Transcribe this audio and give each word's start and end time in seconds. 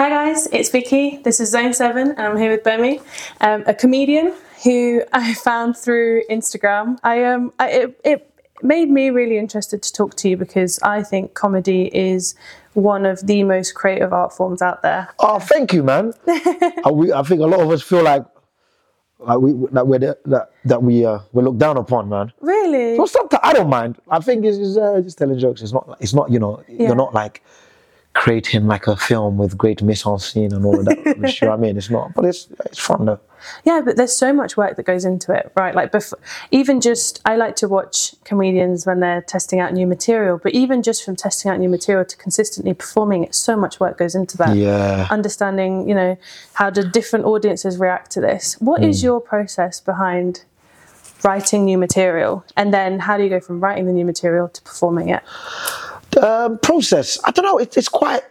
Hi 0.00 0.08
guys, 0.08 0.48
it's 0.50 0.70
Vicky. 0.70 1.18
This 1.18 1.40
is 1.40 1.50
Zone 1.50 1.74
7 1.74 2.12
and 2.12 2.18
I'm 2.18 2.38
here 2.38 2.52
with 2.52 2.62
Gbemi, 2.62 3.02
um, 3.42 3.64
a 3.66 3.74
comedian 3.74 4.32
who 4.64 5.02
I 5.12 5.34
found 5.34 5.76
through 5.76 6.22
Instagram. 6.30 6.98
I 7.04 7.22
um 7.24 7.52
I, 7.58 7.70
it, 7.70 8.00
it 8.02 8.34
made 8.62 8.88
me 8.88 9.10
really 9.10 9.36
interested 9.36 9.82
to 9.82 9.92
talk 9.92 10.16
to 10.16 10.30
you 10.30 10.38
because 10.38 10.78
I 10.82 11.02
think 11.02 11.34
comedy 11.34 11.94
is 11.94 12.34
one 12.72 13.04
of 13.04 13.26
the 13.26 13.44
most 13.44 13.74
creative 13.74 14.14
art 14.14 14.32
forms 14.32 14.62
out 14.62 14.80
there. 14.80 15.10
Oh, 15.18 15.38
thank 15.38 15.74
you, 15.74 15.82
man. 15.82 16.14
I, 16.26 16.90
we, 16.90 17.12
I 17.12 17.22
think 17.22 17.42
a 17.42 17.46
lot 17.46 17.60
of 17.60 17.70
us 17.70 17.82
feel 17.82 18.02
like 18.02 18.24
like 19.18 19.38
we 19.38 19.52
that 19.72 19.86
we're 19.86 19.98
that 19.98 20.50
that 20.64 20.82
we 20.82 21.04
uh 21.04 21.18
we're 21.32 21.42
looked 21.42 21.58
down 21.58 21.76
upon, 21.76 22.08
man. 22.08 22.32
Really? 22.40 22.96
So 22.96 23.04
sometimes 23.04 23.42
I 23.42 23.52
don't 23.52 23.68
mind. 23.68 23.98
I 24.08 24.20
think 24.20 24.46
it's 24.46 24.56
just, 24.56 24.78
uh, 24.78 25.02
just 25.02 25.18
telling 25.18 25.38
jokes. 25.38 25.60
It's 25.60 25.74
not. 25.74 25.98
It's 26.00 26.14
not. 26.14 26.30
You 26.30 26.38
know. 26.38 26.64
Yeah. 26.68 26.86
You're 26.86 26.96
not 26.96 27.12
like 27.12 27.42
creating 28.14 28.66
like 28.66 28.86
a 28.86 28.96
film 28.96 29.38
with 29.38 29.56
great 29.56 29.82
mise 29.82 30.06
en 30.06 30.18
scene 30.18 30.52
and 30.52 30.64
all 30.64 30.78
of 30.78 30.84
that. 30.86 30.98
you 31.06 31.14
know 31.14 31.52
what 31.52 31.58
I 31.58 31.62
mean? 31.62 31.76
It's 31.76 31.90
not. 31.90 32.14
But 32.14 32.24
it's 32.26 32.48
it's 32.66 32.78
fun 32.78 33.06
though. 33.06 33.20
Yeah, 33.64 33.80
but 33.84 33.96
there's 33.96 34.16
so 34.16 34.32
much 34.32 34.56
work 34.56 34.76
that 34.76 34.84
goes 34.84 35.04
into 35.04 35.32
it, 35.32 35.52
right? 35.56 35.74
Like, 35.74 35.92
bef- 35.92 36.14
even 36.50 36.80
just, 36.80 37.20
I 37.24 37.36
like 37.36 37.56
to 37.56 37.68
watch 37.68 38.14
comedians 38.24 38.86
when 38.86 39.00
they're 39.00 39.22
testing 39.22 39.60
out 39.60 39.72
new 39.72 39.86
material, 39.86 40.38
but 40.42 40.52
even 40.52 40.82
just 40.82 41.04
from 41.04 41.16
testing 41.16 41.50
out 41.50 41.58
new 41.58 41.68
material 41.68 42.04
to 42.04 42.16
consistently 42.16 42.74
performing 42.74 43.24
it, 43.24 43.34
so 43.34 43.56
much 43.56 43.80
work 43.80 43.98
goes 43.98 44.14
into 44.14 44.36
that. 44.38 44.56
Yeah. 44.56 45.06
Understanding, 45.10 45.88
you 45.88 45.94
know, 45.94 46.18
how 46.54 46.70
do 46.70 46.82
different 46.88 47.24
audiences 47.24 47.78
react 47.78 48.10
to 48.12 48.20
this? 48.20 48.60
What 48.60 48.82
is 48.82 49.00
hmm. 49.00 49.06
your 49.06 49.20
process 49.20 49.80
behind 49.80 50.44
writing 51.22 51.64
new 51.64 51.78
material? 51.78 52.44
And 52.56 52.72
then 52.72 52.98
how 52.98 53.16
do 53.16 53.24
you 53.24 53.30
go 53.30 53.40
from 53.40 53.60
writing 53.60 53.86
the 53.86 53.92
new 53.92 54.04
material 54.04 54.48
to 54.48 54.62
performing 54.62 55.08
it? 55.08 55.22
Um, 56.18 56.58
process. 56.58 57.18
I 57.24 57.30
don't 57.30 57.44
know. 57.44 57.58
It, 57.58 57.76
it's 57.76 57.88
quite 57.88 58.22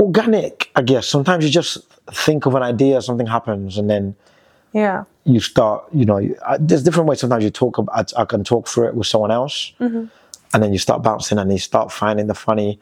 organic, 0.00 0.70
I 0.76 0.82
guess. 0.82 1.06
Sometimes 1.06 1.44
you 1.44 1.50
just 1.50 1.78
think 2.12 2.46
of 2.46 2.54
an 2.54 2.62
idea, 2.62 3.00
something 3.02 3.26
happens, 3.26 3.78
and 3.78 3.88
then 3.88 4.14
Yeah. 4.72 5.04
you 5.24 5.40
start. 5.40 5.84
You 5.92 6.04
know, 6.04 6.18
you, 6.18 6.36
uh, 6.44 6.58
there's 6.60 6.82
different 6.82 7.08
ways. 7.08 7.20
Sometimes 7.20 7.44
you 7.44 7.50
talk. 7.50 7.78
About, 7.78 8.12
I, 8.16 8.22
I 8.22 8.24
can 8.24 8.44
talk 8.44 8.68
through 8.68 8.88
it 8.88 8.94
with 8.94 9.06
someone 9.06 9.30
else, 9.30 9.72
and 9.78 10.10
then 10.52 10.72
you 10.72 10.78
start 10.78 11.02
bouncing, 11.02 11.38
and 11.38 11.50
you 11.52 11.58
start 11.58 11.90
finding 11.92 12.26
the 12.26 12.34
funny. 12.34 12.78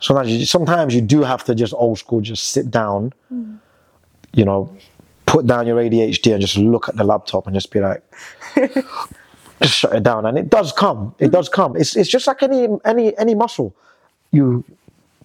Sometimes 0.00 0.30
you 0.30 0.44
sometimes 0.44 0.94
you 0.94 1.00
do 1.00 1.22
have 1.22 1.44
to 1.44 1.54
just 1.54 1.72
old 1.74 1.98
school, 1.98 2.20
just 2.20 2.50
sit 2.50 2.70
down. 2.70 3.12
You 4.36 4.44
know, 4.44 4.76
put 5.26 5.46
down 5.46 5.66
your 5.66 5.76
ADHD 5.78 6.32
and 6.32 6.40
just 6.40 6.56
look 6.58 6.88
at 6.88 6.96
the 6.96 7.04
laptop 7.04 7.46
and 7.46 7.54
just 7.54 7.70
be 7.70 7.80
like. 7.80 8.02
just 9.60 9.74
shut 9.74 9.94
it 9.94 10.02
down 10.02 10.26
and 10.26 10.38
it 10.38 10.50
does 10.50 10.72
come 10.72 11.14
it 11.18 11.30
does 11.30 11.48
come 11.48 11.76
it's, 11.76 11.96
it's 11.96 12.08
just 12.08 12.26
like 12.26 12.42
any 12.42 12.68
any 12.84 13.16
any 13.18 13.34
muscle 13.34 13.74
you 14.30 14.64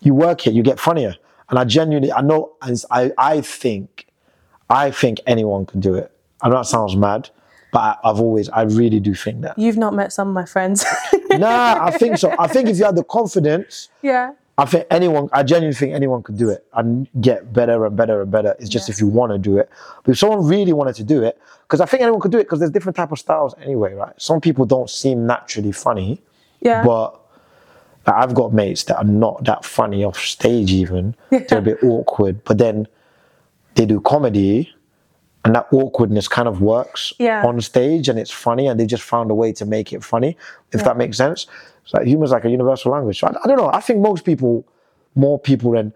you 0.02 0.14
work 0.14 0.46
it 0.48 0.54
you 0.54 0.64
get 0.64 0.80
funnier 0.80 1.16
and 1.50 1.60
i 1.60 1.64
genuinely 1.64 2.12
i 2.12 2.22
know 2.22 2.52
and 2.62 2.84
i 2.92 3.12
i 3.18 3.42
think 3.42 4.06
i 4.70 4.92
think 4.92 5.20
anyone 5.28 5.66
can 5.66 5.80
do 5.80 5.96
it 5.96 6.12
i 6.42 6.50
know 6.50 6.56
that 6.56 6.66
sounds 6.66 6.96
mad 6.96 7.30
but 7.72 7.80
I, 7.80 8.10
i've 8.10 8.20
always 8.20 8.50
i 8.50 8.62
really 8.64 9.00
do 9.00 9.14
think 9.14 9.42
that 9.42 9.58
You've 9.58 9.78
not 9.78 9.94
met 9.94 10.14
some 10.14 10.28
of 10.30 10.34
my 10.34 10.46
friends. 10.46 10.86
nah 11.32 11.84
i 11.86 11.92
think 11.92 12.18
so 12.18 12.34
i 12.40 12.48
think 12.48 12.70
if 12.70 12.78
you 12.78 12.86
had 12.86 12.96
the 12.96 13.04
confidence 13.04 13.90
yeah. 14.02 14.34
I 14.60 14.66
think 14.66 14.88
anyone, 14.92 15.30
I 15.32 15.44
genuinely 15.44 15.74
think 15.74 15.94
anyone 15.94 16.22
could 16.22 16.38
do 16.38 16.50
it 16.50 16.66
and 16.74 17.08
get 17.22 17.54
better 17.54 17.86
and 17.86 17.96
better 17.96 18.22
and 18.22 18.30
better. 18.30 18.58
It's 18.60 18.68
just 18.68 18.90
if 18.90 19.00
you 19.00 19.08
want 19.08 19.32
to 19.32 19.38
do 19.38 19.58
it. 19.58 19.70
But 20.04 20.12
if 20.12 20.20
someone 20.20 20.46
really 20.46 20.74
wanted 20.74 20.96
to 20.96 21.06
do 21.06 21.24
it, 21.24 21.40
because 21.70 21.82
I 21.82 21.86
think 21.86 22.02
anyone 22.02 22.20
could 22.20 22.32
do 22.32 22.40
it 22.40 22.46
because 22.46 22.58
there's 22.58 22.72
different 22.72 22.96
type 22.96 23.12
of 23.12 23.20
styles 23.20 23.54
anyway, 23.62 23.94
right? 23.94 24.12
Some 24.18 24.42
people 24.42 24.66
don't 24.66 24.90
seem 24.90 25.28
naturally 25.28 25.72
funny, 25.72 26.20
Yeah. 26.62 26.84
but 26.84 27.12
like, 28.08 28.16
I've 28.16 28.34
got 28.34 28.54
mates 28.54 28.86
that 28.86 28.98
are 28.98 29.04
not 29.04 29.44
that 29.46 29.64
funny 29.64 30.04
off 30.04 30.18
stage 30.18 30.72
even. 30.72 31.16
They're 31.30 31.60
a 31.60 31.62
bit 31.62 31.84
awkward, 31.84 32.44
but 32.44 32.58
then 32.58 32.88
they 33.76 33.86
do 33.86 34.02
comedy 34.02 34.74
and 35.46 35.54
that 35.54 35.68
awkwardness 35.72 36.28
kind 36.28 36.48
of 36.48 36.60
works 36.60 37.14
Yeah. 37.20 37.46
on 37.46 37.62
stage 37.62 38.10
and 38.10 38.18
it's 38.18 38.32
funny 38.32 38.66
and 38.66 38.80
they 38.80 38.88
just 38.88 39.04
found 39.04 39.30
a 39.30 39.36
way 39.36 39.54
to 39.54 39.66
make 39.66 39.94
it 39.94 40.04
funny, 40.04 40.38
if 40.72 40.84
that 40.86 40.98
makes 40.98 41.18
sense. 41.18 41.46
It's 41.84 41.94
like 41.94 42.08
humor's 42.08 42.32
like 42.32 42.46
a 42.46 42.50
universal 42.50 42.92
language. 42.94 43.20
So 43.20 43.28
I, 43.28 43.32
I 43.44 43.48
don't 43.48 43.58
know. 43.58 43.70
I 43.72 43.80
think 43.80 44.00
most 44.00 44.26
people, 44.26 44.66
more 45.14 45.38
people 45.38 45.72
than 45.74 45.94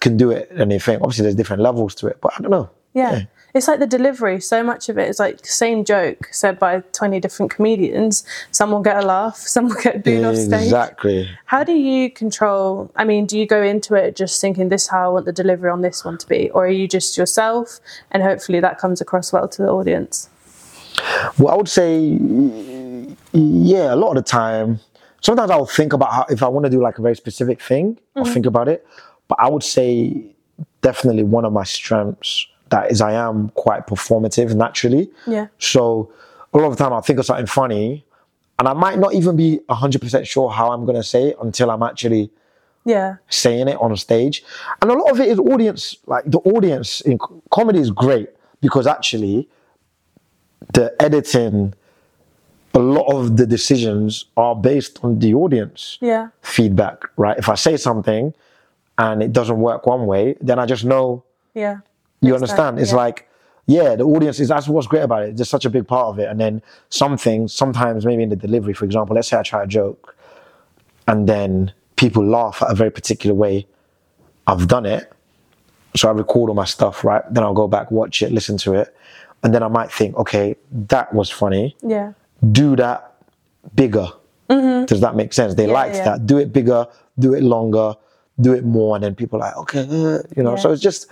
can 0.00 0.16
do 0.16 0.32
it 0.32 0.54
than 0.56 0.70
they 0.70 0.80
think. 0.80 1.02
Obviously, 1.02 1.22
there's 1.22 1.36
different 1.36 1.62
levels 1.62 1.94
to 1.96 2.08
it, 2.08 2.18
but 2.20 2.32
I 2.36 2.42
don't 2.42 2.50
know. 2.50 2.68
Yeah. 2.94 3.22
It's 3.58 3.66
like 3.66 3.80
the 3.80 3.88
delivery. 3.88 4.40
So 4.40 4.62
much 4.62 4.88
of 4.88 4.98
it 4.98 5.08
is 5.08 5.18
like 5.18 5.44
same 5.44 5.84
joke 5.84 6.28
said 6.30 6.60
by 6.60 6.78
20 6.92 7.18
different 7.18 7.50
comedians. 7.50 8.22
Some 8.52 8.70
will 8.70 8.82
get 8.82 8.96
a 8.96 9.04
laugh, 9.04 9.36
some 9.54 9.66
will 9.68 9.82
get 9.82 10.04
booed 10.04 10.24
off 10.24 10.36
stage. 10.36 10.62
Exactly. 10.62 11.28
How 11.46 11.64
do 11.64 11.72
you 11.72 12.08
control? 12.08 12.88
I 12.94 13.02
mean, 13.04 13.26
do 13.26 13.36
you 13.36 13.46
go 13.46 13.60
into 13.60 13.96
it 13.96 14.14
just 14.14 14.40
thinking 14.40 14.68
this 14.68 14.84
is 14.84 14.88
how 14.88 15.10
I 15.10 15.12
want 15.12 15.26
the 15.26 15.32
delivery 15.32 15.70
on 15.70 15.80
this 15.80 16.04
one 16.04 16.18
to 16.18 16.26
be, 16.28 16.50
or 16.50 16.66
are 16.66 16.70
you 16.70 16.86
just 16.86 17.18
yourself 17.18 17.80
and 18.12 18.22
hopefully 18.22 18.60
that 18.60 18.78
comes 18.78 19.00
across 19.00 19.32
well 19.32 19.48
to 19.48 19.62
the 19.62 19.68
audience? 19.68 20.30
Well, 21.36 21.52
I 21.52 21.56
would 21.56 21.68
say, 21.68 21.98
yeah, 23.32 23.92
a 23.92 23.96
lot 23.96 24.16
of 24.16 24.24
the 24.24 24.30
time. 24.30 24.78
Sometimes 25.20 25.50
I'll 25.50 25.66
think 25.66 25.92
about 25.92 26.12
how 26.12 26.26
if 26.30 26.44
I 26.44 26.48
want 26.48 26.66
to 26.66 26.70
do 26.70 26.80
like 26.80 26.98
a 26.98 27.02
very 27.02 27.16
specific 27.16 27.60
thing, 27.60 27.98
I'll 28.14 28.22
mm-hmm. 28.22 28.32
think 28.34 28.46
about 28.46 28.68
it. 28.68 28.86
But 29.26 29.40
I 29.40 29.48
would 29.48 29.64
say 29.64 30.26
definitely 30.80 31.24
one 31.24 31.44
of 31.44 31.52
my 31.52 31.64
strengths 31.64 32.46
that 32.70 32.90
is 32.90 33.00
I 33.00 33.12
am 33.12 33.50
quite 33.50 33.86
performative 33.86 34.54
naturally. 34.54 35.10
Yeah. 35.26 35.48
So 35.58 36.12
a 36.52 36.58
lot 36.58 36.66
of 36.70 36.76
the 36.76 36.82
time 36.84 36.92
I'll 36.92 37.02
think 37.02 37.18
of 37.18 37.26
something 37.26 37.46
funny, 37.46 38.04
and 38.58 38.66
I 38.68 38.72
might 38.72 38.98
not 38.98 39.14
even 39.14 39.36
be 39.36 39.60
hundred 39.70 40.00
percent 40.02 40.26
sure 40.26 40.50
how 40.50 40.70
I'm 40.72 40.84
gonna 40.86 41.02
say 41.02 41.28
it 41.28 41.36
until 41.40 41.70
I'm 41.70 41.82
actually 41.82 42.30
Yeah. 42.84 43.16
saying 43.28 43.68
it 43.68 43.76
on 43.80 43.96
stage. 43.96 44.44
And 44.82 44.90
a 44.90 44.94
lot 44.94 45.10
of 45.10 45.20
it 45.20 45.28
is 45.28 45.38
audience, 45.38 45.96
like 46.06 46.24
the 46.24 46.38
audience 46.38 47.00
in 47.02 47.18
comedy 47.50 47.80
is 47.80 47.90
great 47.90 48.30
because 48.60 48.86
actually 48.86 49.48
the 50.72 50.94
editing, 51.00 51.74
a 52.74 52.78
lot 52.78 53.06
of 53.14 53.36
the 53.36 53.46
decisions 53.46 54.24
are 54.36 54.54
based 54.54 54.98
on 55.02 55.18
the 55.18 55.34
audience 55.34 55.98
Yeah. 56.00 56.28
feedback, 56.42 57.02
right? 57.16 57.36
If 57.38 57.48
I 57.48 57.54
say 57.54 57.76
something 57.76 58.34
and 58.98 59.22
it 59.22 59.32
doesn't 59.32 59.58
work 59.60 59.86
one 59.86 60.06
way, 60.06 60.36
then 60.40 60.58
I 60.58 60.66
just 60.66 60.84
know 60.84 61.22
Yeah. 61.54 61.78
You 62.20 62.34
understand? 62.34 62.78
It's 62.78 62.90
yeah. 62.90 62.96
like, 62.96 63.28
yeah, 63.66 63.96
the 63.96 64.04
audience 64.04 64.40
is 64.40 64.48
that's 64.48 64.66
what's 64.66 64.86
great 64.86 65.02
about 65.02 65.24
it. 65.24 65.36
There's 65.36 65.48
such 65.50 65.64
a 65.64 65.70
big 65.70 65.86
part 65.86 66.06
of 66.06 66.18
it. 66.18 66.28
And 66.28 66.40
then 66.40 66.62
something, 66.88 67.48
sometimes 67.48 68.06
maybe 68.06 68.22
in 68.22 68.30
the 68.30 68.36
delivery, 68.36 68.72
for 68.74 68.84
example, 68.84 69.14
let's 69.14 69.28
say 69.28 69.38
I 69.38 69.42
try 69.42 69.62
a 69.64 69.66
joke 69.66 70.16
and 71.06 71.28
then 71.28 71.72
people 71.96 72.24
laugh 72.24 72.62
at 72.62 72.70
a 72.70 72.74
very 72.74 72.90
particular 72.90 73.34
way. 73.34 73.66
I've 74.46 74.68
done 74.68 74.86
it. 74.86 75.12
So 75.96 76.08
I 76.08 76.12
record 76.12 76.48
all 76.48 76.54
my 76.54 76.64
stuff, 76.64 77.04
right? 77.04 77.22
Then 77.30 77.44
I'll 77.44 77.54
go 77.54 77.68
back, 77.68 77.90
watch 77.90 78.22
it, 78.22 78.32
listen 78.32 78.56
to 78.58 78.74
it. 78.74 78.94
And 79.42 79.54
then 79.54 79.62
I 79.62 79.68
might 79.68 79.90
think, 79.90 80.16
okay, 80.16 80.56
that 80.72 81.12
was 81.12 81.30
funny. 81.30 81.76
Yeah. 81.82 82.12
Do 82.52 82.74
that 82.76 83.14
bigger. 83.74 84.08
Does 84.48 85.00
that 85.02 85.14
make 85.14 85.34
sense? 85.34 85.54
They 85.54 85.64
Mm-hmm. 85.64 85.70
Yeah, 85.70 85.74
liked 85.74 85.96
yeah. 85.96 86.04
that. 86.04 86.26
Do 86.26 86.38
it 86.38 86.52
bigger, 86.54 86.86
do 87.18 87.34
it 87.34 87.42
longer, 87.42 87.94
do 88.40 88.54
it 88.54 88.64
more. 88.64 88.96
And 88.96 89.04
then 89.04 89.14
people 89.14 89.42
are 89.42 89.48
like, 89.48 89.56
okay, 89.58 89.80
uh, 89.80 90.22
you 90.34 90.42
know, 90.42 90.56
so 90.56 90.72
it's 90.72 90.80
just, 90.80 91.06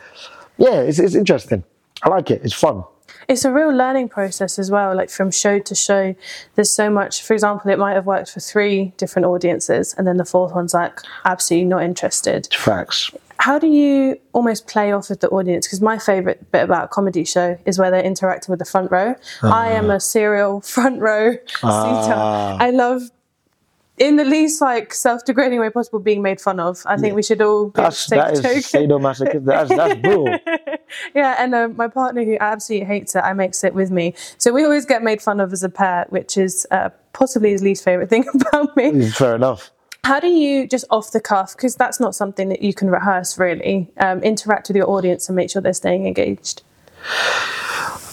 yeah, 0.59 0.81
it's, 0.81 0.99
it's 0.99 1.15
interesting. 1.15 1.65
I 2.03 2.09
like 2.09 2.31
it. 2.31 2.43
It's 2.45 2.55
fun. 2.55 2.85
it's 3.29 3.45
a 3.45 3.53
real 3.53 3.71
learning 3.73 4.09
process 4.09 4.59
as 4.59 4.71
well 4.71 4.95
like 4.95 5.11
from 5.11 5.31
show 5.31 5.59
to 5.59 5.75
show 5.75 6.15
there's 6.55 6.71
so 6.71 6.91
much 6.91 7.23
for 7.23 7.33
example 7.35 7.71
it 7.71 7.79
might 7.79 7.95
have 7.95 8.07
worked 8.07 8.31
for 8.31 8.41
three 8.41 8.93
different 8.99 9.27
audiences 9.27 9.95
and 9.97 10.07
then 10.07 10.17
the 10.17 10.25
fourth 10.25 10.53
one's 10.55 10.75
like 10.75 11.01
absolutely 11.25 11.65
not 11.69 11.83
interested 11.83 12.49
Facts. 12.55 13.11
how 13.39 13.59
do 13.59 13.67
you 13.69 14.17
almost 14.33 14.67
play 14.67 14.93
off 14.93 15.09
of 15.11 15.19
the 15.21 15.29
audience 15.31 15.67
because 15.67 15.81
my 15.81 15.99
favorite 15.99 16.51
bit 16.53 16.63
about 16.65 16.85
a 16.85 16.89
comedy 16.89 17.25
show 17.25 17.59
is 17.65 17.79
where 17.79 17.91
they're 17.91 18.03
interacting 18.13 18.53
with 18.53 18.59
the 18.59 18.65
front 18.75 18.91
row 18.91 19.15
i 19.43 19.69
am 19.71 19.91
a 19.91 19.99
serial 20.01 20.61
front 20.77 21.01
row 21.01 21.33
seater 21.33 22.17
Ah. 22.19 22.57
i 22.61 22.71
love 22.71 23.03
in 23.99 24.17
the 24.17 24.25
least 24.25 24.61
like 24.61 24.93
self-degrading 24.93 25.59
way 25.59 25.71
possible 25.71 25.99
being 25.99 26.21
made 26.21 26.41
fun 26.41 26.61
of 26.61 26.83
i 26.87 26.97
think 26.97 27.15
we 27.15 27.23
should 27.23 27.41
all 27.41 27.67
be 27.67 27.73
That's, 27.81 28.13
a 28.13 28.17
joke 28.17 28.65
sadomasochism. 28.87 29.45
That's, 29.45 29.71
that's 29.71 30.01
brutal. 30.01 30.39
yeah, 31.15 31.37
and 31.39 31.55
uh, 31.55 31.69
my 31.69 31.89
partner 31.89 32.25
who 32.25 32.37
absolutely 32.41 32.87
hates 32.87 33.15
it, 33.15 33.21
I 33.21 33.33
make 33.33 33.55
sit 33.55 33.75
with 33.75 33.91
me. 33.91 34.15
So 34.39 34.53
we 34.53 34.65
always 34.65 34.85
get 34.85 35.03
made 35.03 35.23
fun 35.23 35.41
of 35.41 35.53
as 35.53 35.63
a 35.63 35.69
pair, 35.69 36.07
which 36.11 36.37
is 36.37 36.67
uh, 36.71 36.91
possibly 37.13 37.51
his 37.51 37.63
least 37.63 37.85
favorite 37.85 38.09
thing 38.09 38.27
about 38.35 38.77
me. 38.77 39.09
Fair 39.11 39.37
enough. 39.37 39.71
How 40.05 40.21
do 40.21 40.29
you 40.29 40.69
just 40.69 40.85
off 40.91 41.11
the 41.11 41.21
cuff, 41.21 41.57
because 41.57 41.75
that's 41.75 41.99
not 41.99 42.15
something 42.15 42.49
that 42.49 42.63
you 42.63 42.73
can 42.73 42.91
rehearse 42.91 43.39
really, 43.39 43.91
um, 43.99 44.23
interact 44.23 44.69
with 44.69 44.77
your 44.77 44.89
audience 44.89 45.29
and 45.29 45.35
make 45.35 45.51
sure 45.51 45.61
they're 45.61 45.73
staying 45.73 46.07
engaged? 46.07 46.63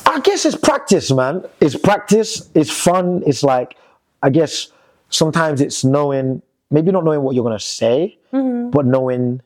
I 0.06 0.20
guess 0.24 0.46
it's 0.46 0.56
practice, 0.56 1.12
man. 1.12 1.44
It's 1.60 1.76
practice. 1.76 2.50
It's 2.56 2.72
fun. 2.72 3.24
It's 3.26 3.44
like, 3.44 3.76
I 4.22 4.30
guess 4.30 4.70
sometimes 5.14 5.62
it's 5.62 5.84
knowing, 5.84 6.42
maybe 6.72 6.92
not 6.92 7.04
knowing 7.06 7.22
what 7.22 7.36
you're 7.36 7.44
gonna 7.44 7.60
say, 7.60 8.18
mm-hmm. 8.34 8.70
but 8.72 8.86
knowing. 8.86 9.42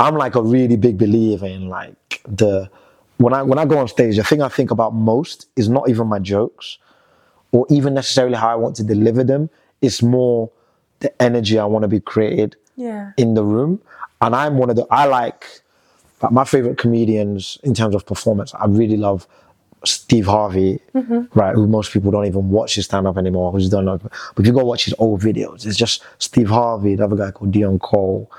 I'm 0.00 0.14
like 0.14 0.36
a 0.36 0.42
really 0.42 0.76
big 0.76 0.96
believer 0.96 1.46
in 1.46 1.68
like 1.68 2.22
the 2.24 2.70
when 3.16 3.34
I 3.34 3.42
when 3.42 3.58
I 3.58 3.64
go 3.64 3.78
on 3.78 3.88
stage, 3.88 4.16
the 4.16 4.22
thing 4.22 4.42
I 4.42 4.48
think 4.48 4.70
about 4.70 4.94
most 4.94 5.46
is 5.56 5.68
not 5.68 5.88
even 5.88 6.06
my 6.06 6.20
jokes, 6.20 6.78
or 7.50 7.66
even 7.68 7.94
necessarily 7.94 8.36
how 8.36 8.48
I 8.48 8.54
want 8.54 8.76
to 8.76 8.84
deliver 8.84 9.24
them. 9.24 9.50
It's 9.82 10.00
more 10.02 10.50
the 11.00 11.10
energy 11.20 11.58
I 11.58 11.64
want 11.64 11.82
to 11.82 11.88
be 11.88 12.00
created 12.00 12.56
Yeah. 12.76 13.12
in 13.16 13.34
the 13.34 13.42
room. 13.44 13.80
And 14.20 14.34
I'm 14.36 14.56
one 14.58 14.70
of 14.70 14.76
the 14.76 14.86
I 14.90 15.06
like 15.06 15.44
Like 16.22 16.32
my 16.32 16.44
favorite 16.44 16.78
comedians 16.78 17.58
in 17.62 17.74
terms 17.74 17.94
of 17.94 18.04
performance, 18.06 18.52
I 18.54 18.66
really 18.66 18.96
love 18.96 19.26
Steve 19.84 20.26
Harvey, 20.26 20.80
right? 21.34 21.54
Who 21.54 21.66
most 21.66 21.92
people 21.92 22.10
don't 22.10 22.26
even 22.26 22.50
watch 22.50 22.74
his 22.74 22.86
stand 22.86 23.06
up 23.06 23.16
anymore. 23.16 23.52
Who's 23.52 23.68
done, 23.68 23.84
like, 23.86 24.02
but 24.02 24.12
if 24.38 24.46
you 24.46 24.52
go 24.52 24.64
watch 24.64 24.84
his 24.84 24.94
old 24.98 25.20
videos, 25.20 25.64
it's 25.66 25.76
just 25.76 26.02
Steve 26.18 26.48
Harvey, 26.50 26.96
the 26.96 27.04
other 27.04 27.16
guy 27.16 27.30
called 27.30 27.52
Deon 27.52 27.80
Cole, 27.80 28.30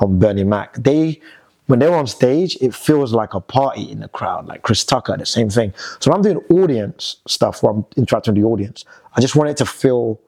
um, 0.00 0.18
Bernie 0.18 0.44
Mac. 0.44 0.74
They, 0.74 1.20
when 1.66 1.78
they're 1.80 1.94
on 1.94 2.06
stage, 2.06 2.56
it 2.60 2.74
feels 2.74 3.12
like 3.12 3.34
a 3.34 3.40
party 3.40 3.90
in 3.90 4.00
the 4.00 4.08
crowd. 4.08 4.46
Like 4.46 4.62
Chris 4.62 4.84
Tucker, 4.84 5.16
the 5.16 5.26
same 5.26 5.50
thing. 5.50 5.74
So 6.00 6.10
when 6.10 6.16
I'm 6.16 6.22
doing 6.22 6.38
audience 6.62 7.16
stuff, 7.26 7.62
where 7.62 7.72
I'm 7.72 7.84
interacting 7.96 8.34
with 8.34 8.42
the 8.42 8.48
audience, 8.48 8.84
I 9.16 9.20
just 9.20 9.36
want 9.36 9.50
it 9.50 9.56
to 9.58 9.66
feel 9.66 10.18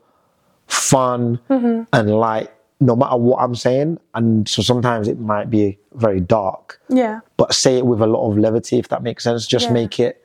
fun 0.67 1.41
and 1.49 2.11
light, 2.11 2.50
no 2.81 2.94
matter 2.94 3.17
what 3.17 3.38
I'm 3.41 3.55
saying. 3.55 3.99
And 4.15 4.49
so 4.49 4.62
sometimes 4.62 5.09
it 5.09 5.19
might 5.19 5.50
be 5.50 5.79
very 5.94 6.20
dark 6.20 6.81
Yeah. 6.88 7.20
but 7.37 7.55
say 7.55 7.79
it 7.79 7.87
with 7.87 8.00
a 8.00 8.06
lot 8.06 8.31
of 8.31 8.38
levity, 8.38 8.79
if 8.79 8.88
that 8.88 9.03
makes 9.03 9.25
sense. 9.25 9.47
Just 9.47 9.67
Yeah. 9.69 9.73
make 9.73 9.99
it 9.99 10.23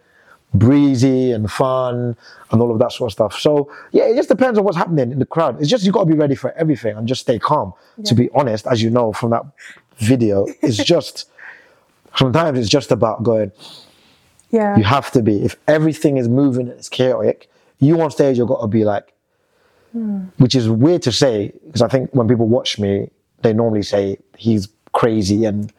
breezy 0.54 1.32
and 1.32 1.52
fun 1.52 2.16
and 2.52 2.62
all 2.62 2.72
of 2.72 2.80
that 2.80 2.92
sort 2.92 3.10
of 3.10 3.14
stuff. 3.14 3.40
So 3.40 3.72
yeah, 3.92 4.06
it 4.06 4.16
just 4.16 4.30
depends 4.30 4.58
on 4.58 4.66
what's 4.66 4.78
happening 4.78 5.12
in 5.12 5.20
the 5.20 5.26
crowd. 5.26 5.60
It's 5.60 5.70
just 5.70 5.86
you 5.86 5.92
got 5.92 6.02
to 6.02 6.06
be 6.06 6.16
ready 6.16 6.36
for 6.36 6.52
everything 6.52 6.96
and 6.96 7.08
just 7.08 7.22
stay 7.22 7.40
calm. 7.40 7.74
To 8.06 8.16
be 8.16 8.30
honest, 8.34 8.68
as 8.68 8.82
you 8.82 8.90
know 8.90 9.14
from 9.14 9.32
that 9.32 9.46
video, 9.98 10.48
it's 10.62 10.78
just 10.84 11.30
sometimes 12.16 12.60
it's 12.60 12.70
just 12.70 12.92
about 12.92 13.24
going. 13.24 13.52
Yeah. 14.52 14.78
You 14.78 14.84
have 14.84 15.10
to 15.12 15.24
be. 15.24 15.44
If 15.44 15.56
everything 15.68 16.18
is 16.18 16.30
moving 16.30 16.68
and 16.70 16.78
it's 16.78 16.90
chaotic, 16.90 17.50
you 17.80 18.00
on 18.02 18.12
stage 18.12 18.38
you've 18.38 18.48
got 18.48 18.62
to 18.62 18.68
be 18.68 18.86
like, 18.86 19.12
hmm. 19.92 20.26
which 20.38 20.54
is 20.54 20.70
weird 20.70 21.02
to 21.04 21.12
say 21.12 21.52
because 21.66 21.82
I 21.82 21.88
think 21.88 22.12
when 22.14 22.28
people 22.28 22.48
watch 22.48 22.78
me, 22.78 23.10
they 23.42 23.54
normally 23.54 23.82
say 23.82 24.18
he's 24.38 24.68
crazy 24.94 25.46
and 25.46 25.74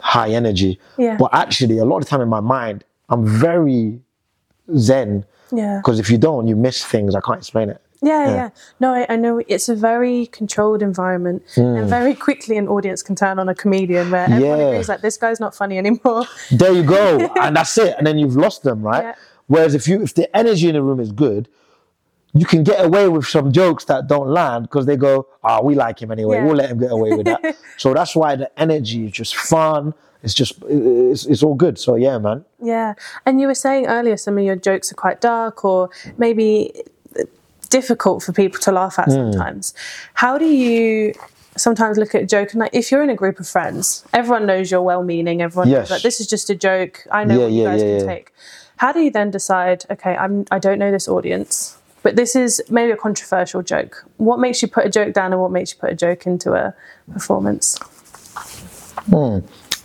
high 0.00 0.30
energy. 0.30 0.80
Yeah. 0.98 1.16
But 1.16 1.32
actually, 1.32 1.78
a 1.78 1.84
lot 1.84 2.02
of 2.02 2.08
time 2.08 2.20
in 2.20 2.28
my 2.28 2.40
mind, 2.40 2.84
I'm 3.08 3.24
very 3.24 4.00
zen 4.76 5.24
Yeah. 5.52 5.78
because 5.82 5.98
if 5.98 6.10
you 6.10 6.18
don't, 6.18 6.46
you 6.48 6.56
miss 6.56 6.84
things. 6.84 7.14
I 7.14 7.20
can't 7.20 7.38
explain 7.38 7.68
it. 7.70 7.80
Yeah, 8.02 8.28
yeah. 8.28 8.48
No, 8.78 8.92
I, 8.92 9.06
I 9.08 9.16
know 9.16 9.40
it's 9.48 9.68
a 9.70 9.74
very 9.74 10.26
controlled 10.26 10.82
environment, 10.82 11.42
Hmm. 11.54 11.60
and 11.76 11.88
very 11.88 12.14
quickly 12.14 12.58
an 12.58 12.68
audience 12.68 13.02
can 13.02 13.16
turn 13.16 13.38
on 13.38 13.48
a 13.48 13.54
comedian 13.54 14.10
where 14.10 14.24
everyone 14.24 14.58
Yeah. 14.58 14.66
agrees 14.66 14.88
like 14.88 15.00
this 15.00 15.16
guy's 15.16 15.40
not 15.40 15.54
funny 15.54 15.78
anymore. 15.78 16.24
There 16.50 16.72
you 16.72 16.82
go, 16.82 17.18
and 17.40 17.56
that's 17.56 17.76
it. 17.78 17.94
And 17.96 18.06
then 18.06 18.18
you've 18.18 18.36
lost 18.36 18.62
them, 18.64 18.82
right? 18.82 19.02
Yeah. 19.02 19.14
Whereas 19.46 19.74
if 19.74 19.88
you 19.88 20.02
if 20.02 20.12
the 20.14 20.34
energy 20.36 20.68
in 20.68 20.74
the 20.74 20.82
room 20.82 21.00
is 21.00 21.10
good, 21.10 21.48
you 22.34 22.44
can 22.44 22.62
get 22.64 22.84
away 22.84 23.08
with 23.08 23.26
some 23.26 23.50
jokes 23.50 23.84
that 23.86 24.08
don't 24.08 24.28
land 24.28 24.64
because 24.64 24.84
they 24.84 24.96
go, 24.98 25.26
"Ah, 25.42 25.62
we 25.62 25.74
like 25.74 26.02
him 26.02 26.10
anyway. 26.10 26.36
Yeah. 26.36 26.44
We'll 26.44 26.56
let 26.56 26.68
him 26.70 26.78
get 26.78 26.90
away 26.92 27.12
with 27.14 27.24
that." 27.26 27.56
so 27.78 27.94
that's 27.94 28.14
why 28.14 28.36
the 28.36 28.50
energy 28.60 29.06
is 29.06 29.12
just 29.12 29.36
fun. 29.36 29.94
It's 30.26 30.34
just 30.34 30.54
it's, 30.68 31.24
it's 31.26 31.42
all 31.44 31.54
good. 31.54 31.78
So 31.78 31.94
yeah, 31.94 32.18
man. 32.18 32.44
Yeah, 32.60 32.94
and 33.24 33.40
you 33.40 33.46
were 33.46 33.54
saying 33.66 33.86
earlier 33.86 34.16
some 34.16 34.36
of 34.38 34.44
your 34.44 34.56
jokes 34.56 34.90
are 34.90 34.96
quite 34.96 35.20
dark 35.20 35.64
or 35.64 35.88
maybe 36.18 36.72
difficult 37.70 38.22
for 38.24 38.32
people 38.32 38.58
to 38.60 38.72
laugh 38.72 38.96
Hmm. 38.96 39.02
at 39.02 39.12
sometimes. 39.12 39.72
How 40.14 40.36
do 40.36 40.46
you 40.46 41.14
sometimes 41.56 41.96
look 41.96 42.12
at 42.14 42.22
a 42.22 42.26
joke 42.26 42.48
and 42.52 42.60
like 42.60 42.74
if 42.74 42.90
you're 42.90 43.04
in 43.04 43.10
a 43.10 43.14
group 43.22 43.38
of 43.38 43.46
friends, 43.48 44.04
everyone 44.12 44.46
knows 44.46 44.70
you're 44.70 44.82
well-meaning. 44.82 45.42
Everyone 45.42 45.68
Yes. 45.68 45.78
knows 45.78 45.88
that 45.90 46.02
this 46.02 46.20
is 46.20 46.26
just 46.26 46.50
a 46.50 46.56
joke. 46.56 47.06
I 47.12 47.22
know 47.24 47.34
Yeah, 47.38 47.42
what 47.44 47.52
you 47.52 47.62
yeah, 47.62 47.70
guys 47.70 47.82
yeah, 47.82 47.98
can 47.98 48.06
take. 48.08 48.32
How 48.78 48.90
do 48.92 49.00
you 49.00 49.10
then 49.18 49.30
decide? 49.30 49.84
Okay, 49.94 50.16
I'm 50.16 50.44
I 50.50 50.58
don't 50.58 50.78
know 50.80 50.90
this 50.90 51.06
audience. 51.08 51.78
But 52.02 52.14
this 52.16 52.34
is 52.36 52.62
maybe 52.68 52.90
a 52.92 52.96
controversial 52.96 53.62
joke. 53.62 54.04
What 54.28 54.38
makes 54.38 54.60
you 54.62 54.68
put 54.68 54.84
a 54.86 54.90
joke 54.98 55.12
down 55.14 55.32
and 55.32 55.40
what 55.40 55.50
makes 55.50 55.72
you 55.72 55.78
put 55.84 55.90
a 55.90 55.94
joke 56.06 56.26
into 56.26 56.48
a 56.54 56.74
performance? 57.12 57.78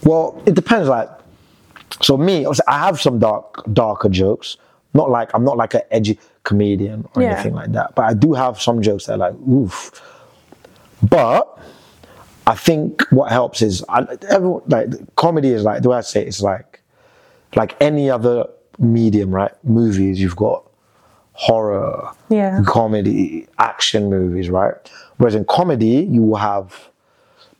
Well, 0.03 0.41
it 0.45 0.53
depends. 0.55 0.87
Like, 0.89 1.09
so 2.01 2.17
me, 2.17 2.45
I 2.67 2.77
have 2.79 2.99
some 2.99 3.19
dark, 3.19 3.63
darker 3.73 4.09
jokes. 4.09 4.57
Not 4.93 5.09
like 5.09 5.31
I'm 5.33 5.43
not 5.45 5.55
like 5.57 5.73
an 5.73 5.81
edgy 5.91 6.19
comedian 6.43 7.07
or 7.15 7.21
Yeah. 7.21 7.29
anything 7.33 7.53
like 7.53 7.71
that, 7.73 7.95
but 7.95 8.03
I 8.05 8.13
do 8.13 8.33
have 8.33 8.61
some 8.61 8.81
jokes 8.81 9.05
that 9.05 9.13
are 9.13 9.17
like 9.17 9.35
oof. 9.47 9.91
But 11.09 11.57
I 12.45 12.55
think 12.55 13.01
what 13.11 13.31
helps 13.31 13.61
is 13.61 13.85
I, 13.87 14.05
everyone 14.29 14.63
like 14.67 14.89
comedy 15.15 15.49
is 15.49 15.63
like 15.63 15.81
the 15.83 15.89
way 15.89 15.97
I 15.97 16.01
say 16.01 16.21
it, 16.23 16.27
it's 16.27 16.41
like 16.41 16.81
like 17.55 17.75
any 17.81 18.09
other 18.09 18.47
medium, 18.79 19.33
right? 19.33 19.51
Movies, 19.63 20.19
you've 20.19 20.35
got 20.35 20.65
horror, 21.33 22.11
Yeah. 22.29 22.61
comedy, 22.67 23.47
action 23.59 24.09
movies, 24.09 24.49
right? 24.49 24.75
Whereas 25.17 25.35
in 25.35 25.45
comedy, 25.45 26.05
you 26.09 26.21
will 26.23 26.35
have 26.37 26.89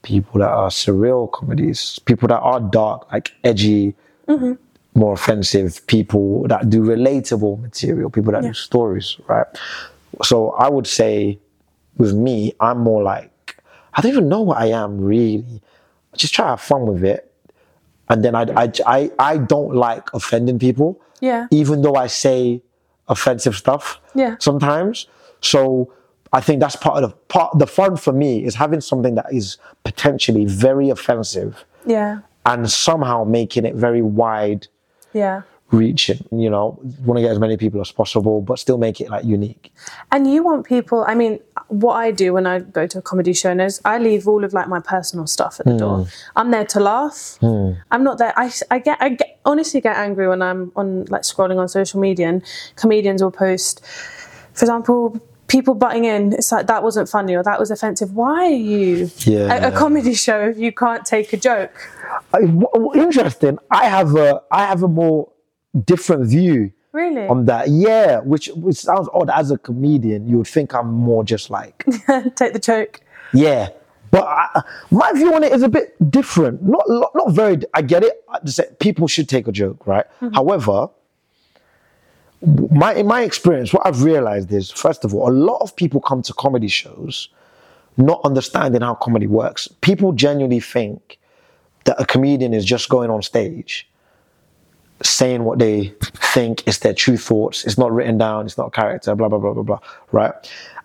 people 0.04 0.40
that 0.40 0.50
are 0.50 0.70
surreal 0.70 1.32
comedies, 1.32 2.00
people 2.06 2.28
that 2.28 2.40
are 2.40 2.60
dark, 2.60 3.12
like 3.12 3.32
edgy, 3.44 3.94
mm-hmm. 4.28 4.54
more 4.96 5.14
offensive, 5.14 5.86
people 5.88 6.48
that 6.48 6.70
do 6.70 6.82
relatable 6.82 7.62
material, 7.62 8.10
people 8.10 8.32
that 8.32 8.42
do 8.42 8.54
stories, 8.54 9.18
right? 9.28 9.46
So 10.24 10.52
I 10.52 10.70
would 10.70 10.88
say 10.88 11.40
with 11.98 12.14
me, 12.14 12.54
I'm 12.60 12.80
more 12.80 13.04
like, 13.04 13.62
I 13.94 14.02
don't 14.02 14.12
even 14.12 14.30
know 14.30 14.42
what 14.42 14.58
I 14.58 14.68
am 14.68 15.00
really. 15.00 15.62
I 16.14 16.18
just 16.18 16.34
try 16.34 16.46
to 16.46 16.50
have 16.52 16.62
fun 16.62 16.86
with 16.86 17.04
it. 17.04 17.32
And 18.10 18.24
then 18.26 18.36
I, 18.36 18.44
I, 18.56 18.72
I, 18.86 19.12
I 19.20 19.38
don't 19.38 19.74
like 19.76 20.14
offending 20.14 20.60
people 20.60 21.00
Yeah. 21.22 21.48
even 21.52 21.82
though 21.82 21.96
I 21.96 22.08
say 22.08 22.62
offensive 23.08 23.56
stuff 23.56 24.00
Yeah. 24.16 24.36
sometimes. 24.40 25.08
So 25.42 25.94
I 26.34 26.40
think 26.42 26.60
that's 26.62 26.76
part 26.78 27.04
of 27.04 27.10
the 27.10 27.16
part 27.28 27.58
the 27.60 27.68
fun 27.68 27.98
for 27.98 28.14
me 28.14 28.44
is 28.46 28.56
having 28.56 28.82
something 28.82 29.16
that 29.16 29.28
is 29.34 29.58
potentially 29.84 30.46
very 30.46 30.90
offensive 30.90 31.66
Yeah. 31.86 32.20
and 32.46 32.70
somehow 32.70 33.24
making 33.26 33.66
it 33.66 33.76
very 33.76 34.02
wide 34.02 34.68
Yeah. 35.14 35.42
reaching. 35.72 36.24
You 36.32 36.50
know, 36.50 36.78
want 37.06 37.18
to 37.18 37.22
get 37.22 37.32
as 37.32 37.40
many 37.40 37.56
people 37.58 37.80
as 37.82 37.92
possible, 37.92 38.42
but 38.42 38.60
still 38.60 38.78
make 38.78 39.00
it 39.02 39.10
like 39.10 39.24
unique. 39.26 39.74
And 40.12 40.28
you 40.32 40.44
want 40.44 40.66
people, 40.66 41.04
I 41.08 41.16
mean, 41.16 41.40
what 41.68 41.94
I 41.96 42.12
do 42.12 42.34
when 42.34 42.46
I 42.46 42.60
go 42.60 42.86
to 42.88 42.98
a 43.00 43.02
comedy 43.02 43.32
show 43.34 43.52
is 43.58 43.80
I 43.86 43.98
leave 43.98 44.28
all 44.28 44.44
of 44.44 44.52
like 44.54 44.68
my 44.68 44.80
personal 44.82 45.28
stuff 45.28 45.60
at 45.62 45.66
the 45.66 45.78
door. 45.78 45.98
Hmm. 46.00 46.10
I'm 46.40 46.52
there 46.52 46.66
to 46.66 46.80
laugh. 46.80 47.38
Hmm. 47.42 47.72
I'm 47.92 48.04
not 48.04 48.18
there. 48.18 48.34
I, 48.38 48.52
I 48.70 48.80
get, 48.80 48.98
I 49.02 49.10
get, 49.10 49.40
honestly 49.46 49.80
get 49.82 49.96
angry 49.96 50.28
when 50.28 50.42
I'm 50.42 50.72
on 50.76 51.06
like 51.06 51.22
scrolling 51.24 51.58
on 51.58 51.68
social 51.70 52.00
media 52.02 52.28
and 52.28 52.42
comedians 52.76 53.22
will 53.24 53.32
post, 53.32 53.82
for 54.54 54.64
example, 54.66 55.20
people 55.52 55.74
butting 55.76 56.06
in. 56.06 56.34
It's 56.34 56.52
like, 56.52 56.68
that 56.68 56.82
wasn't 56.84 57.10
funny 57.10 57.36
or 57.36 57.44
that 57.44 57.60
was 57.60 57.70
offensive. 57.72 58.14
Why 58.14 58.46
are 58.46 58.50
you 58.74 59.10
Yeah. 59.26 59.54
at 59.54 59.64
a 59.74 59.76
comedy 59.76 60.14
show 60.14 60.40
if 60.52 60.58
you 60.58 60.72
can't 60.72 61.06
take 61.06 61.34
a 61.34 61.38
joke? 61.38 61.74
I- 62.34 62.42
w- 62.42 62.68
w- 62.74 63.02
interesting. 63.02 63.60
I 63.70 63.86
have 63.98 64.16
a 64.16 64.42
I 64.52 64.66
have 64.66 64.82
a 64.84 64.88
more 64.88 65.30
different 65.86 66.26
view 66.26 66.72
Really? 66.94 67.28
on 67.28 67.46
that. 67.46 67.70
Yeah, 67.70 68.20
which 68.32 68.48
which 68.56 68.78
sounds 68.78 69.08
odd 69.14 69.30
as 69.30 69.52
a 69.52 69.58
comedian. 69.58 70.28
You 70.28 70.38
would 70.40 70.48
think 70.48 70.74
I'm 70.74 70.92
more 70.92 71.24
just 71.24 71.50
like 71.50 71.84
take 72.36 72.54
the 72.54 72.60
joke. 72.60 73.02
Yeah, 73.34 73.70
but 74.12 74.24
I, 74.24 74.62
my 74.90 75.12
view 75.14 75.34
on 75.36 75.44
it 75.44 75.52
is 75.54 75.64
a 75.64 75.70
bit 75.70 75.96
different. 76.12 76.62
Not 76.64 76.84
not, 76.90 77.32
very. 77.32 77.58
I 77.74 77.82
get 77.82 78.04
it. 78.04 78.14
I 78.30 78.40
just 78.46 78.58
say 78.58 78.66
People 78.80 79.08
should 79.08 79.28
take 79.30 79.48
a 79.48 79.52
joke, 79.52 79.86
right? 79.88 80.06
Mm-hmm. 80.22 80.34
However, 80.36 80.88
my 82.72 82.94
in 82.96 83.08
my 83.08 83.22
experience, 83.22 83.74
what 83.74 83.86
I've 83.86 84.04
realized 84.04 84.52
is, 84.52 84.72
first 84.72 85.06
of 85.06 85.14
all, 85.14 85.30
a 85.30 85.34
lot 85.34 85.60
of 85.62 85.76
people 85.76 86.02
come 86.02 86.22
to 86.24 86.34
comedy 86.34 86.68
shows 86.68 87.30
not 87.98 88.22
understanding 88.24 88.82
how 88.82 88.96
comedy 88.96 89.28
works. 89.28 89.68
People 89.82 90.14
genuinely 90.14 90.60
think 90.62 91.20
that 91.84 92.00
a 92.02 92.06
comedian 92.06 92.54
is 92.54 92.64
just 92.64 92.90
going 92.90 93.10
on 93.10 93.22
stage 93.22 93.88
saying 95.04 95.44
what 95.44 95.60
they 95.60 95.94
think 96.02 96.66
is 96.68 96.80
their 96.80 96.94
true 96.94 97.18
thoughts. 97.18 97.66
It's 97.66 97.78
not 97.78 97.92
written 97.92 98.18
down. 98.18 98.46
It's 98.46 98.58
not 98.58 98.68
a 98.68 98.72
character. 98.72 99.16
Blah 99.16 99.30
blah 99.30 99.40
blah 99.40 99.54
blah 99.54 99.64
blah. 99.64 99.80
Right. 100.12 100.34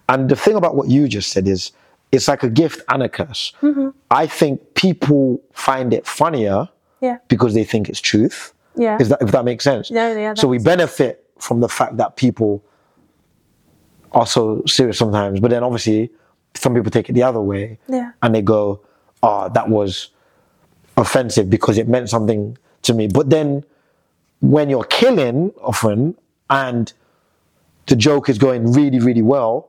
And 0.08 0.28
the 0.28 0.36
thing 0.36 0.56
about 0.56 0.74
what 0.76 0.88
you 0.88 1.06
just 1.08 1.30
said 1.32 1.46
is, 1.48 1.72
it's 2.12 2.28
like 2.28 2.42
a 2.42 2.48
gift 2.48 2.80
and 2.88 3.02
a 3.02 3.08
curse. 3.08 3.52
I 4.10 4.26
think 4.26 4.74
people 4.74 5.40
find 5.52 5.92
it 5.92 6.06
funnier 6.06 6.68
Yeah. 7.00 7.18
because 7.28 7.54
they 7.54 7.64
think 7.64 7.88
it's 7.88 8.00
truth. 8.00 8.52
Yeah. 8.76 8.98
Is 9.00 9.08
that 9.08 9.20
if 9.20 9.32
that 9.32 9.44
makes 9.44 9.64
sense? 9.64 9.90
Yeah, 9.90 10.12
yeah, 10.16 10.34
so 10.34 10.48
we 10.48 10.58
benefit 10.58 11.25
from 11.38 11.60
the 11.60 11.68
fact 11.68 11.96
that 11.96 12.16
people 12.16 12.62
are 14.12 14.26
so 14.26 14.62
serious 14.66 14.98
sometimes, 14.98 15.40
but 15.40 15.50
then 15.50 15.62
obviously 15.62 16.10
some 16.54 16.74
people 16.74 16.90
take 16.90 17.08
it 17.08 17.12
the 17.12 17.22
other 17.22 17.40
way. 17.40 17.78
Yeah. 17.88 18.12
And 18.22 18.34
they 18.34 18.42
go, 18.42 18.80
"Oh, 19.22 19.48
that 19.50 19.68
was 19.68 20.10
offensive 20.96 21.50
because 21.50 21.78
it 21.78 21.88
meant 21.88 22.08
something 22.08 22.56
to 22.82 22.94
me." 22.94 23.08
But 23.08 23.30
then 23.30 23.64
when 24.40 24.70
you're 24.70 24.84
killing 24.84 25.52
often 25.62 26.16
and 26.50 26.92
the 27.86 27.96
joke 27.96 28.28
is 28.28 28.38
going 28.38 28.72
really, 28.72 29.00
really 29.00 29.22
well, 29.22 29.68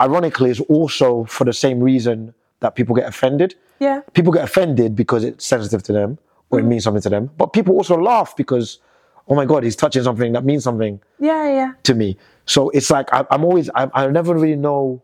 ironically, 0.00 0.50
it's 0.50 0.60
also 0.60 1.24
for 1.24 1.44
the 1.44 1.52
same 1.52 1.80
reason 1.80 2.34
that 2.60 2.74
people 2.74 2.94
get 2.94 3.06
offended. 3.06 3.54
Yeah. 3.80 4.00
People 4.12 4.32
get 4.32 4.44
offended 4.44 4.96
because 4.96 5.24
it's 5.24 5.46
sensitive 5.46 5.82
to 5.84 5.92
them 5.92 6.18
or 6.50 6.58
it 6.58 6.62
mm-hmm. 6.62 6.70
means 6.70 6.84
something 6.84 7.02
to 7.02 7.08
them. 7.08 7.30
But 7.36 7.52
people 7.52 7.74
also 7.76 7.96
laugh 7.96 8.36
because, 8.36 8.78
oh 9.28 9.34
my 9.34 9.44
God, 9.44 9.62
he's 9.64 9.76
touching 9.76 10.02
something 10.02 10.32
that 10.32 10.44
means 10.44 10.64
something 10.64 11.00
Yeah. 11.20 11.48
Yeah. 11.48 11.72
to 11.84 11.94
me. 11.94 12.16
So 12.46 12.70
it's 12.70 12.90
like 12.90 13.12
I, 13.12 13.26
I'm 13.30 13.44
always, 13.44 13.68
I, 13.74 13.88
I 13.94 14.06
never 14.08 14.34
really 14.34 14.56
know 14.56 15.02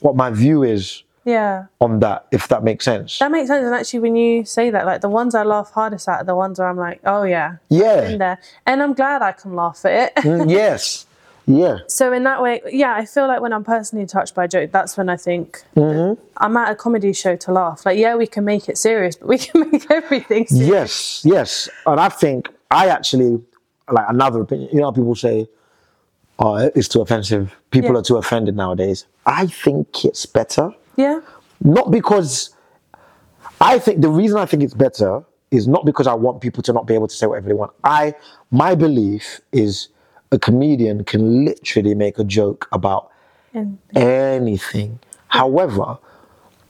what 0.00 0.16
my 0.16 0.30
view 0.30 0.62
is 0.64 1.04
Yeah. 1.24 1.66
on 1.80 2.00
that, 2.00 2.26
if 2.32 2.48
that 2.48 2.64
makes 2.64 2.84
sense. 2.84 3.18
That 3.20 3.30
makes 3.30 3.48
sense. 3.48 3.64
And 3.64 3.74
actually, 3.74 4.00
when 4.00 4.16
you 4.16 4.44
say 4.44 4.70
that, 4.70 4.84
like 4.86 5.00
the 5.02 5.08
ones 5.08 5.34
I 5.34 5.44
laugh 5.44 5.70
hardest 5.70 6.08
at 6.08 6.22
are 6.22 6.24
the 6.24 6.34
ones 6.34 6.58
where 6.58 6.68
I'm 6.68 6.76
like, 6.76 7.00
oh 7.04 7.22
yeah, 7.22 7.56
yeah, 7.68 8.08
in 8.08 8.18
there. 8.18 8.38
And 8.66 8.82
I'm 8.82 8.92
glad 8.94 9.22
I 9.22 9.32
can 9.32 9.54
laugh 9.54 9.84
at 9.84 9.92
it. 9.92 10.22
Mm, 10.24 10.50
yes. 10.60 11.06
Yeah. 11.44 11.78
so 11.88 12.12
in 12.12 12.22
that 12.22 12.40
way, 12.40 12.60
yeah, 12.70 12.94
I 12.94 13.04
feel 13.04 13.26
like 13.26 13.40
when 13.40 13.52
I'm 13.52 13.64
personally 13.64 14.06
touched 14.06 14.32
by 14.36 14.44
a 14.44 14.48
joke, 14.48 14.70
that's 14.70 14.96
when 14.96 15.08
I 15.08 15.16
think 15.16 15.62
Mm-hmm. 15.76 16.20
I'm 16.36 16.56
at 16.56 16.70
a 16.70 16.76
comedy 16.76 17.12
show 17.12 17.34
to 17.36 17.52
laugh. 17.52 17.84
Like, 17.84 17.98
yeah, 17.98 18.14
we 18.14 18.28
can 18.28 18.44
make 18.44 18.68
it 18.68 18.78
serious, 18.78 19.16
but 19.16 19.26
we 19.28 19.38
can 19.38 19.68
make 19.72 19.90
everything 19.90 20.46
serious. 20.46 20.68
Yes, 20.68 21.22
yes. 21.24 21.68
And 21.86 21.98
I 22.00 22.08
think 22.10 22.48
I 22.72 22.88
actually 22.88 23.38
like 23.90 24.06
another 24.08 24.40
opinion. 24.40 24.70
You 24.72 24.78
know, 24.80 24.86
how 24.86 24.92
people 24.92 25.14
say, 25.14 25.46
"Oh, 26.38 26.56
it's 26.74 26.88
too 26.88 27.02
offensive." 27.02 27.54
People 27.70 27.92
Yeah. 27.92 27.98
are 27.98 28.02
too 28.02 28.16
offended 28.16 28.56
nowadays. 28.56 29.04
I 29.26 29.46
think 29.46 30.04
it's 30.04 30.24
better, 30.26 30.70
Yeah. 30.96 31.20
not 31.62 31.90
because 31.90 32.50
I 33.60 33.78
think 33.78 34.00
the 34.00 34.08
reason 34.08 34.38
I 34.38 34.46
think 34.46 34.62
it's 34.62 34.74
better 34.74 35.22
is 35.50 35.68
not 35.68 35.84
because 35.84 36.06
I 36.06 36.14
want 36.14 36.40
people 36.40 36.62
to 36.64 36.72
not 36.72 36.86
be 36.86 36.94
able 36.94 37.08
to 37.08 37.14
say 37.14 37.26
whatever 37.26 37.48
they 37.48 37.54
want. 37.54 37.72
I 37.84 38.14
my 38.50 38.74
belief 38.74 39.40
is 39.52 39.88
a 40.32 40.38
comedian 40.38 41.04
can 41.04 41.44
literally 41.44 41.94
make 41.94 42.18
a 42.18 42.24
joke 42.24 42.66
about 42.72 43.10
And 43.54 43.76
anything. 43.94 44.98
However, 45.28 45.98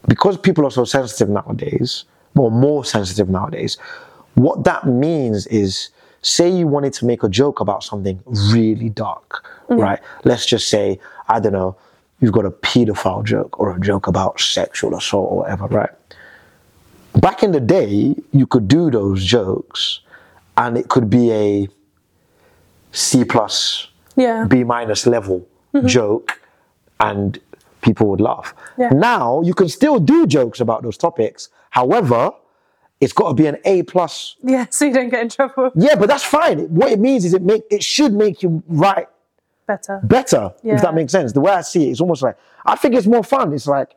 because 0.08 0.36
people 0.36 0.64
are 0.66 0.70
so 0.80 0.84
sensitive 0.84 1.28
nowadays, 1.28 2.04
or 2.36 2.50
more 2.50 2.84
sensitive 2.84 3.28
nowadays, 3.28 3.78
what 4.34 4.64
that 4.64 4.86
means 4.86 5.46
is 5.48 5.90
say 6.22 6.48
you 6.48 6.66
wanted 6.66 6.92
to 6.94 7.04
make 7.04 7.22
a 7.22 7.28
joke 7.28 7.60
about 7.60 7.82
something 7.82 8.20
really 8.26 8.88
dark, 8.88 9.44
mm-hmm. 9.68 9.80
right? 9.80 10.00
Let's 10.24 10.46
just 10.46 10.68
say, 10.68 10.98
I 11.28 11.40
don't 11.40 11.52
know, 11.52 11.76
you've 12.20 12.32
got 12.32 12.46
a 12.46 12.50
pedophile 12.50 13.24
joke 13.24 13.58
or 13.58 13.76
a 13.76 13.80
joke 13.80 14.06
about 14.06 14.40
sexual 14.40 14.96
assault 14.96 15.32
or 15.32 15.38
whatever, 15.38 15.66
right? 15.66 15.90
Back 17.20 17.42
in 17.42 17.52
the 17.52 17.60
day, 17.60 18.14
you 18.32 18.46
could 18.46 18.68
do 18.68 18.90
those 18.90 19.24
jokes 19.24 20.00
and 20.56 20.78
it 20.78 20.88
could 20.88 21.10
be 21.10 21.32
a 21.32 21.68
C 22.92 23.24
plus 23.24 23.88
yeah. 24.16 24.44
B 24.48 24.64
minus 24.64 25.06
level 25.06 25.46
mm-hmm. 25.74 25.86
joke 25.86 26.40
and 27.00 27.38
people 27.82 28.06
would 28.08 28.20
laugh. 28.20 28.54
Yeah. 28.78 28.90
Now 28.90 29.42
you 29.42 29.54
can 29.54 29.68
still 29.68 29.98
do 29.98 30.26
jokes 30.26 30.60
about 30.60 30.82
those 30.82 30.96
topics. 30.96 31.48
However, 31.70 32.30
it's 33.02 33.12
got 33.12 33.28
to 33.28 33.34
be 33.34 33.46
an 33.46 33.58
A 33.64 33.82
plus. 33.82 34.36
Yeah. 34.42 34.66
So 34.70 34.84
you 34.86 34.94
don't 34.94 35.10
get 35.10 35.20
in 35.22 35.28
trouble. 35.28 35.70
Yeah, 35.74 35.96
but 35.96 36.06
that's 36.08 36.24
fine. 36.24 36.60
What 36.74 36.90
it 36.92 36.98
means 37.00 37.24
is 37.26 37.34
it 37.34 37.42
make 37.42 37.64
it 37.70 37.82
should 37.82 38.12
make 38.14 38.42
you 38.42 38.62
write 38.68 39.08
Better. 39.66 40.00
better, 40.04 40.52
Yeah. 40.62 40.74
if 40.76 40.82
that 40.82 40.94
makes 40.94 41.12
sense. 41.12 41.32
The 41.32 41.40
way 41.40 41.52
I 41.52 41.60
see 41.62 41.86
it, 41.88 41.90
it's 41.92 42.00
almost 42.00 42.22
like 42.22 42.36
I 42.64 42.76
think 42.76 42.94
it's 42.94 43.06
more 43.06 43.24
fun. 43.24 43.52
It's 43.52 43.66
like, 43.66 43.90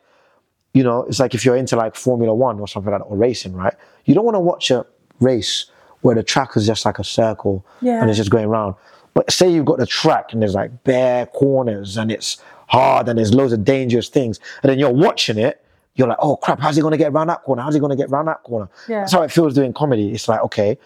you 0.73 0.83
know, 0.83 1.03
it's 1.03 1.19
like 1.19 1.33
if 1.35 1.45
you're 1.45 1.55
into 1.55 1.75
like 1.75 1.95
Formula 1.95 2.33
One 2.33 2.59
or 2.59 2.67
something 2.67 2.91
like 2.91 3.01
that, 3.01 3.05
or 3.05 3.15
racing, 3.17 3.53
right? 3.53 3.73
You 4.05 4.13
don't 4.15 4.25
want 4.25 4.35
to 4.35 4.39
watch 4.41 4.71
a 4.71 4.85
race 5.19 5.65
where 6.01 6.15
the 6.15 6.23
track 6.23 6.55
is 6.57 6.65
just 6.67 6.85
like 6.85 6.99
a 6.99 7.03
circle 7.03 7.65
Yeah. 7.81 7.99
and 8.01 8.09
it's 8.09 8.17
just 8.17 8.29
going 8.29 8.47
round. 8.47 8.75
But 9.13 9.31
say 9.31 9.49
you've 9.49 9.65
got 9.65 9.77
the 9.79 9.85
track 9.85 10.33
and 10.33 10.41
there's 10.41 10.55
like 10.55 10.83
bare 10.83 11.25
corners 11.27 11.97
and 11.97 12.11
it's 12.11 12.37
hard 12.67 13.07
and 13.07 13.17
there's 13.17 13.33
loads 13.33 13.53
of 13.53 13.63
dangerous 13.63 14.09
things, 14.09 14.39
and 14.61 14.69
then 14.69 14.77
you're 14.79 14.91
watching 14.93 15.37
it. 15.37 15.64
You're 15.95 16.07
like, 16.09 16.17
oh 16.21 16.35
crap, 16.37 16.59
how's 16.59 16.75
he 16.75 16.81
gonna 16.81 16.97
get 16.97 17.11
around 17.11 17.27
that 17.27 17.43
corner? 17.43 17.61
How's 17.61 17.73
he 17.73 17.79
gonna 17.79 17.95
get 17.95 18.09
around 18.09 18.25
that 18.25 18.43
corner? 18.43 18.69
Yeah. 18.87 19.01
That's 19.01 19.13
how 19.13 19.21
it 19.23 19.31
feels 19.31 19.53
doing 19.53 19.73
comedy. 19.73 20.11
It's 20.11 20.27
like, 20.27 20.41
okay, 20.41 20.77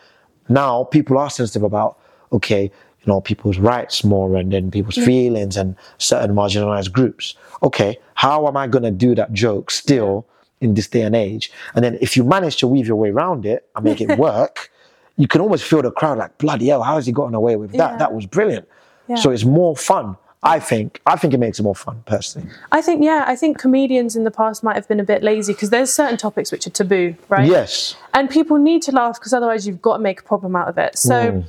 now 0.50 0.84
people 0.86 1.18
are 1.18 1.30
sensitive 1.30 1.63
about, 1.63 1.98
okay, 2.32 2.63
you 2.63 3.06
know, 3.08 3.20
people's 3.22 3.58
rights 3.58 4.04
more 4.04 4.36
and 4.36 4.51
then 4.51 4.70
people's 4.72 4.96
feelings 4.96 5.58
and 5.58 5.75
certain 5.98 6.36
marginalized 6.36 6.92
groups. 6.92 7.36
Okay, 7.63 7.98
how 8.16 8.48
am 8.48 8.56
I 8.56 8.68
gonna 8.68 8.92
do 8.92 9.16
that 9.16 9.34
joke 9.34 9.72
still 9.72 10.28
in 10.62 10.75
this 10.75 10.88
day 10.88 11.01
and 11.01 11.16
age? 11.16 11.51
And 11.74 11.84
then 11.84 11.98
if 12.01 12.16
you 12.16 12.24
manage 12.24 12.58
to 12.58 12.68
weave 12.68 12.86
your 12.88 12.98
way 12.98 13.10
around 13.10 13.46
it 13.46 13.68
and 13.75 13.84
make 13.84 14.01
it 14.01 14.18
work, 14.20 14.70
you 15.18 15.28
can 15.28 15.42
almost 15.42 15.63
feel 15.63 15.82
the 15.82 15.92
crowd 15.92 16.18
like, 16.20 16.38
bloody 16.38 16.68
hell, 16.68 16.84
how 16.84 16.96
has 16.96 17.06
he 17.06 17.12
gotten 17.12 17.34
away 17.34 17.56
with 17.56 17.72
that? 17.72 17.92
Yeah. 17.92 17.98
That 17.98 18.13
was 18.13 18.25
brilliant. 18.25 18.68
Yeah. 19.08 19.16
So 19.16 19.32
it's 19.32 19.44
more 19.44 19.75
fun. 19.75 20.18
I 20.41 20.60
think. 20.60 21.01
I 21.05 21.17
think 21.17 21.34
it 21.34 21.38
makes 21.38 21.60
it 21.60 21.63
more 21.63 21.75
fun, 21.75 22.01
personally. 22.05 22.50
I 22.72 22.81
think, 22.81 23.03
yeah, 23.03 23.25
I 23.27 23.36
think 23.36 23.58
comedians 23.58 24.15
in 24.15 24.24
the 24.24 24.31
past 24.31 24.63
might 24.63 24.75
have 24.75 24.88
been 24.88 25.00
a 25.00 25.03
bit 25.03 25.22
lazy 25.22 25.51
because 25.53 25.69
there's 25.69 25.93
certain 25.93 26.17
topics 26.17 26.51
which 26.51 26.65
are 26.65 26.69
taboo, 26.69 27.15
right? 27.27 27.46
Yes. 27.46 27.96
And 28.13 28.29
people 28.29 28.58
need 28.58 28.81
to 28.84 28.91
laugh 28.93 29.19
because 29.19 29.34
otherwise 29.34 29.67
you've 29.67 29.81
got 29.81 29.98
to 29.98 30.03
make 30.03 30.22
a 30.22 30.24
problem 30.24 30.55
out 30.55 30.69
of 30.69 30.77
it. 30.77 30.98
So, 30.98 31.31
hmm. 31.31 31.41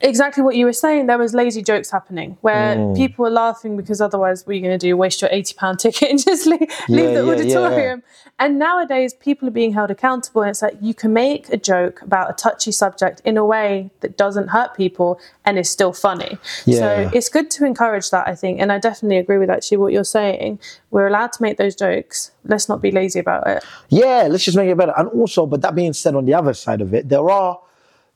Exactly 0.00 0.42
what 0.42 0.56
you 0.56 0.64
were 0.64 0.72
saying, 0.72 1.06
there 1.06 1.18
was 1.18 1.34
lazy 1.34 1.62
jokes 1.62 1.90
happening 1.90 2.38
where 2.40 2.76
mm. 2.76 2.96
people 2.96 3.24
were 3.24 3.30
laughing 3.30 3.76
because 3.76 4.00
otherwise, 4.00 4.46
what 4.46 4.52
are 4.52 4.54
you 4.54 4.62
going 4.62 4.78
to 4.78 4.86
do? 4.86 4.96
Waste 4.96 5.22
your 5.22 5.30
£80 5.30 5.78
ticket 5.78 6.10
and 6.10 6.22
just 6.22 6.46
leave, 6.46 6.60
leave 6.60 6.70
Yeah, 6.90 7.06
the 7.06 7.12
yeah, 7.12 7.22
yeah. 7.22 7.32
auditorium. 7.32 8.02
And 8.38 8.58
nowadays, 8.58 9.12
people 9.12 9.48
are 9.48 9.52
being 9.52 9.72
held 9.72 9.90
accountable. 9.90 10.42
And 10.42 10.50
it's 10.50 10.62
like 10.62 10.76
you 10.80 10.94
can 10.94 11.12
make 11.12 11.48
a 11.50 11.56
joke 11.56 12.00
about 12.02 12.30
a 12.30 12.32
touchy 12.32 12.72
subject 12.72 13.20
in 13.24 13.36
a 13.36 13.44
way 13.44 13.90
that 14.00 14.16
doesn't 14.16 14.48
hurt 14.48 14.74
people 14.74 15.20
and 15.44 15.58
is 15.58 15.68
still 15.68 15.92
funny. 15.92 16.38
Yeah. 16.64 16.78
So, 16.78 17.10
it's 17.12 17.28
good 17.28 17.50
to 17.52 17.64
encourage 17.64 18.10
that, 18.10 18.26
I 18.26 18.34
think. 18.34 18.60
And 18.60 18.72
I 18.72 18.78
definitely 18.78 19.18
agree 19.18 19.38
with 19.38 19.50
actually 19.50 19.76
what 19.78 19.92
you're 19.92 20.04
saying. 20.04 20.58
We're 20.90 21.06
allowed 21.06 21.32
to 21.32 21.42
make 21.42 21.58
those 21.58 21.76
jokes. 21.76 22.32
Let's 22.44 22.68
not 22.68 22.80
be 22.80 22.90
lazy 22.90 23.18
about 23.18 23.46
it. 23.46 23.64
Yeah, 23.90 24.28
let's 24.30 24.44
just 24.44 24.56
make 24.56 24.70
it 24.70 24.76
better. 24.76 24.94
And 24.96 25.08
also, 25.08 25.44
but 25.46 25.60
that 25.62 25.74
being 25.74 25.92
said, 25.92 26.14
on 26.14 26.24
the 26.24 26.34
other 26.34 26.54
side 26.54 26.80
of 26.80 26.94
it, 26.94 27.08
there 27.08 27.28
are. 27.30 27.60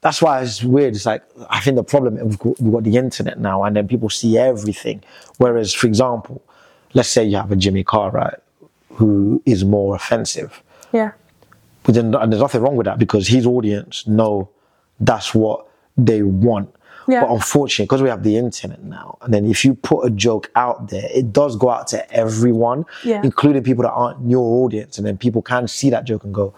That's 0.04 0.20
why 0.20 0.42
it's 0.42 0.62
weird. 0.62 0.94
It's 0.94 1.06
like 1.06 1.22
I 1.48 1.60
think 1.60 1.76
the 1.76 1.82
problem 1.82 2.16
we've 2.16 2.38
got, 2.38 2.60
we've 2.60 2.72
got 2.74 2.84
the 2.84 2.96
internet 2.98 3.38
now, 3.40 3.64
and 3.64 3.74
then 3.74 3.88
people 3.88 4.10
see 4.10 4.36
everything. 4.36 5.02
Whereas, 5.38 5.72
for 5.72 5.86
example, 5.86 6.42
let's 6.92 7.08
say 7.08 7.24
you 7.24 7.38
have 7.38 7.50
a 7.50 7.56
Jimmy 7.56 7.84
Carr, 7.84 8.10
right, 8.10 8.38
who 8.90 9.42
is 9.46 9.64
more 9.64 9.96
offensive. 9.96 10.62
Yeah. 10.92 11.12
But 11.84 11.94
then, 11.94 12.14
and 12.14 12.30
there's 12.30 12.42
nothing 12.42 12.60
wrong 12.60 12.76
with 12.76 12.84
that 12.84 12.98
because 12.98 13.26
his 13.28 13.46
audience 13.46 14.06
know 14.06 14.50
that's 15.00 15.34
what 15.34 15.66
they 15.96 16.22
want. 16.22 16.68
Yeah. 17.08 17.22
But 17.22 17.30
unfortunately, 17.32 17.86
because 17.86 18.02
we 18.02 18.10
have 18.10 18.22
the 18.24 18.36
internet 18.36 18.82
now, 18.84 19.16
and 19.22 19.32
then 19.32 19.46
if 19.46 19.64
you 19.64 19.74
put 19.74 20.06
a 20.06 20.10
joke 20.10 20.50
out 20.54 20.90
there, 20.90 21.08
it 21.14 21.32
does 21.32 21.56
go 21.56 21.70
out 21.70 21.86
to 21.88 22.10
everyone, 22.12 22.84
Yeah. 23.04 23.22
including 23.24 23.62
people 23.62 23.84
that 23.84 23.92
aren't 23.92 24.28
your 24.30 24.64
audience, 24.64 24.98
and 24.98 25.06
then 25.06 25.16
people 25.16 25.40
can 25.40 25.66
see 25.66 25.88
that 25.88 26.04
joke 26.04 26.24
and 26.24 26.34
go, 26.34 26.52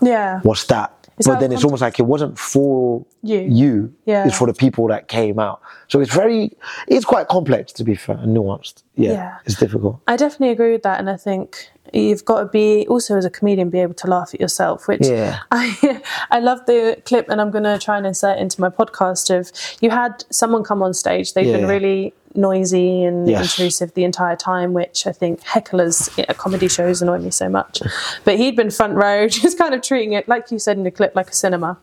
Yeah. 0.00 0.38
what's 0.44 0.64
that? 0.66 0.99
But 1.26 1.40
then 1.40 1.52
it's 1.52 1.64
almost 1.64 1.82
like 1.82 1.98
it 1.98 2.04
wasn't 2.04 2.38
for 2.38 3.04
You. 3.22 3.40
You. 3.40 3.94
Yeah. 4.06 4.26
It's 4.26 4.36
for 4.36 4.46
the 4.46 4.54
people 4.54 4.86
that 4.88 5.08
came 5.08 5.38
out. 5.38 5.60
So 5.88 6.00
it's 6.00 6.12
very, 6.12 6.52
it's 6.86 7.04
quite 7.04 7.28
complex 7.28 7.72
to 7.74 7.84
be 7.84 7.94
fair 7.94 8.16
and 8.16 8.36
nuanced. 8.36 8.82
Yeah. 8.96 9.12
Yeah. 9.12 9.38
It's 9.44 9.56
difficult. 9.56 10.00
I 10.06 10.16
definitely 10.16 10.50
agree 10.50 10.72
with 10.72 10.82
that, 10.82 11.00
and 11.00 11.08
I 11.10 11.16
think 11.16 11.70
you've 11.92 12.24
got 12.24 12.40
to 12.40 12.46
be 12.46 12.86
also 12.88 13.16
as 13.16 13.24
a 13.24 13.30
comedian 13.30 13.70
be 13.70 13.80
able 13.80 13.94
to 13.94 14.06
laugh 14.06 14.32
at 14.34 14.40
yourself. 14.40 14.86
Which 14.88 15.06
Yeah. 15.06 15.38
I 15.50 16.02
I 16.30 16.38
love 16.40 16.64
the 16.66 17.00
clip, 17.04 17.28
and 17.28 17.40
I'm 17.40 17.50
going 17.50 17.64
to 17.64 17.78
try 17.78 17.96
and 17.98 18.06
insert 18.06 18.38
into 18.38 18.60
my 18.60 18.68
podcast 18.68 19.30
of 19.36 19.50
you 19.80 19.90
had 19.90 20.24
someone 20.30 20.62
come 20.64 20.82
on 20.82 20.94
stage. 20.94 21.34
They've 21.34 21.52
been 21.52 21.66
really 21.66 22.14
noisy 22.34 23.04
and 23.04 23.28
Yes. 23.28 23.42
intrusive 23.58 23.94
the 23.94 24.04
entire 24.04 24.36
time, 24.36 24.72
which 24.72 25.06
I 25.06 25.12
think 25.12 25.40
hecklers 25.42 26.08
at 26.28 26.36
comedy 26.38 26.68
shows 26.68 27.02
annoy 27.02 27.18
me 27.18 27.30
so 27.30 27.48
much. 27.48 27.82
But 28.24 28.36
he'd 28.36 28.56
been 28.56 28.70
front 28.70 28.94
row, 28.94 29.28
just 29.44 29.58
kind 29.58 29.74
of 29.74 29.82
treating 29.82 30.12
it 30.12 30.28
like 30.28 30.50
you 30.50 30.58
said 30.58 30.76
in 30.76 30.84
the 30.84 30.90
clip, 30.90 31.14
like 31.16 31.30
a 31.30 31.34
cinema. 31.34 31.78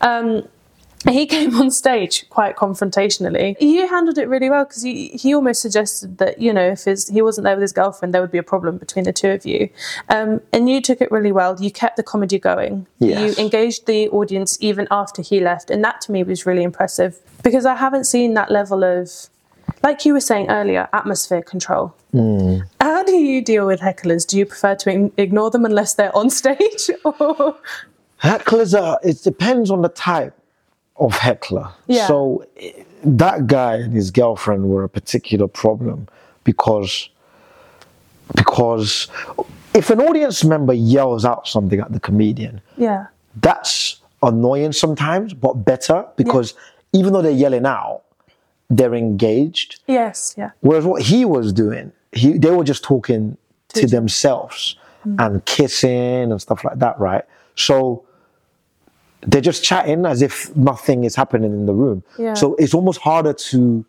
Um, 0.00 0.46
he 1.08 1.26
came 1.26 1.54
on 1.54 1.70
stage 1.70 2.28
quite 2.28 2.56
confrontationally. 2.56 3.56
You 3.60 3.86
handled 3.86 4.18
it 4.18 4.28
really 4.28 4.50
well 4.50 4.64
because 4.64 4.82
he, 4.82 5.08
he 5.08 5.32
almost 5.32 5.62
suggested 5.62 6.18
that, 6.18 6.40
you 6.40 6.52
know, 6.52 6.70
if 6.70 6.84
his, 6.84 7.08
he 7.08 7.22
wasn't 7.22 7.44
there 7.44 7.54
with 7.54 7.62
his 7.62 7.72
girlfriend, 7.72 8.12
there 8.12 8.20
would 8.20 8.32
be 8.32 8.38
a 8.38 8.42
problem 8.42 8.78
between 8.78 9.04
the 9.04 9.12
two 9.12 9.30
of 9.30 9.46
you. 9.46 9.68
Um, 10.08 10.40
and 10.52 10.68
you 10.68 10.80
took 10.80 11.00
it 11.00 11.12
really 11.12 11.30
well. 11.30 11.56
You 11.60 11.70
kept 11.70 11.96
the 11.96 12.02
comedy 12.02 12.40
going. 12.40 12.88
Yes. 12.98 13.38
You 13.38 13.44
engaged 13.44 13.86
the 13.86 14.08
audience 14.08 14.58
even 14.60 14.88
after 14.90 15.22
he 15.22 15.38
left. 15.38 15.70
And 15.70 15.84
that 15.84 16.00
to 16.02 16.12
me 16.12 16.24
was 16.24 16.44
really 16.46 16.64
impressive 16.64 17.20
because 17.44 17.64
I 17.64 17.76
haven't 17.76 18.04
seen 18.04 18.34
that 18.34 18.50
level 18.50 18.82
of, 18.82 19.08
like 19.82 20.04
you 20.04 20.12
were 20.12 20.20
saying 20.20 20.48
earlier, 20.50 20.88
atmosphere 20.92 21.42
control. 21.42 21.94
Hmm. 22.12 22.58
How 22.80 23.02
do 23.02 23.12
you 23.12 23.42
deal 23.42 23.66
with 23.66 23.80
hecklers? 23.80 24.26
Do 24.26 24.38
you 24.38 24.46
prefer 24.46 24.74
to 24.76 25.12
ignore 25.16 25.50
them 25.50 25.64
unless 25.64 25.94
they're 25.94 26.14
on 26.16 26.30
stage? 26.30 26.90
or 27.04 27.56
Hecklers 28.22 28.80
are, 28.80 28.98
it 29.02 29.22
depends 29.22 29.70
on 29.70 29.82
the 29.82 29.88
type 29.88 30.34
of 30.96 31.12
heckler. 31.12 31.70
Yeah. 31.86 32.06
So 32.08 32.44
that 33.04 33.46
guy 33.46 33.76
and 33.76 33.92
his 33.92 34.10
girlfriend 34.10 34.68
were 34.68 34.82
a 34.82 34.88
particular 34.88 35.46
problem 35.46 36.08
because, 36.42 37.08
because 38.34 39.08
if 39.74 39.90
an 39.90 40.00
audience 40.00 40.44
member 40.44 40.72
yells 40.72 41.24
out 41.24 41.46
something 41.46 41.78
at 41.78 41.92
the 41.92 42.00
comedian, 42.00 42.60
yeah, 42.76 43.06
that's 43.36 44.00
annoying 44.22 44.72
sometimes, 44.72 45.32
but 45.32 45.54
better 45.64 46.04
because 46.16 46.54
even 46.92 47.12
though 47.12 47.22
they're 47.22 47.30
yelling 47.30 47.66
out, 47.66 48.02
they're 48.70 48.94
engaged. 48.94 49.80
yes, 49.86 50.34
yeah, 50.36 50.50
Whereas 50.60 50.84
what 50.84 51.02
he 51.02 51.24
was 51.24 51.52
doing, 51.52 51.92
he 52.12 52.38
they 52.38 52.50
were 52.50 52.64
just 52.64 52.84
talking 52.84 53.36
to 53.68 53.80
each- 53.84 53.90
themselves 53.90 54.76
mm. 55.06 55.16
and 55.18 55.44
kissing 55.44 56.30
and 56.30 56.40
stuff 56.40 56.64
like 56.64 56.78
that, 56.78 56.98
right? 56.98 57.24
So 57.54 58.04
they're 59.22 59.40
just 59.40 59.64
chatting 59.64 60.06
as 60.06 60.22
if 60.22 60.54
nothing 60.56 61.04
is 61.04 61.16
happening 61.16 61.52
in 61.52 61.66
the 61.66 61.72
room. 61.72 62.02
Yeah. 62.18 62.34
So 62.34 62.54
it's 62.56 62.74
almost 62.74 63.00
harder 63.00 63.32
to 63.32 63.84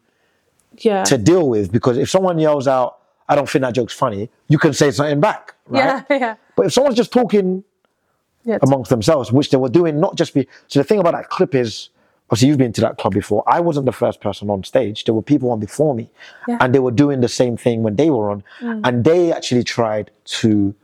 yeah. 0.77 1.03
to 1.03 1.17
deal 1.17 1.47
with 1.49 1.71
because 1.71 1.97
if 1.97 2.09
someone 2.09 2.39
yells 2.39 2.67
out, 2.67 2.97
I 3.27 3.35
don't 3.35 3.47
think 3.49 3.61
that 3.63 3.75
joke's 3.75 3.93
funny, 3.93 4.29
you 4.47 4.57
can 4.57 4.73
say 4.73 4.91
something 4.91 5.19
back, 5.19 5.53
right? 5.67 6.03
Yeah, 6.09 6.17
yeah. 6.17 6.35
But 6.55 6.67
if 6.67 6.73
someone's 6.73 6.95
just 6.95 7.11
talking 7.11 7.63
Yeah, 8.43 8.57
amongst 8.61 8.89
themselves, 8.89 9.31
which 9.31 9.51
they 9.51 9.57
were 9.57 9.69
doing, 9.69 9.99
not 9.99 10.15
just 10.15 10.33
be. 10.33 10.47
So 10.67 10.79
the 10.79 10.83
thing 10.83 10.99
about 10.99 11.13
that 11.13 11.29
clip 11.29 11.53
is, 11.53 11.89
obviously, 12.29 12.47
you've 12.47 12.57
been 12.57 12.73
to 12.73 12.81
that 12.81 12.97
club 12.97 13.13
before. 13.13 13.43
I 13.47 13.59
wasn't 13.59 13.85
the 13.85 13.91
first 13.91 14.21
person 14.21 14.49
on 14.49 14.63
stage. 14.63 15.03
There 15.05 15.13
were 15.13 15.21
people 15.21 15.51
on 15.51 15.59
before 15.59 15.95
me, 15.95 16.09
Yeah. 16.47 16.57
and 16.61 16.73
they 16.73 16.79
were 16.79 16.91
doing 16.91 17.21
the 17.21 17.27
same 17.27 17.57
thing 17.57 17.81
when 17.83 17.95
they 17.95 18.09
were 18.09 18.29
on, 18.29 18.43
mm. 18.59 18.81
and 18.83 19.03
they 19.03 19.31
actually 19.33 19.63
tried 19.63 20.11
to 20.41 20.75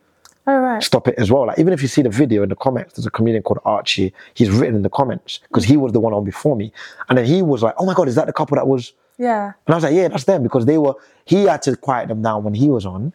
oh 0.47 0.57
right. 0.57 0.83
stop 0.83 1.07
it 1.07 1.15
as 1.17 1.31
well. 1.31 1.47
Like 1.47 1.59
even 1.59 1.73
if 1.73 1.81
you 1.81 1.87
see 1.87 2.01
the 2.01 2.09
video 2.09 2.43
in 2.43 2.49
the 2.49 2.55
comments, 2.55 2.95
there's 2.95 3.05
a 3.05 3.11
comedian 3.11 3.43
called 3.43 3.59
Archie. 3.65 4.13
He's 4.33 4.49
written 4.49 4.75
in 4.75 4.81
the 4.81 4.89
comments 4.89 5.39
because 5.47 5.63
he 5.63 5.77
was 5.77 5.91
the 5.93 5.99
one 5.99 6.13
on 6.13 6.23
before 6.23 6.55
me, 6.55 6.71
and 7.09 7.17
then 7.17 7.25
he 7.25 7.41
was 7.41 7.61
like, 7.63 7.75
"Oh 7.77 7.85
my 7.85 7.93
god, 7.93 8.07
is 8.07 8.15
that 8.15 8.25
the 8.27 8.33
couple 8.33 8.55
that 8.55 8.67
was?" 8.67 8.93
Yeah. 9.17 9.53
And 9.65 9.73
I 9.73 9.75
was 9.75 9.83
like, 9.83 9.93
"Yeah, 9.93 10.07
that's 10.07 10.25
them," 10.25 10.43
because 10.43 10.65
they 10.65 10.77
were. 10.77 10.95
He 11.25 11.43
had 11.43 11.61
to 11.63 11.75
quiet 11.75 12.07
them 12.07 12.21
down 12.21 12.43
when 12.43 12.53
he 12.55 12.69
was 12.69 12.85
on, 12.85 13.13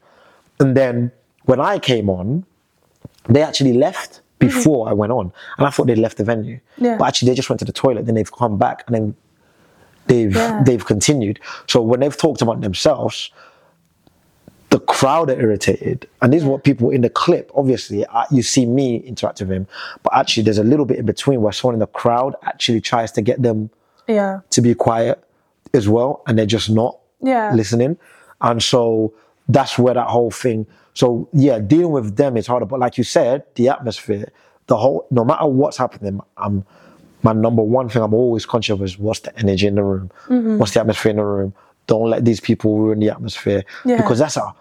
and 0.60 0.76
then 0.76 1.12
when 1.44 1.60
I 1.60 1.78
came 1.78 2.08
on, 2.08 2.44
they 3.28 3.42
actually 3.42 3.72
left 3.72 4.20
before 4.40 4.88
I 4.88 4.92
went 4.92 5.12
on, 5.12 5.32
and 5.58 5.66
I 5.66 5.70
thought 5.70 5.86
they'd 5.86 5.98
left 5.98 6.16
the 6.16 6.24
venue. 6.24 6.58
Yeah. 6.78 6.96
But 6.98 7.06
actually, 7.08 7.28
they 7.30 7.36
just 7.36 7.48
went 7.48 7.60
to 7.60 7.64
the 7.64 7.72
toilet. 7.72 8.06
Then 8.06 8.16
they've 8.16 8.32
come 8.32 8.58
back, 8.58 8.82
and 8.86 8.94
then 8.96 9.14
they've 10.06 10.34
Yeah. 10.34 10.62
they've 10.64 10.84
continued. 10.84 11.38
So 11.68 11.80
when 11.82 12.00
they've 12.00 12.16
talked 12.16 12.42
about 12.42 12.60
themselves, 12.60 13.30
the 14.70 14.80
crowd 14.80 15.30
are 15.30 15.38
irritated, 15.40 16.08
and 16.22 16.32
this 16.32 16.42
is 16.42 16.48
what 16.48 16.64
people 16.64 16.90
in 16.90 17.00
the 17.02 17.10
clip. 17.10 17.50
Obviously, 17.54 18.04
uh, 18.06 18.24
you 18.30 18.42
see 18.42 18.66
me 18.66 18.96
interact 18.98 19.40
with 19.40 19.50
him, 19.50 19.66
but 20.02 20.12
actually, 20.16 20.42
there's 20.44 20.58
a 20.58 20.64
little 20.64 20.86
bit 20.86 20.98
in 20.98 21.06
between 21.06 21.40
where 21.42 21.52
someone 21.52 21.74
in 21.74 21.80
the 21.80 21.86
crowd 21.86 22.34
actually 22.44 22.80
tries 22.80 23.12
to 23.12 23.22
get 23.22 23.42
them 23.42 23.70
Yeah. 24.08 24.40
to 24.50 24.60
be 24.60 24.74
quiet 24.74 25.22
as 25.74 25.88
well, 25.88 26.22
and 26.26 26.38
they're 26.38 26.46
just 26.58 26.70
not 26.70 26.98
Yeah. 27.20 27.52
listening. 27.54 27.96
And 28.40 28.62
so 28.62 29.12
that's 29.48 29.78
where 29.78 29.94
that 29.94 30.06
whole 30.08 30.30
thing. 30.30 30.66
So 30.94 31.28
yeah, 31.32 31.58
dealing 31.58 31.90
with 31.92 32.16
them 32.16 32.36
is 32.36 32.46
harder. 32.46 32.66
But 32.66 32.80
like 32.80 32.98
you 32.98 33.04
said, 33.04 33.44
the 33.54 33.68
atmosphere, 33.68 34.30
the 34.66 34.76
whole, 34.76 35.06
no 35.10 35.24
matter 35.24 35.46
what's 35.46 35.76
happening, 35.76 36.20
I'm 36.36 36.64
my 37.22 37.32
number 37.32 37.62
one 37.62 37.88
thing 37.88 38.02
I'm 38.02 38.14
always 38.14 38.46
conscious 38.46 38.72
of 38.74 38.82
is 38.82 38.98
what's 38.98 39.20
the 39.20 39.38
energy 39.38 39.66
in 39.66 39.74
the 39.74 39.82
room, 39.82 40.10
Mm-hmm. 40.28 40.58
what's 40.58 40.72
the 40.74 40.80
atmosphere 40.80 41.10
in 41.10 41.16
the 41.16 41.24
room. 41.24 41.54
Don't 41.86 42.08
let 42.08 42.24
these 42.24 42.40
people 42.40 42.78
ruin 42.78 42.98
the 43.00 43.10
atmosphere 43.10 43.62
Yeah. 43.84 43.96
because 43.98 44.18
that's 44.20 44.36
a. 44.36 44.54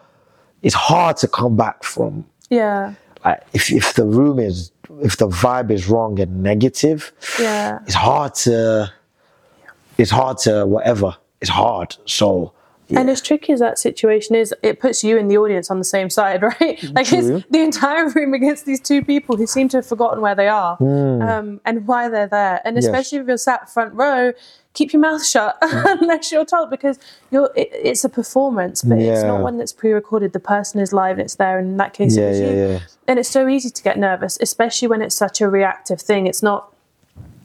It's 0.61 0.75
hard 0.75 1.15
to 1.17 1.27
come 1.27 1.55
back 1.55 1.83
from 1.83 2.25
Yeah. 2.49 2.93
like 3.23 3.41
if 3.53 3.71
if 3.71 3.93
the 3.93 4.03
room 4.05 4.39
is 4.39 4.71
if 5.01 5.15
the 5.17 5.27
vibe 5.27 5.71
is 5.71 5.87
wrong 5.87 6.19
and 6.19 6.43
negative 6.43 7.11
Yeah. 7.39 7.79
it's 7.85 7.93
hard 7.95 8.33
to 8.45 8.91
it's 9.97 10.11
hard 10.11 10.37
to 10.39 10.65
whatever 10.65 11.15
it's 11.41 11.49
hard 11.49 11.95
so 12.05 12.51
And 12.97 13.09
as 13.09 13.21
tricky 13.21 13.53
as 13.53 13.59
that 13.59 13.77
situation 13.79 14.35
is, 14.35 14.53
it 14.63 14.79
puts 14.79 15.03
you 15.03 15.17
and 15.17 15.29
the 15.29 15.37
audience 15.37 15.69
on 15.69 15.77
the 15.77 15.83
same 15.83 16.09
side, 16.09 16.41
right? 16.59 16.81
Like 16.93 17.07
True. 17.07 17.37
it's 17.37 17.47
the 17.49 17.61
entire 17.61 18.09
room 18.09 18.33
against 18.33 18.65
these 18.65 18.79
two 18.81 19.03
people 19.03 19.35
who 19.37 19.45
seem 19.47 19.69
to 19.69 19.77
have 19.77 19.85
forgotten 19.85 20.21
where 20.21 20.35
they 20.35 20.47
are 20.47 20.75
Hmm. 20.77 21.21
um, 21.21 21.61
and 21.65 21.85
why 21.87 22.09
they're 22.09 22.27
there. 22.27 22.61
And 22.65 22.77
especially 22.77 23.19
if 23.19 23.27
you're 23.27 23.37
sat 23.37 23.69
front 23.71 23.93
row, 23.93 24.33
keep 24.73 24.93
your 24.93 25.01
mouth 25.01 25.25
shut 25.33 25.57
unless 25.61 26.31
you're 26.31 26.45
told 26.45 26.69
because 26.69 26.97
you're. 27.31 27.51
It, 27.55 27.69
it's 27.73 28.03
a 28.03 28.09
performance, 28.09 28.81
but 28.81 28.97
it's 28.99 29.23
not 29.23 29.41
one 29.41 29.57
that's 29.57 29.73
pre-recorded. 29.73 30.33
The 30.33 30.39
person 30.39 30.79
is 30.79 30.91
live 30.93 31.13
and 31.13 31.21
it's 31.21 31.35
there. 31.35 31.59
And 31.59 31.69
in 31.69 31.77
that 31.77 31.93
case, 31.93 32.17
it 32.17 32.27
was 32.27 32.39
yeah 32.39 32.45
you. 32.51 32.67
yeah 32.73 32.79
And 33.07 33.19
it's 33.19 33.29
so 33.29 33.47
easy 33.47 33.69
to 33.69 33.83
get 33.83 33.97
nervous, 33.97 34.37
especially 34.41 34.87
when 34.87 35.01
it's 35.01 35.15
such 35.15 35.41
a 35.41 35.49
reactive 35.49 36.01
thing. 36.01 36.27
It's 36.27 36.41
not 36.43 36.73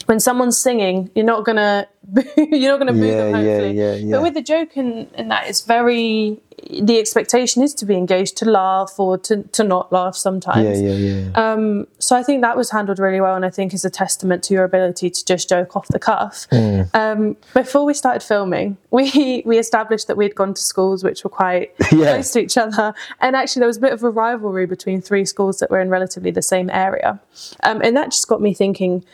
when 0.07 0.21
someone's 0.21 0.59
singing, 0.59 1.11
you're 1.15 1.25
not 1.25 1.45
gonna 1.45 1.87
you're 2.37 2.71
not 2.73 2.79
gonna 2.79 2.93
boo 2.93 3.07
Yeah, 3.07 3.17
them. 3.17 3.35
Hopefully, 3.35 3.73
yeah, 3.79 3.95
yeah. 3.95 4.11
but 4.17 4.23
with 4.23 4.35
the 4.35 4.43
joke 4.43 4.77
and, 4.77 5.09
and 5.15 5.31
that, 5.31 5.49
it's 5.49 5.63
very 5.63 6.41
the 6.71 6.99
expectation 6.99 7.63
is 7.63 7.75
to 7.75 7.85
be 7.85 7.95
engaged, 7.95 8.37
to 8.39 8.45
laugh 8.47 8.95
or 8.99 9.19
to, 9.19 9.43
to 9.43 9.65
not 9.65 9.93
laugh 9.93 10.17
sometimes. 10.17 10.81
yeah 10.81 10.93
yeah 10.93 11.25
yeah 11.35 11.53
Um, 11.53 11.87
so 11.99 12.17
I 12.17 12.23
think 12.23 12.43
that 12.43 12.57
was 12.57 12.71
handled 12.71 12.99
really 12.99 13.21
well, 13.21 13.35
and 13.35 13.45
I 13.45 13.51
think 13.51 13.75
is 13.75 13.85
a 13.85 13.91
testament 13.91 14.43
to 14.45 14.55
your 14.55 14.65
ability 14.65 15.11
to 15.11 15.25
just 15.25 15.49
joke 15.49 15.77
off 15.77 15.89
the 15.89 15.99
cuff. 15.99 16.47
Hmm. 16.51 16.83
Um, 16.95 17.37
before 17.55 17.85
we 17.85 17.93
started 17.93 18.23
filming, 18.23 18.77
we 18.91 19.43
we 19.45 19.59
established 19.59 20.07
that 20.09 20.17
we'd 20.17 20.35
gone 20.35 20.55
to 20.55 20.63
schools 20.63 21.03
which 21.05 21.25
were 21.25 21.31
quite 21.31 21.75
Yeah. 21.93 22.13
close 22.15 22.31
to 22.33 22.41
each 22.41 22.57
other, 22.57 22.95
and 23.21 23.35
actually 23.37 23.61
there 23.61 23.67
was 23.69 23.79
a 23.79 23.81
bit 23.81 23.93
of 23.93 24.03
a 24.03 24.11
rivalry 24.11 24.67
between 24.67 25.01
three 25.03 25.25
schools 25.25 25.59
that 25.59 25.71
were 25.71 25.81
in 25.81 25.89
relatively 25.89 26.31
the 26.31 26.43
same 26.43 26.71
area, 26.71 27.21
um, 27.63 27.81
and 27.83 27.97
that 27.97 28.11
just 28.11 28.29
got 28.29 28.41
me 28.41 28.55
thinking. 28.55 29.05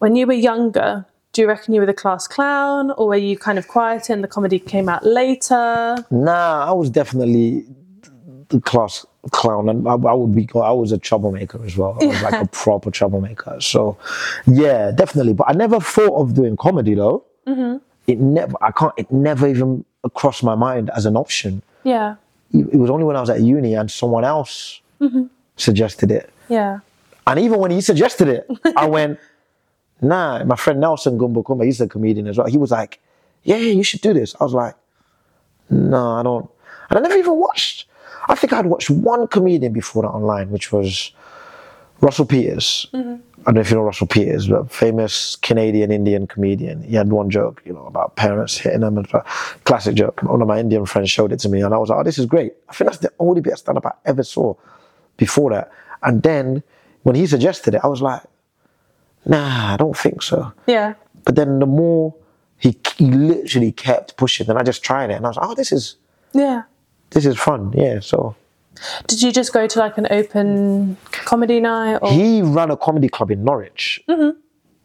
When 0.00 0.16
you 0.16 0.26
were 0.26 0.32
younger, 0.50 1.06
do 1.32 1.42
you 1.42 1.48
reckon 1.48 1.74
you 1.74 1.80
were 1.80 1.86
the 1.86 1.94
class 1.94 2.26
clown, 2.26 2.90
or 2.92 3.08
were 3.08 3.16
you 3.16 3.36
kind 3.38 3.58
of 3.58 3.68
quieter 3.68 4.12
and 4.12 4.24
the 4.24 4.28
comedy 4.28 4.58
came 4.58 4.88
out 4.88 5.04
later? 5.04 5.96
nah 6.10 6.64
i 6.70 6.72
was 6.72 6.88
definitely 6.90 7.64
the 8.48 8.60
class 8.60 9.06
clown 9.30 9.68
and 9.68 9.86
I, 9.86 9.92
I 9.92 10.14
would 10.14 10.34
be 10.34 10.48
i 10.54 10.72
was 10.72 10.90
a 10.92 10.98
troublemaker 10.98 11.62
as 11.64 11.76
well. 11.76 11.96
I 12.00 12.06
was 12.06 12.22
like 12.22 12.40
a 12.42 12.46
proper 12.64 12.90
troublemaker. 12.90 13.60
So 13.60 13.96
yeah 14.46 14.90
definitely 14.90 15.34
but 15.34 15.46
i 15.48 15.52
never 15.52 15.78
thought 15.78 16.16
of 16.22 16.34
doing 16.34 16.56
comedy 16.56 16.94
though. 16.94 17.22
Mm-hmm. 17.46 17.76
it 18.12 18.18
never 18.18 18.54
i 18.62 18.70
can't 18.72 18.92
it 18.96 19.08
never 19.12 19.46
even 19.54 19.84
crossed 20.14 20.42
my 20.42 20.54
mind 20.54 20.90
as 20.96 21.04
an 21.06 21.16
option. 21.16 21.62
Yeah, 21.84 22.16
it 22.52 22.78
was 22.84 22.90
only 22.90 23.04
when 23.04 23.16
i 23.16 23.20
was 23.20 23.30
at 23.30 23.40
uni 23.42 23.74
and 23.74 23.90
someone 23.90 24.24
else 24.24 24.80
Mm-hmm. 25.00 25.24
suggested 25.56 26.10
it. 26.10 26.28
Yeah, 26.50 26.80
And 27.26 27.38
even 27.40 27.58
when 27.62 27.70
he 27.70 27.80
suggested 27.80 28.28
it, 28.28 28.42
I 28.76 28.86
went, 28.86 29.18
nah. 30.00 30.44
My 30.44 30.56
friend 30.56 30.80
Nelson 30.80 31.18
Gumbo 31.18 31.42
Kumba, 31.42 31.64
he's 31.64 31.80
a 31.80 31.88
comedian 31.88 32.26
as 32.26 32.38
well. 32.38 32.46
He 32.46 32.58
was 32.58 32.70
like, 32.70 33.00
yeah, 33.42 33.56
yeah, 33.56 33.72
you 33.72 33.82
should 33.82 34.00
do 34.00 34.12
this. 34.12 34.34
I 34.40 34.44
was 34.44 34.54
like, 34.54 34.74
no, 35.70 36.12
I 36.12 36.22
don't. 36.22 36.50
And 36.88 36.98
I 36.98 37.02
never 37.02 37.16
even 37.16 37.36
watched. 37.36 37.86
I 38.28 38.34
think 38.34 38.52
I'd 38.52 38.66
watched 38.66 38.90
one 38.90 39.26
comedian 39.28 39.72
before 39.72 40.02
that 40.02 40.08
online, 40.08 40.50
which 40.50 40.72
was 40.72 41.12
Russell 42.00 42.26
Peters. 42.26 42.86
Mm-hmm. 42.92 43.16
I 43.40 43.44
don't 43.44 43.54
know 43.54 43.60
if 43.62 43.70
you 43.70 43.76
know 43.76 43.82
Russell 43.82 44.06
Peters, 44.06 44.48
but 44.48 44.70
famous 44.70 45.36
Canadian 45.36 45.90
Indian 45.90 46.26
comedian. 46.26 46.82
He 46.82 46.94
had 46.94 47.10
one 47.10 47.30
joke, 47.30 47.62
you 47.64 47.72
know, 47.72 47.86
about 47.86 48.16
parents 48.16 48.58
hitting 48.58 48.82
him. 48.82 48.98
And 48.98 49.06
a 49.14 49.24
classic 49.64 49.94
joke. 49.94 50.22
One 50.22 50.42
of 50.42 50.48
my 50.48 50.60
Indian 50.60 50.84
friends 50.84 51.10
showed 51.10 51.32
it 51.32 51.38
to 51.40 51.48
me, 51.48 51.62
and 51.62 51.72
I 51.72 51.78
was 51.78 51.88
like, 51.88 51.98
oh, 51.98 52.04
this 52.04 52.18
is 52.18 52.26
great. 52.26 52.52
I 52.68 52.74
think 52.74 52.90
that's 52.90 53.02
the 53.02 53.12
only 53.18 53.40
bit 53.40 53.54
of 53.54 53.58
stand 53.58 53.78
up 53.78 53.86
I 53.86 53.92
ever 54.04 54.22
saw 54.22 54.54
before 55.16 55.50
that. 55.50 55.72
And 56.02 56.22
then 56.22 56.62
when 57.02 57.14
he 57.14 57.26
suggested 57.26 57.74
it, 57.74 57.80
I 57.82 57.86
was 57.86 58.02
like, 58.02 58.22
nah, 59.24 59.74
I 59.74 59.76
don't 59.76 59.96
think 59.96 60.22
so. 60.22 60.52
yeah, 60.66 60.94
But 61.24 61.36
then 61.36 61.58
the 61.58 61.66
more 61.66 62.14
he, 62.58 62.76
he 62.96 63.06
literally 63.06 63.72
kept 63.72 64.16
pushing, 64.16 64.48
and 64.48 64.58
I 64.58 64.62
just 64.62 64.82
tried 64.82 65.10
it, 65.10 65.14
and 65.14 65.24
I 65.24 65.28
was 65.28 65.36
like, 65.36 65.48
oh, 65.48 65.54
this 65.54 65.72
is 65.72 65.96
yeah. 66.32 66.62
this 67.10 67.26
is 67.26 67.38
fun, 67.38 67.72
yeah. 67.76 68.00
So 68.00 68.36
Did 69.06 69.22
you 69.22 69.32
just 69.32 69.52
go 69.52 69.66
to 69.66 69.78
like 69.78 69.98
an 69.98 70.06
open 70.10 70.96
comedy 71.12 71.60
night? 71.60 71.96
Or 71.96 72.10
he 72.12 72.42
ran 72.42 72.70
a 72.70 72.76
comedy 72.76 73.08
club 73.08 73.30
in 73.30 73.44
Norwich 73.44 74.00
mm-hmm. 74.08 74.38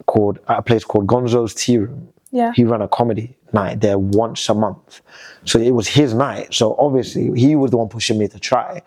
called 0.06 0.40
at 0.48 0.60
a 0.60 0.62
place 0.62 0.84
called 0.84 1.08
Gonzo's 1.08 1.54
Tea 1.54 1.80
Room. 1.80 2.08
yeah, 2.32 2.54
He 2.56 2.64
ran 2.64 2.82
a 2.82 2.88
comedy 2.88 3.36
night 3.54 3.82
there 3.82 3.98
once 4.00 4.48
a 4.50 4.54
month, 4.54 5.02
so 5.44 5.60
it 5.60 5.72
was 5.72 5.88
his 5.88 6.14
night. 6.14 6.54
So 6.54 6.76
obviously 6.80 7.38
he 7.40 7.56
was 7.56 7.72
the 7.72 7.78
one 7.78 7.90
pushing 7.90 8.18
me 8.18 8.28
to 8.30 8.40
try. 8.40 8.82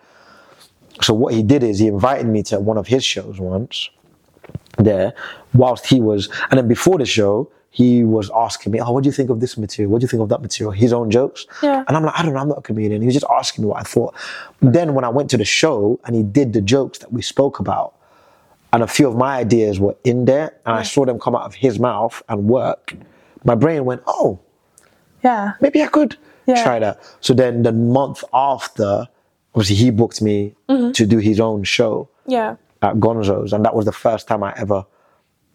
So 1.01 1.13
what 1.13 1.33
he 1.33 1.43
did 1.43 1.63
is 1.63 1.79
he 1.79 1.87
invited 1.87 2.25
me 2.25 2.43
to 2.43 2.59
one 2.59 2.77
of 2.77 2.87
his 2.87 3.05
shows 3.05 3.39
once 3.39 3.89
there, 4.79 5.13
whilst 5.53 5.85
he 5.85 5.99
was, 6.01 6.29
and 6.49 6.57
then 6.57 6.67
before 6.67 6.97
the 6.97 7.05
show, 7.05 7.49
he 7.71 8.03
was 8.03 8.31
asking 8.35 8.71
me, 8.71 8.79
"Oh, 8.81 8.91
what 8.93 9.03
do 9.03 9.07
you 9.07 9.13
think 9.13 9.29
of 9.29 9.39
this 9.39 9.57
material? 9.57 9.91
What 9.91 9.99
do 9.99 10.03
you 10.05 10.07
think 10.07 10.23
of 10.23 10.29
that 10.29 10.41
material?" 10.41 10.71
His 10.71 10.91
own 10.91 11.11
jokes, 11.11 11.45
Yeah. 11.61 11.83
and 11.87 11.95
I'm 11.95 12.03
like, 12.03 12.15
"I 12.17 12.23
don't 12.23 12.33
know, 12.33 12.39
I'm 12.39 12.47
not 12.49 12.57
a 12.57 12.61
comedian." 12.61 13.01
He 13.01 13.05
was 13.05 13.13
just 13.13 13.27
asking 13.31 13.63
me 13.63 13.69
what 13.69 13.79
I 13.79 13.83
thought. 13.83 14.15
Then 14.61 14.93
when 14.95 15.05
I 15.05 15.09
went 15.09 15.29
to 15.31 15.37
the 15.37 15.45
show 15.45 15.99
and 16.05 16.15
he 16.15 16.23
did 16.23 16.53
the 16.53 16.61
jokes 16.61 16.97
that 16.99 17.13
we 17.13 17.21
spoke 17.21 17.59
about, 17.59 17.93
and 18.73 18.81
a 18.83 18.87
few 18.87 19.07
of 19.07 19.15
my 19.15 19.37
ideas 19.37 19.79
were 19.79 19.95
in 20.03 20.25
there, 20.25 20.53
and 20.65 20.75
I 20.75 20.83
saw 20.83 21.05
them 21.05 21.19
come 21.19 21.35
out 21.35 21.43
of 21.43 21.53
his 21.55 21.79
mouth 21.79 22.21
and 22.29 22.47
work, 22.47 22.95
my 23.43 23.55
brain 23.55 23.85
went, 23.85 24.01
"Oh, 24.07 24.39
yeah, 25.23 25.53
maybe 25.61 25.83
I 25.83 25.87
could 25.87 26.17
Yeah. 26.47 26.63
try 26.63 26.79
that. 26.79 26.99
So 27.21 27.33
then 27.33 27.61
the 27.63 27.71
month 27.71 28.23
after, 28.33 29.07
obviously 29.53 29.75
he 29.75 29.91
booked 29.91 30.21
me 30.21 30.55
Mm-hmm. 30.69 30.91
to 30.91 31.05
do 31.05 31.17
his 31.19 31.39
own 31.39 31.63
show 31.63 32.07
yeah. 32.25 32.55
At 32.81 32.95
Gonzo's, 32.95 33.53
and 33.53 33.63
that 33.65 33.75
was 33.75 33.85
the 33.85 33.91
first 33.91 34.27
time 34.27 34.43
I 34.43 34.53
ever 34.57 34.85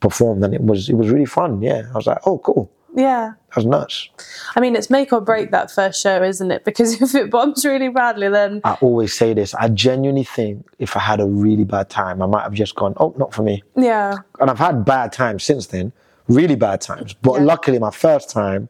performed, 0.01 0.45
and 0.45 0.55
it 0.55 0.61
was 0.63 0.89
it 0.89 0.95
was 0.95 1.09
really 1.11 1.25
fun. 1.27 1.63
Yeah, 1.63 1.83
I 1.93 1.97
was 1.97 2.07
like, 2.07 2.19
oh, 2.27 2.39
cool, 2.39 2.71
Yeah. 2.95 3.33
that 3.49 3.57
was 3.57 3.65
nuts. 3.67 4.09
I 4.57 4.61
mean, 4.61 4.77
it's 4.77 4.91
make 4.91 5.13
or 5.13 5.21
break 5.21 5.51
that 5.53 5.71
first 5.71 6.01
show, 6.03 6.23
isn't 6.23 6.51
it? 6.51 6.65
Because 6.69 7.01
if 7.01 7.15
it 7.15 7.31
bombs 7.31 7.65
really 7.65 7.89
badly, 7.89 8.29
then 8.29 8.61
I 8.65 8.75
always 8.83 9.15
say 9.15 9.33
this. 9.35 9.55
I 9.55 9.69
genuinely 9.69 10.25
think 10.25 10.67
if 10.79 10.97
I 10.97 11.01
had 11.01 11.21
a 11.21 11.27
really 11.27 11.65
bad 11.65 11.89
time, 11.89 12.21
I 12.21 12.27
might 12.27 12.43
have 12.43 12.53
just 12.53 12.75
gone, 12.75 12.95
oh, 12.99 13.15
not 13.17 13.33
for 13.33 13.43
me. 13.43 13.63
yeah, 13.77 14.17
And 14.41 14.51
I've 14.51 14.59
had 14.59 14.85
bad 14.85 15.13
times 15.13 15.45
since 15.45 15.67
then, 15.69 15.93
really 16.29 16.57
bad 16.57 16.81
times. 16.83 17.15
But 17.15 17.35
Yeah. 17.37 17.45
luckily, 17.47 17.79
my 17.79 17.91
first 17.91 18.29
time 18.31 18.69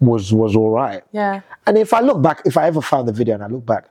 was 0.00 0.32
was 0.32 0.56
all 0.56 0.70
right. 0.70 1.02
yeah, 1.12 1.40
And 1.66 1.78
if 1.78 1.94
I 1.94 2.00
look 2.00 2.20
back, 2.20 2.42
if 2.44 2.56
I 2.56 2.66
ever 2.66 2.82
found 2.82 3.06
the 3.06 3.12
video 3.12 3.34
and 3.36 3.44
I 3.44 3.46
look 3.46 3.64
back, 3.64 3.84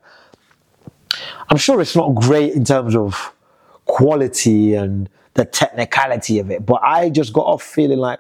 I'm 1.50 1.58
sure 1.58 1.80
it's 1.82 1.96
not 1.96 2.14
great 2.16 2.54
in 2.54 2.66
terms 2.66 2.96
of 2.96 3.34
quality 3.86 4.74
and 4.74 5.10
the 5.34 5.46
technicality 5.46 6.40
of 6.40 6.52
it, 6.52 6.66
but 6.66 6.82
I 6.84 7.10
just 7.10 7.34
got 7.34 7.46
off 7.46 7.64
feeling 7.64 8.00
like 8.00 8.20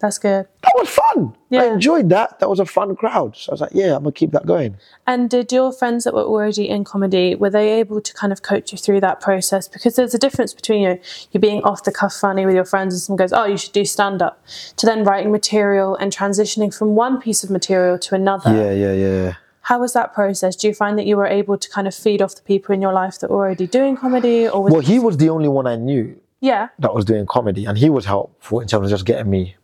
That's 0.00 0.16
good. 0.16 0.46
That 0.62 0.72
was 0.76 0.88
fun. 0.88 1.36
Yeah. 1.50 1.62
I 1.62 1.64
enjoyed 1.74 2.08
that. 2.08 2.38
That 2.38 2.48
was 2.48 2.60
a 2.60 2.64
fun 2.64 2.96
crowd. 2.96 3.36
So 3.36 3.50
I 3.50 3.52
was 3.52 3.60
like, 3.60 3.72
yeah, 3.74 3.96
I'm 3.96 4.02
gonna 4.02 4.12
keep 4.12 4.30
that 4.30 4.46
going. 4.46 4.76
And 5.06 5.28
did 5.28 5.52
your 5.52 5.72
friends 5.72 6.04
that 6.04 6.14
were 6.14 6.22
already 6.22 6.68
in 6.68 6.84
comedy 6.84 7.34
were 7.34 7.50
they 7.50 7.80
able 7.80 8.00
to 8.00 8.14
kind 8.14 8.32
of 8.32 8.40
coach 8.42 8.72
you 8.72 8.78
through 8.78 9.00
that 9.00 9.20
process? 9.20 9.68
Because 9.68 9.96
there's 9.96 10.14
a 10.14 10.18
difference 10.18 10.54
between 10.54 10.82
you 10.82 10.88
know, 10.90 10.98
you 11.32 11.40
being 11.40 11.62
off 11.64 11.84
the 11.84 11.92
cuff 11.92 12.14
funny 12.14 12.46
with 12.46 12.54
your 12.54 12.64
friends 12.64 12.94
and 12.94 13.00
someone 13.02 13.18
goes, 13.18 13.32
"Oh, 13.32 13.44
you 13.44 13.58
should 13.58 13.72
do 13.72 13.84
stand 13.84 14.22
up," 14.22 14.42
to 14.76 14.86
then 14.86 15.04
writing 15.04 15.32
material 15.32 15.96
and 15.96 16.12
transitioning 16.12 16.74
from 16.74 16.94
one 16.94 17.20
piece 17.20 17.44
of 17.44 17.50
material 17.50 17.98
to 17.98 18.14
another. 18.14 18.54
Yeah, 18.54 18.72
yeah, 18.72 18.94
yeah. 18.94 19.34
How 19.62 19.78
was 19.78 19.92
that 19.92 20.14
process? 20.14 20.56
Do 20.56 20.68
you 20.68 20.74
find 20.74 20.98
that 20.98 21.06
you 21.06 21.16
were 21.16 21.26
able 21.26 21.58
to 21.58 21.70
kind 21.70 21.86
of 21.86 21.94
feed 21.94 22.22
off 22.22 22.34
the 22.34 22.42
people 22.42 22.74
in 22.74 22.80
your 22.80 22.92
life 22.92 23.18
that 23.20 23.30
were 23.30 23.36
already 23.36 23.66
doing 23.66 23.96
comedy, 23.96 24.48
or 24.48 24.62
was 24.62 24.72
Well, 24.72 24.80
he 24.80 24.98
was 24.98 25.16
the 25.18 25.28
only 25.28 25.48
one 25.48 25.66
I 25.66 25.76
knew 25.76 26.18
yeah, 26.40 26.68
that 26.78 26.94
was 26.94 27.04
doing 27.04 27.26
comedy, 27.26 27.66
and 27.66 27.76
he 27.76 27.90
was 27.90 28.04
helpful 28.06 28.60
in 28.60 28.68
terms 28.68 28.86
of 28.86 28.90
just 28.90 29.04
getting 29.04 29.30
me 29.30 29.56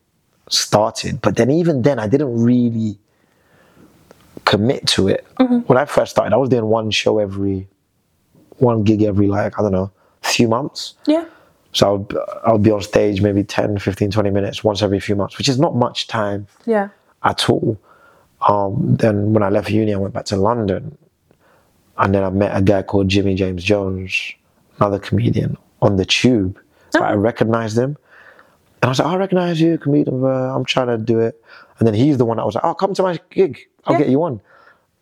started. 0.49 1.21
But 1.23 1.37
then, 1.37 1.51
even 1.51 1.83
then, 1.83 1.99
I 1.99 2.07
didn't 2.07 2.43
really 2.43 2.99
commit 4.45 4.87
to 4.89 5.09
it. 5.09 5.27
Mm-hmm. 5.41 5.61
When 5.61 5.79
I 5.79 5.87
first 5.87 6.13
started, 6.13 6.35
I 6.35 6.37
was 6.37 6.51
doing 6.51 6.67
one 6.67 6.91
show 6.91 7.19
every, 7.19 7.67
one 8.59 8.85
gig 8.85 9.03
every 9.03 9.27
like 9.27 9.59
I 9.59 9.63
don't 9.63 9.73
know, 9.73 9.91
few 10.23 10.49
months. 10.49 10.95
yeah, 11.07 11.25
So 11.73 11.87
I'll, 11.87 12.27
I 12.47 12.53
would 12.53 12.63
be 12.63 12.71
on 12.71 12.83
stage 12.83 13.23
maybe 13.23 13.43
10, 13.43 13.79
15, 13.79 14.11
20 14.11 14.31
minutes 14.31 14.63
once 14.63 14.83
every 14.83 15.01
few 15.01 15.17
months, 15.17 15.39
which 15.39 15.49
is 15.49 15.59
not 15.59 15.75
much 15.75 16.07
time 16.07 16.47
yeah, 16.67 16.89
at 17.25 17.49
all. 17.49 17.79
Um, 18.49 18.97
then 18.97 19.33
when 19.33 19.43
I 19.43 19.49
left 19.49 19.71
uni, 19.71 19.93
I 19.95 19.97
went 19.97 20.15
back 20.15 20.25
to 20.27 20.37
London, 20.37 20.97
and 21.99 22.15
then 22.15 22.23
I 22.23 22.31
met 22.31 22.57
a 22.57 22.63
guy 22.63 22.83
called 22.83 23.09
Jimmy 23.09 23.35
James 23.35 23.65
Jones, 23.65 24.33
another 24.79 24.99
comedian, 24.99 25.57
on 25.83 25.97
the 25.97 26.05
tube. 26.05 26.59
So 26.91 27.03
I 27.03 27.15
recognized 27.15 27.77
him, 27.77 27.97
and 28.81 28.85
I 28.85 28.89
was 28.89 28.99
like, 29.01 29.09
"I 29.09 29.17
recognize 29.17 29.61
you, 29.61 29.79
comedian. 29.79 30.23
Uh, 30.25 30.55
I'm 30.55 30.65
trying 30.65 30.87
to 30.89 30.99
do 30.99 31.19
it." 31.21 31.43
And 31.79 31.87
then 31.87 31.95
he's 31.95 32.19
the 32.19 32.25
one 32.25 32.37
that 32.37 32.47
was 32.47 32.55
like, 32.55 32.65
"Oh, 32.65 32.75
come 32.75 32.95
to 32.95 33.03
my 33.03 33.19
gig. 33.31 33.59
I'll 33.85 33.95
Yeah. 33.95 34.01
get 34.01 34.09
you 34.11 34.23
on." 34.23 34.41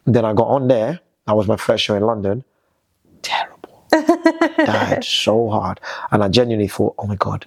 Then 0.07 0.25
I 0.25 0.33
got 0.33 0.49
on 0.49 0.69
there. 0.69 1.01
That 1.27 1.37
was 1.37 1.47
my 1.47 1.57
first 1.57 1.85
show 1.85 1.95
in 1.95 2.03
London. 2.03 2.45
Terrible. 3.23 3.85
Died 3.91 5.05
so 5.05 5.49
hard, 5.51 5.81
and 6.11 6.23
I 6.25 6.29
genuinely 6.29 6.69
thought, 6.69 6.95
"Oh 6.99 7.07
my 7.07 7.17
god, 7.17 7.47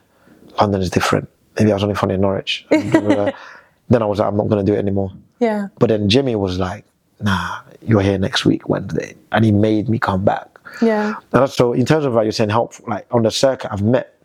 London 0.61 0.81
is 0.81 0.89
different." 0.91 1.27
Maybe 1.57 1.71
I 1.71 1.73
was 1.73 1.83
only 1.83 1.95
funny 1.95 2.13
in 2.13 2.21
Norwich. 2.21 2.65
then 2.69 4.01
I 4.01 4.05
was 4.05 4.19
like, 4.19 4.27
"I'm 4.27 4.37
not 4.37 4.47
going 4.47 4.63
to 4.63 4.71
do 4.71 4.75
it 4.75 4.79
anymore." 4.79 5.11
Yeah, 5.39 5.67
But 5.79 5.89
then 5.89 6.09
Jimmy 6.09 6.35
was 6.35 6.57
like, 6.59 6.83
nah, 7.19 7.59
you're 7.85 8.01
here 8.01 8.17
next 8.17 8.45
week, 8.45 8.67
Wednesday. 8.69 9.15
And 9.31 9.45
he 9.45 9.51
made 9.51 9.89
me 9.89 9.99
come 9.99 10.23
back. 10.25 10.47
yeah, 10.81 11.15
And 11.33 11.49
so 11.49 11.73
in 11.73 11.85
terms 11.85 12.05
of 12.05 12.13
like 12.13 12.25
you're 12.25 12.31
saying 12.31 12.49
helpful, 12.49 12.85
like 12.87 13.05
on 13.11 13.23
the 13.23 13.31
circuit, 13.31 13.71
I've 13.71 13.81
met 13.83 14.19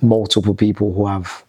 multiple 0.00 0.54
people 0.54 0.92
who 0.92 1.06
have 1.06 1.44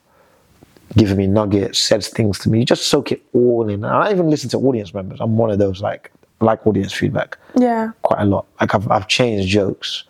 given 0.97 1.17
me 1.17 1.27
nuggets, 1.27 1.77
said 1.79 2.03
things 2.03 2.39
to 2.39 2.49
me. 2.49 2.59
You 2.59 2.65
just 2.65 2.87
soak 2.87 3.11
it 3.11 3.21
all 3.33 3.67
in. 3.69 3.83
And 3.83 3.93
I 3.93 4.11
even 4.11 4.29
listen 4.29 4.49
to 4.51 4.57
audience 4.57 4.93
members. 4.93 5.19
I'm 5.21 5.37
one 5.37 5.51
of 5.51 5.59
those 5.59 5.81
like 5.81 6.11
like 6.41 6.65
audience 6.65 6.93
feedback 6.93 7.37
yeah, 7.57 7.91
quite 8.01 8.21
a 8.21 8.25
lot. 8.25 8.45
Like 8.61 8.73
I've 8.73 8.89
I've 8.89 9.07
changed 9.07 9.49
jokes 9.49 10.03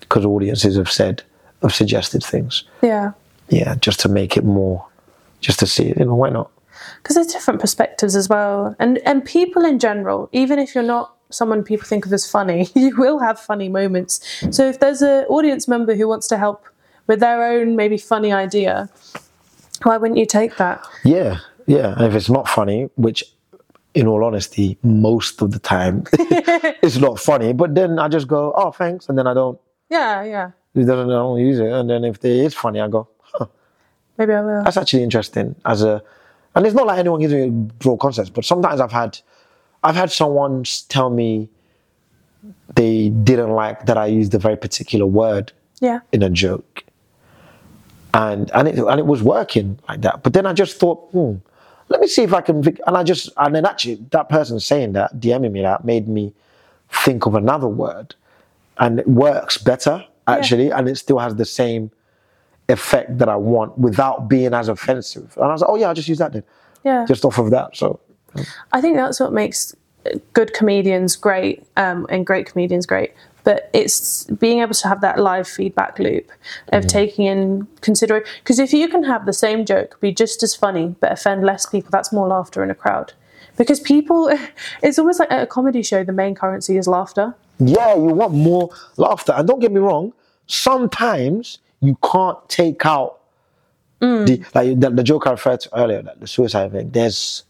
because 0.00 0.24
audiences 0.24 0.76
have 0.76 0.90
said 0.90 1.22
have 1.62 1.74
suggested 1.74 2.22
things. 2.22 2.64
yeah. 2.82 3.12
Yeah, 3.48 3.76
just 3.76 4.00
to 4.00 4.08
make 4.08 4.36
it 4.36 4.44
more 4.44 4.84
just 5.40 5.58
to 5.60 5.66
see 5.66 5.84
it. 5.90 5.98
You 5.98 6.06
know, 6.06 6.14
why 6.16 6.30
not? 6.30 6.50
Because 7.02 7.14
there's 7.14 7.26
different 7.28 7.60
perspectives 7.60 8.16
as 8.16 8.28
well. 8.28 8.74
And 8.78 8.98
and 8.98 9.24
people 9.24 9.64
in 9.64 9.78
general 9.78 10.28
even 10.32 10.58
if 10.58 10.74
you're 10.74 10.84
not 10.84 11.14
someone 11.30 11.62
people 11.64 11.86
think 11.86 12.06
of 12.06 12.12
as 12.12 12.28
funny 12.30 12.68
you 12.74 12.96
will 12.96 13.18
have 13.18 13.38
funny 13.38 13.68
moments. 13.68 14.20
So 14.50 14.66
if 14.66 14.80
there's 14.80 15.02
an 15.02 15.24
audience 15.26 15.68
member 15.68 15.94
who 15.94 16.08
wants 16.08 16.28
to 16.28 16.36
help 16.36 16.66
with 17.06 17.20
their 17.20 17.42
own 17.44 17.76
maybe 17.76 17.98
funny 17.98 18.32
idea 18.32 18.88
why 19.82 19.96
wouldn't 19.96 20.18
you 20.18 20.26
take 20.26 20.56
that? 20.56 20.86
Yeah, 21.04 21.38
yeah. 21.66 21.94
And 21.96 22.06
if 22.06 22.14
it's 22.14 22.30
not 22.30 22.48
funny, 22.48 22.88
which 22.96 23.24
in 23.94 24.06
all 24.06 24.24
honesty, 24.24 24.78
most 24.82 25.42
of 25.42 25.52
the 25.52 25.58
time 25.58 26.04
it's 26.82 26.98
not 26.98 27.18
funny, 27.18 27.52
but 27.52 27.74
then 27.74 27.98
I 27.98 28.08
just 28.08 28.28
go, 28.28 28.52
oh, 28.56 28.70
thanks. 28.70 29.08
And 29.08 29.18
then 29.18 29.26
I 29.26 29.34
don't, 29.34 29.58
yeah 29.90 30.22
yeah. 30.24 30.50
It 30.74 30.84
doesn't, 30.84 31.10
I 31.10 31.14
don't 31.14 31.40
use 31.40 31.58
it. 31.58 31.70
And 31.70 31.88
then 31.88 32.04
if 32.04 32.16
it 32.16 32.24
is 32.24 32.54
funny, 32.54 32.80
I 32.80 32.88
go, 32.88 33.08
huh, 33.20 33.46
maybe 34.18 34.34
i 34.34 34.40
will. 34.42 34.62
That's 34.62 34.76
actually 34.76 35.02
interesting. 35.02 35.54
As 35.64 35.82
a, 35.82 36.02
and 36.56 36.66
it's 36.66 36.74
not 36.74 36.86
like 36.86 36.98
anyone 36.98 37.20
gives 37.20 37.34
me 37.34 37.50
broad 37.50 37.98
concepts, 37.98 38.30
but 38.30 38.44
sometimes 38.44 38.80
I've 38.80 38.90
had, 38.90 39.18
I've 39.84 39.94
had 39.94 40.10
someone 40.10 40.64
tell 40.88 41.10
me 41.10 41.50
they 42.74 43.10
didn't 43.10 43.50
like 43.50 43.84
that 43.86 43.98
I 43.98 44.06
used 44.06 44.34
a 44.34 44.38
very 44.38 44.56
particular 44.56 45.06
word 45.06 45.52
yeah 45.80 46.00
in 46.12 46.22
a 46.22 46.30
joke. 46.30 46.82
And 48.14 48.50
and 48.52 48.66
it 48.68 48.78
and 48.78 48.98
it 48.98 49.06
was 49.06 49.22
working 49.22 49.78
like 49.86 50.00
that. 50.00 50.22
But 50.22 50.32
then 50.32 50.46
I 50.46 50.54
just 50.54 50.78
thought, 50.78 51.10
hmm, 51.10 51.34
let 51.90 52.00
me 52.00 52.06
see 52.06 52.22
if 52.22 52.32
I 52.32 52.40
can 52.40 52.66
and 52.66 52.96
I 52.96 53.02
just 53.02 53.28
and 53.36 53.54
then 53.54 53.66
actually 53.66 53.96
that 54.12 54.30
person 54.30 54.58
saying 54.58 54.94
that, 54.94 55.20
DMing 55.20 55.52
me 55.52 55.60
that 55.60 55.84
made 55.84 56.08
me 56.08 56.32
think 56.90 57.26
of 57.26 57.34
another 57.34 57.68
word. 57.68 58.14
And 58.78 58.98
it 59.00 59.08
works 59.08 59.58
better 59.58 60.06
actually, 60.26 60.70
and 60.70 60.88
it 60.88 60.96
still 60.96 61.18
has 61.18 61.34
the 61.34 61.44
same 61.44 61.90
effect 62.68 63.18
that 63.18 63.28
I 63.28 63.36
want 63.36 63.76
without 63.78 64.28
being 64.28 64.54
as 64.54 64.68
offensive. 64.68 65.32
And 65.36 65.46
I 65.46 65.52
was 65.52 65.60
like, 65.60 65.70
oh 65.70 65.76
yeah, 65.76 65.88
I'll 65.88 65.94
just 65.94 66.08
use 66.08 66.18
that 66.18 66.32
then. 66.32 66.42
yeah 66.84 67.04
Just 67.06 67.24
off 67.24 67.38
of 67.38 67.50
that. 67.50 67.76
So 67.76 68.00
I 68.72 68.80
think 68.80 68.96
that's 68.96 69.20
what 69.20 69.32
makes 69.32 69.74
good 70.32 70.52
comedians 70.52 71.16
great 71.16 71.64
um, 71.76 72.06
and 72.10 72.26
great 72.26 72.46
comedians 72.46 72.86
great. 72.86 73.12
But 73.44 73.70
it's 73.72 74.24
being 74.24 74.60
able 74.60 74.74
to 74.74 74.88
have 74.88 75.00
that 75.02 75.20
live 75.20 75.46
feedback 75.46 76.00
loop 76.00 76.32
of 76.72 76.88
taking 76.88 77.26
in 77.26 77.68
consideration. 77.80 78.28
Because 78.42 78.58
if 78.58 78.72
you 78.72 78.88
can 78.88 79.04
have 79.04 79.24
the 79.24 79.32
same 79.32 79.64
joke 79.64 80.00
be 80.00 80.10
just 80.10 80.42
as 80.42 80.56
funny 80.56 80.96
but 81.00 81.12
offend 81.12 81.44
less 81.44 81.64
people, 81.64 81.90
that's 81.92 82.12
more 82.12 82.26
laughter 82.26 82.64
in 82.64 82.70
a 82.70 82.74
crowd. 82.74 83.12
Because 83.56 83.78
people, 83.78 84.28
it's 84.82 84.98
almost 84.98 85.20
like 85.20 85.30
at 85.30 85.42
a 85.44 85.46
comedy 85.46 85.82
show, 85.82 86.02
the 86.02 86.12
main 86.12 86.34
currency 86.34 86.76
is 86.76 86.88
laughter. 86.88 87.36
Yeah, 87.60 87.94
you 87.94 88.02
want 88.02 88.34
more 88.34 88.70
laughter. 88.96 89.32
And 89.32 89.46
don't 89.46 89.60
get 89.60 89.70
me 89.70 89.78
wrong, 89.78 90.12
sometimes 90.48 91.58
you 91.80 91.96
can't 92.02 92.38
take 92.48 92.84
out 92.86 93.20
the 94.00 94.44
like 94.54 94.78
the, 94.80 94.90
the 94.90 95.02
joke 95.02 95.26
I 95.26 95.30
referred 95.32 95.60
to 95.60 95.78
earlier, 95.78 96.02
like 96.02 96.20
the 96.20 96.26
suicide 96.26 96.72
thing. 96.72 96.90
There's 96.90 97.44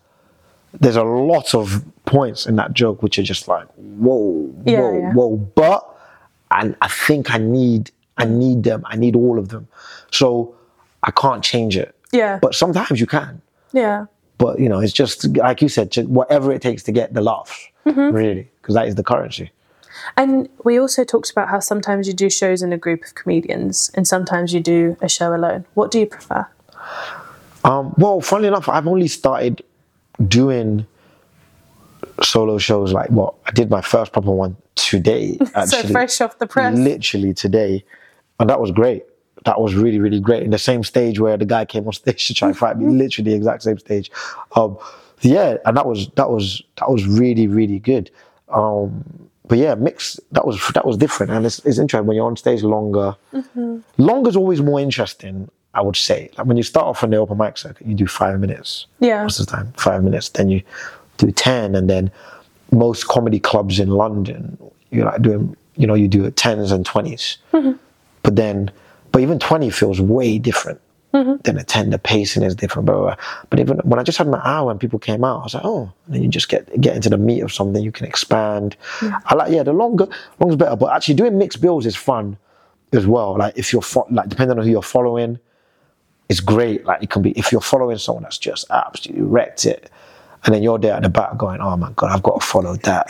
there's 0.79 0.97
a 0.97 1.03
lot 1.05 1.55
of 1.55 1.85
points 2.05 2.47
in 2.47 2.57
that 2.57 2.73
joke 2.75 3.03
which 3.03 3.19
are 3.19 3.23
just 3.23 3.49
like, 3.49 3.67
whoa, 3.77 4.55
Yeah, 4.65 4.81
whoa, 4.81 4.99
yeah. 5.01 5.13
whoa. 5.13 5.37
But 5.37 5.97
and 6.51 6.77
I 6.81 6.89
think 6.89 7.35
I 7.35 7.39
need 7.39 7.91
I 8.19 8.25
need 8.25 8.63
them. 8.63 8.83
I 8.87 8.97
need 8.97 9.17
all 9.17 9.39
of 9.39 9.49
them. 9.49 9.69
So 10.13 10.55
I 11.03 11.11
can't 11.11 11.43
change 11.43 11.77
it. 11.77 11.95
Yeah. 12.13 12.39
But 12.41 12.55
sometimes 12.55 13.01
you 13.01 13.07
can. 13.07 13.43
Yeah. 13.73 14.07
But 14.39 14.59
you 14.61 14.69
know, 14.69 14.81
it's 14.81 14.93
just 14.93 15.27
like 15.37 15.61
you 15.63 15.69
said, 15.69 15.95
whatever 16.07 16.53
it 16.53 16.63
takes 16.63 16.83
to 16.85 16.93
get 16.93 17.13
the 17.15 17.21
laughs, 17.21 17.69
Mm-hmm. 17.87 18.15
really, 18.17 18.51
because 18.61 18.75
that 18.75 18.89
is 18.89 18.97
the 18.97 19.05
currency. 19.05 19.51
And 20.17 20.49
we 20.65 20.79
also 20.79 21.05
talked 21.05 21.31
about 21.31 21.49
how 21.49 21.61
sometimes 21.61 22.09
you 22.09 22.15
do 22.15 22.31
shows 22.31 22.63
in 22.63 22.73
a 22.73 22.79
group 22.79 23.05
of 23.05 23.15
comedians 23.15 23.91
and 23.95 24.07
sometimes 24.07 24.53
you 24.53 24.61
do 24.61 24.97
a 25.01 25.09
show 25.09 25.35
alone. 25.35 25.65
What 25.75 25.91
do 25.91 26.01
you 26.01 26.07
prefer? 26.07 26.47
Um, 27.65 27.95
well, 27.99 28.21
funnily 28.21 28.49
enough, 28.49 28.69
I've 28.69 28.87
only 28.87 29.09
started 29.09 29.63
doing 30.27 30.87
solo 32.23 32.59
shows 32.59 32.93
like 32.93 33.11
well, 33.11 33.39
I 33.47 33.51
did 33.51 33.71
my 33.71 33.81
first 33.81 34.13
proper 34.13 34.31
one 34.31 34.57
today. 34.75 35.37
Actually, 35.55 35.83
so 35.83 35.89
fresh 35.89 36.21
off 36.21 36.39
the 36.39 36.47
press. 36.47 36.77
literally 36.79 37.35
today, 37.35 37.85
and 38.39 38.49
that 38.49 38.61
was 38.61 38.71
great. 38.71 39.05
That 39.45 39.61
was 39.61 39.75
really, 39.75 39.99
really 39.99 40.21
great. 40.21 40.43
In 40.43 40.51
the 40.51 40.59
same 40.59 40.83
stage 40.83 41.21
where 41.21 41.37
the 41.37 41.45
guy 41.45 41.65
came 41.65 41.87
on 41.87 41.93
stage 42.05 42.27
to 42.29 42.35
try 42.35 42.49
and 42.49 42.57
fight 42.57 42.79
me, 42.79 42.87
literally 42.87 43.31
the 43.31 43.37
exact 43.37 43.63
same 43.65 43.79
stage. 43.79 44.11
Um, 44.55 44.79
yeah, 45.23 45.57
and 45.65 45.77
that 45.77 45.87
was 45.87 46.09
that 46.11 46.31
was 46.31 46.63
that 46.77 46.91
was 46.91 47.07
really, 47.07 47.49
really 47.49 47.79
good. 47.79 48.11
Um, 48.49 49.26
but 49.49 49.59
yeah, 49.59 49.75
mix 49.75 50.19
that 50.33 50.47
was 50.47 50.61
that 50.75 50.87
was 50.87 50.97
different, 50.97 51.33
and 51.33 51.47
it's, 51.47 51.59
it's 51.61 51.79
interesting 51.79 52.07
when 52.07 52.17
you're 52.17 52.27
on 52.27 52.37
stage 52.37 52.63
longer. 52.63 53.17
Mm-hmm. 53.33 53.79
Longer 53.99 54.31
is 54.31 54.37
always 54.37 54.61
more 54.61 54.81
interesting. 54.81 55.51
I 55.75 55.83
would 55.83 55.97
say, 55.97 56.31
like 56.39 56.47
when 56.47 56.57
you 56.57 56.63
start 56.63 56.87
off 56.87 57.05
on 57.05 57.11
the 57.11 57.19
open 57.19 57.37
mic 57.37 57.59
circuit, 57.59 57.87
you 57.87 57.95
do 57.95 58.07
five 58.07 58.41
minutes 58.41 58.87
Yeah. 58.99 59.23
most 59.23 59.39
of 59.39 59.47
the 59.47 59.53
time, 59.53 59.73
five 59.77 60.03
minutes. 60.03 60.31
Then 60.31 60.49
you 60.49 60.63
do 61.19 61.31
ten, 61.31 61.75
and 61.75 61.89
then 61.89 62.11
most 62.73 63.07
comedy 63.09 63.39
clubs 63.39 63.79
in 63.79 63.91
London, 63.91 64.59
you're 64.91 65.05
like 65.05 65.23
doing, 65.23 65.57
you 65.77 65.87
know, 65.87 65.95
you 65.95 66.09
do 66.09 66.29
tens 66.33 66.73
and 66.73 66.85
20s 66.85 67.37
mm-hmm. 67.53 67.73
But 68.23 68.35
then, 68.37 68.71
but 69.13 69.23
even 69.23 69.39
twenty 69.39 69.71
feels 69.71 70.01
way 70.01 70.39
different 70.39 70.81
than 71.13 71.57
a 71.59 71.65
ten. 71.65 71.91
The 71.91 71.99
pacing 71.99 72.43
is 72.43 72.55
different, 72.55 72.87
blah, 72.87 72.95
blah, 72.97 73.05
blah. 73.15 73.25
But 73.51 73.61
even 73.61 73.79
when 73.85 73.99
I 73.99 74.03
just 74.03 74.19
had 74.19 74.29
my 74.29 74.41
hour 74.45 74.71
and 74.71 74.79
people 74.79 74.99
came 74.99 75.25
out, 75.25 75.41
I 75.41 75.45
was 75.45 75.55
like, 75.55 75.65
oh, 75.65 75.93
and 76.07 76.15
then 76.15 76.23
you 76.23 76.29
just 76.29 76.49
get 76.49 76.81
get 76.81 76.95
into 76.97 77.09
the 77.09 77.19
meat 77.19 77.41
of 77.41 77.53
something. 77.53 77.83
You 77.83 77.93
can 77.93 78.07
expand. 78.07 78.77
I 79.03 79.35
like, 79.35 79.51
yeah, 79.53 79.63
the 79.63 79.73
longer, 79.73 80.07
longer's 80.41 80.57
better. 80.57 80.77
But 80.77 80.93
actually, 80.95 81.15
doing 81.15 81.39
mixed 81.39 81.61
bills 81.61 81.87
is 81.87 81.97
fun 81.97 82.37
as 82.93 83.07
well. 83.07 83.37
Like 83.39 83.57
if 83.57 83.73
you're 83.73 83.83
fo- 83.83 84.07
like 84.11 84.29
depending 84.29 84.59
on 84.59 84.65
who 84.65 84.71
you're 84.71 84.83
following 84.83 85.39
it's 86.29 86.41
great. 86.41 86.85
Like 86.85 87.03
it 87.05 87.11
can 87.11 87.23
be 87.23 87.31
if 87.33 87.53
you're 87.53 87.61
following 87.61 87.99
someone 87.99 88.25
that's 88.25 88.39
just 88.39 88.69
absolutely 88.71 89.23
wrecked 89.25 89.65
it, 89.65 89.91
and 90.45 90.53
then 90.55 90.63
you're 90.63 90.79
there 90.79 90.95
at 90.95 91.03
the 91.05 91.09
back 91.09 91.37
going, 91.37 91.61
"Oh 91.61 91.77
my 91.77 91.93
god, 91.93 92.11
I've 92.11 92.23
got 92.25 92.41
to 92.41 92.47
follow 92.47 92.75
that," 92.79 93.07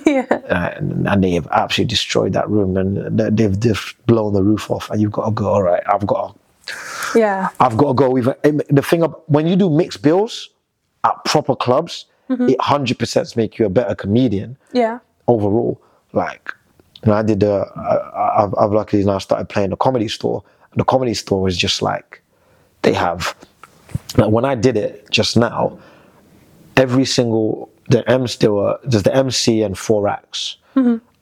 yeah. 0.06 0.26
uh, 0.30 0.74
and, 0.76 1.08
and 1.08 1.24
they 1.24 1.30
have 1.32 1.48
absolutely 1.52 1.88
destroyed 1.88 2.34
that 2.34 2.48
room, 2.50 2.76
and 2.76 3.18
they- 3.18 3.30
they've 3.30 3.58
just 3.58 3.94
blown 4.06 4.34
the 4.34 4.42
roof 4.42 4.70
off, 4.70 4.90
and 4.90 5.00
you've 5.00 5.10
got 5.12 5.24
to 5.24 5.30
go, 5.30 5.48
"All 5.48 5.62
right, 5.62 5.82
I've 5.90 6.06
got 6.06 6.34
to 6.34 6.39
Yeah. 7.14 7.48
I've 7.58 7.76
got 7.76 7.88
to 7.88 7.94
go 7.94 8.18
even 8.18 8.34
the 8.70 8.82
thing 8.82 9.02
of 9.02 9.14
when 9.26 9.46
you 9.46 9.56
do 9.56 9.68
mixed 9.70 10.02
bills 10.02 10.50
at 11.04 11.24
proper 11.24 11.56
clubs, 11.56 12.06
it 12.28 12.60
hundred 12.60 12.98
percent 12.98 13.36
make 13.36 13.58
you 13.58 13.66
a 13.66 13.68
better 13.68 13.94
comedian 13.94 14.56
Yeah. 14.72 15.00
overall. 15.26 15.80
Like, 16.12 16.52
know, 17.10 17.14
I 17.16 17.22
did 17.22 17.40
the, 17.40 17.66
I, 17.76 18.44
I've, 18.44 18.54
I've 18.56 18.70
luckily 18.72 19.02
now 19.04 19.18
started 19.18 19.48
playing 19.48 19.70
the 19.70 19.76
comedy 19.76 20.06
store. 20.08 20.44
And 20.72 20.80
the 20.80 20.84
comedy 20.84 21.14
store 21.14 21.48
is 21.48 21.56
just 21.56 21.82
like, 21.82 22.22
they 22.82 22.92
have, 22.92 23.34
like 24.16 24.30
when 24.30 24.44
I 24.44 24.54
did 24.54 24.76
it 24.76 25.10
just 25.10 25.36
now, 25.36 25.78
every 26.76 27.04
single, 27.04 27.68
the 27.88 28.04
there 28.38 28.52
were, 28.52 28.78
there's 28.84 29.02
the 29.02 29.14
MC 29.14 29.62
and 29.62 29.76
four 29.76 30.06
acts. 30.08 30.56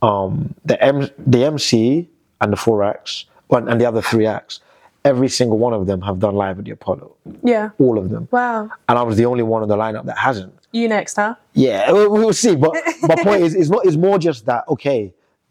Um, 0.03 0.55
the 0.65 0.81
M, 0.83 1.09
the 1.19 1.45
MC 1.45 2.09
and 2.41 2.53
the 2.53 2.57
four 2.57 2.85
acts, 2.85 3.25
well, 3.49 3.67
and 3.67 3.81
the 3.81 3.87
other 3.87 4.03
three 4.03 4.27
acts, 4.27 4.61
every 5.09 5.29
single 5.29 5.59
one 5.67 5.73
of 5.79 5.87
them 5.87 6.01
have 6.09 6.19
done 6.19 6.35
live 6.45 6.57
at 6.59 6.65
the 6.67 6.73
Apollo. 6.79 7.07
Yeah. 7.43 7.71
All 7.79 7.97
of 8.03 8.07
them. 8.11 8.29
Wow. 8.31 8.71
And 8.89 8.99
I 8.99 9.03
was 9.03 9.17
the 9.17 9.25
only 9.33 9.43
one 9.55 9.63
in 9.63 9.69
the 9.69 9.77
lineup 9.85 10.05
that 10.11 10.19
hasn't. 10.19 10.53
You 10.73 10.87
next, 10.89 11.15
huh? 11.17 11.35
Yeah, 11.55 11.91
we- 11.93 12.09
we'll 12.09 12.33
see. 12.35 12.55
But 12.57 12.73
my 13.03 13.17
point 13.29 13.43
is, 13.43 13.55
it's 13.55 13.71
not. 13.71 13.87
It's 13.87 13.97
more 13.97 14.19
just 14.19 14.45
that. 14.47 14.65
Okay, 14.69 15.01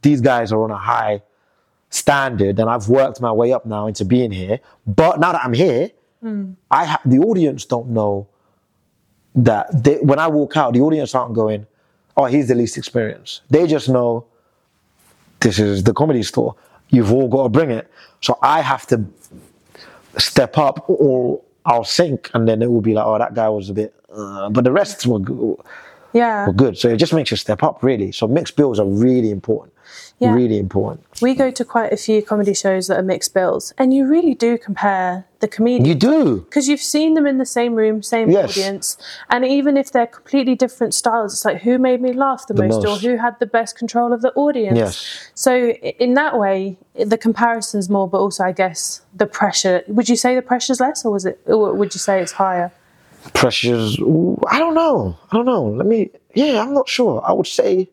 these 0.03 0.21
guys 0.21 0.51
are 0.53 0.61
on 0.63 0.71
a 0.71 0.77
high 0.77 1.21
standard, 1.89 2.59
and 2.59 2.69
I've 2.69 2.87
worked 2.87 3.19
my 3.21 3.31
way 3.31 3.51
up 3.51 3.65
now 3.65 3.87
into 3.87 4.05
being 4.05 4.31
here. 4.31 4.59
But 4.85 5.19
now 5.19 5.31
that 5.31 5.41
I'm 5.43 5.53
here, 5.53 5.89
hmm. 6.21 6.51
I 6.69 6.85
ha- 6.85 7.01
the 7.05 7.17
audience 7.19 7.65
don't 7.65 7.89
know 7.89 8.27
that 9.35 9.83
they, 9.83 9.95
when 10.09 10.19
I 10.19 10.27
walk 10.27 10.55
out, 10.57 10.73
the 10.73 10.81
audience 10.81 11.15
aren't 11.15 11.33
going, 11.33 11.65
"Oh, 12.15 12.25
he's 12.25 12.47
the 12.47 12.55
least 12.55 12.77
experienced." 12.77 13.41
They 13.49 13.65
just 13.65 13.89
know 13.89 14.25
this 15.39 15.57
is 15.57 15.83
the 15.83 15.93
comedy 15.93 16.21
store. 16.23 16.55
You've 16.89 17.11
all 17.11 17.27
got 17.27 17.43
to 17.43 17.49
bring 17.49 17.71
it. 17.71 17.89
So 18.21 18.37
I 18.41 18.61
have 18.61 18.85
to 18.87 18.97
step 20.19 20.57
up, 20.57 20.85
or 20.89 21.41
I'll 21.65 21.83
sink, 21.83 22.29
and 22.33 22.47
then 22.47 22.61
it 22.61 22.71
will 22.71 22.81
be 22.81 22.93
like, 22.93 23.05
"Oh, 23.05 23.17
that 23.17 23.33
guy 23.33 23.49
was 23.49 23.69
a 23.69 23.73
bit." 23.73 23.93
Uh, 24.13 24.49
but 24.49 24.63
the 24.63 24.71
rest 24.71 25.05
were 25.05 25.19
good 25.19 25.57
Yeah. 26.13 26.47
were 26.47 26.53
good. 26.53 26.77
So 26.77 26.87
it 26.89 26.97
just 26.97 27.13
makes 27.13 27.29
you 27.31 27.37
step 27.37 27.61
up, 27.63 27.83
really. 27.83 28.11
So 28.11 28.27
mixed 28.27 28.55
bills 28.55 28.79
are 28.79 28.85
really 28.85 29.29
important. 29.31 29.73
Yeah. 30.19 30.33
Really 30.33 30.57
important. 30.57 31.05
We 31.21 31.35
go 31.35 31.51
to 31.51 31.63
quite 31.65 31.93
a 31.93 31.97
few 31.97 32.21
comedy 32.23 32.53
shows 32.53 32.87
that 32.87 32.97
are 32.99 33.03
mixed 33.03 33.33
bills, 33.33 33.73
and 33.77 33.93
you 33.93 34.07
really 34.07 34.33
do 34.33 34.57
compare 34.57 35.25
the 35.39 35.47
comedians. 35.47 35.87
You 35.87 35.93
do. 35.95 36.37
because 36.41 36.67
you've 36.67 36.81
seen 36.81 37.13
them 37.13 37.27
in 37.27 37.37
the 37.37 37.45
same 37.45 37.75
room, 37.75 38.01
same 38.01 38.31
Yes. 38.31 38.51
audience, 38.57 38.97
and 39.29 39.45
even 39.45 39.77
if 39.77 39.91
they're 39.91 40.07
completely 40.07 40.55
different 40.55 40.93
styles, 40.95 41.33
it's 41.33 41.45
like 41.45 41.61
who 41.61 41.77
made 41.77 42.01
me 42.01 42.13
laugh 42.13 42.47
the, 42.47 42.55
most, 42.55 42.85
or 42.85 42.95
who 42.97 43.17
had 43.17 43.37
the 43.39 43.45
best 43.45 43.77
control 43.77 44.11
of 44.13 44.21
the 44.23 44.33
audience. 44.33 44.77
Yes. 44.77 45.29
So 45.35 45.69
in 46.05 46.15
that 46.15 46.39
way, 46.39 46.77
the 46.95 47.17
comparison's 47.17 47.89
more, 47.89 48.07
but 48.07 48.17
also 48.19 48.43
I 48.43 48.51
guess 48.51 49.01
the 49.15 49.27
pressure. 49.27 49.83
Would 49.87 50.09
you 50.09 50.15
say 50.15 50.33
the 50.35 50.41
pressure's 50.41 50.79
less, 50.79 51.05
or 51.05 51.11
was 51.11 51.25
it? 51.25 51.39
Or 51.45 51.73
would 51.73 51.93
you 51.93 51.99
say 51.99 52.21
it's 52.21 52.31
higher? 52.33 52.71
Pressures. 53.33 53.97
I 54.47 54.57
don't 54.59 54.73
know. 54.73 55.17
I 55.31 55.35
don't 55.35 55.45
know. 55.45 55.63
Let 55.65 55.85
me. 55.85 56.09
Yeah, 56.33 56.61
I'm 56.61 56.73
not 56.73 56.87
sure. 56.87 57.21
I 57.25 57.31
would 57.33 57.47
say, 57.47 57.89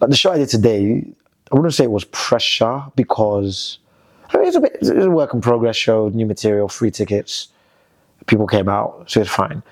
like 0.00 0.10
the 0.10 0.16
show 0.16 0.32
I 0.32 0.38
did 0.38 0.48
today, 0.48 1.04
I 1.50 1.54
wouldn't 1.54 1.74
say 1.74 1.84
it 1.84 1.90
was 1.90 2.04
pressure 2.06 2.82
because 2.96 3.78
I 4.30 4.38
mean, 4.38 4.48
it's 4.48 4.56
a 4.56 4.60
bit. 4.60 4.76
A 4.82 5.10
work 5.10 5.34
in 5.34 5.40
progress 5.40 5.76
show, 5.76 6.08
new 6.08 6.26
material, 6.26 6.68
free 6.68 6.90
tickets. 6.90 7.48
People 8.26 8.46
came 8.46 8.68
out, 8.68 9.04
so 9.10 9.20
it's 9.20 9.30
fine. 9.30 9.62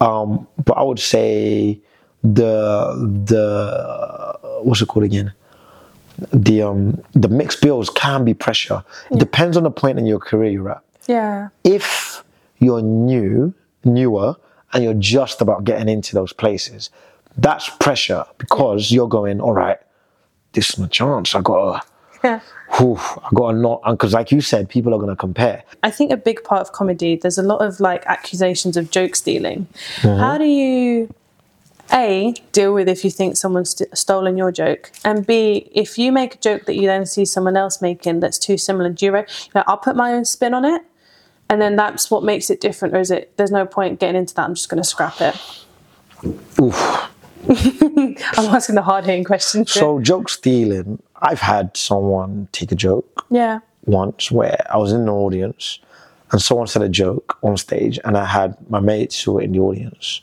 Um, 0.00 0.46
but 0.64 0.74
I 0.74 0.82
would 0.82 0.98
say 1.00 1.80
the 2.22 2.94
the 3.26 4.60
what's 4.62 4.80
it 4.80 4.86
called 4.88 5.04
again? 5.04 5.32
The 6.32 6.62
um 6.62 7.02
the 7.12 7.28
mixed 7.28 7.60
bills 7.60 7.90
can 7.90 8.24
be 8.24 8.34
pressure. 8.34 8.82
It 9.10 9.18
depends 9.18 9.56
on 9.56 9.64
the 9.64 9.70
point 9.70 9.98
in 9.98 10.06
your 10.06 10.18
career 10.18 10.50
you're 10.50 10.70
at. 10.70 10.82
Yeah. 11.08 11.48
if 11.62 12.24
you're 12.58 12.82
new, 12.82 13.54
newer, 13.84 14.34
and 14.72 14.82
you're 14.82 14.94
just 14.94 15.40
about 15.40 15.64
getting 15.64 15.88
into 15.88 16.14
those 16.14 16.32
places, 16.32 16.90
that's 17.38 17.68
pressure 17.80 18.24
because 18.38 18.90
you're 18.90 19.08
going, 19.08 19.40
all 19.40 19.52
right, 19.52 19.78
this 20.52 20.70
is 20.70 20.78
my 20.78 20.86
chance. 20.86 21.34
I 21.34 21.40
gotta, 21.42 21.82
Yeah. 22.24 22.40
whew, 22.78 22.96
I 22.98 23.28
gotta 23.34 23.58
not, 23.58 23.80
And 23.84 23.98
because 23.98 24.14
like 24.14 24.30
you 24.32 24.40
said, 24.40 24.68
people 24.68 24.94
are 24.94 24.98
gonna 24.98 25.16
compare. 25.16 25.62
I 25.82 25.90
think 25.90 26.10
a 26.12 26.16
big 26.16 26.42
part 26.44 26.60
of 26.62 26.72
comedy, 26.72 27.16
there's 27.16 27.38
a 27.38 27.42
lot 27.42 27.58
of 27.58 27.78
like 27.80 28.04
accusations 28.06 28.76
of 28.76 28.90
joke 28.90 29.14
stealing. 29.16 29.66
Mm-hmm. 30.00 30.18
How 30.18 30.38
do 30.38 30.44
you, 30.44 31.12
A, 31.92 32.34
deal 32.52 32.72
with 32.72 32.88
if 32.88 33.04
you 33.04 33.10
think 33.10 33.36
someone's 33.36 33.70
st- 33.76 33.96
stolen 33.96 34.36
your 34.38 34.50
joke? 34.50 34.90
And 35.04 35.26
B, 35.26 35.70
if 35.72 35.98
you 35.98 36.10
make 36.12 36.34
a 36.36 36.38
joke 36.38 36.64
that 36.64 36.74
you 36.76 36.86
then 36.86 37.04
see 37.06 37.24
someone 37.26 37.56
else 37.56 37.82
making 37.82 38.20
that's 38.20 38.38
too 38.38 38.56
similar, 38.56 38.88
do 38.90 39.04
you, 39.06 39.12
re- 39.12 39.26
you 39.28 39.50
know, 39.54 39.62
I'll 39.66 39.76
put 39.76 39.94
my 39.94 40.12
own 40.14 40.24
spin 40.24 40.54
on 40.54 40.64
it 40.64 40.82
and 41.50 41.60
then 41.60 41.76
that's 41.76 42.10
what 42.10 42.24
makes 42.24 42.48
it 42.50 42.60
different? 42.60 42.94
Or 42.96 43.00
is 43.00 43.10
it, 43.10 43.36
there's 43.36 43.52
no 43.52 43.66
point 43.66 44.00
getting 44.00 44.16
into 44.16 44.34
that, 44.34 44.44
I'm 44.46 44.54
just 44.54 44.68
going 44.70 44.82
to 44.82 44.88
scrap 44.88 45.20
it? 45.20 45.36
Oof. 46.60 47.10
I'm 47.48 48.54
asking 48.54 48.74
the 48.74 48.82
hard 48.82 49.04
hitting 49.04 49.24
questions. 49.24 49.72
So 49.72 50.00
joke 50.00 50.28
stealing, 50.28 51.02
I've 51.16 51.40
had 51.40 51.76
someone 51.76 52.48
take 52.52 52.72
a 52.72 52.74
joke 52.74 53.24
yeah. 53.30 53.60
once 53.84 54.30
where 54.30 54.66
I 54.70 54.76
was 54.76 54.92
in 54.92 55.06
the 55.06 55.12
audience 55.12 55.78
and 56.32 56.42
someone 56.42 56.66
said 56.66 56.82
a 56.82 56.88
joke 56.88 57.38
on 57.42 57.56
stage 57.56 57.98
and 58.04 58.16
I 58.16 58.24
had 58.24 58.56
my 58.70 58.80
mates 58.80 59.22
who 59.22 59.34
were 59.34 59.42
in 59.42 59.52
the 59.52 59.60
audience. 59.60 60.22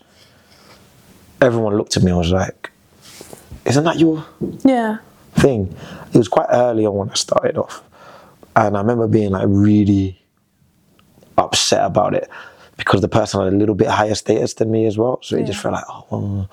Everyone 1.42 1.78
looked 1.78 1.98
at 1.98 2.04
me 2.04 2.12
and 2.12 2.18
was 2.20 2.32
like, 2.32 2.72
isn't 3.66 3.84
that 3.84 4.00
your 4.00 4.26
Yeah. 4.64 4.98
thing. 5.36 5.76
It 6.14 6.18
was 6.18 6.28
quite 6.28 6.48
early 6.52 6.86
on 6.86 6.96
when 6.96 7.10
I 7.10 7.14
started 7.16 7.58
off, 7.58 7.82
and 8.56 8.78
I 8.78 8.82
remember 8.82 9.08
being 9.08 9.32
like 9.32 9.46
really 9.48 10.22
upset 11.38 11.84
about 11.86 12.14
it 12.14 12.30
because 12.78 13.02
the 13.02 13.08
person 13.08 13.42
had 13.44 13.54
a 13.54 13.56
little 13.56 13.76
bit 13.76 13.88
higher 13.88 14.16
status 14.16 14.54
than 14.56 14.70
me 14.72 14.86
as 14.86 14.98
well. 14.98 15.20
So 15.24 15.38
it 15.38 15.46
just 15.46 15.60
felt 15.62 15.74
like, 15.74 15.86
oh. 15.90 16.06
well. 16.10 16.50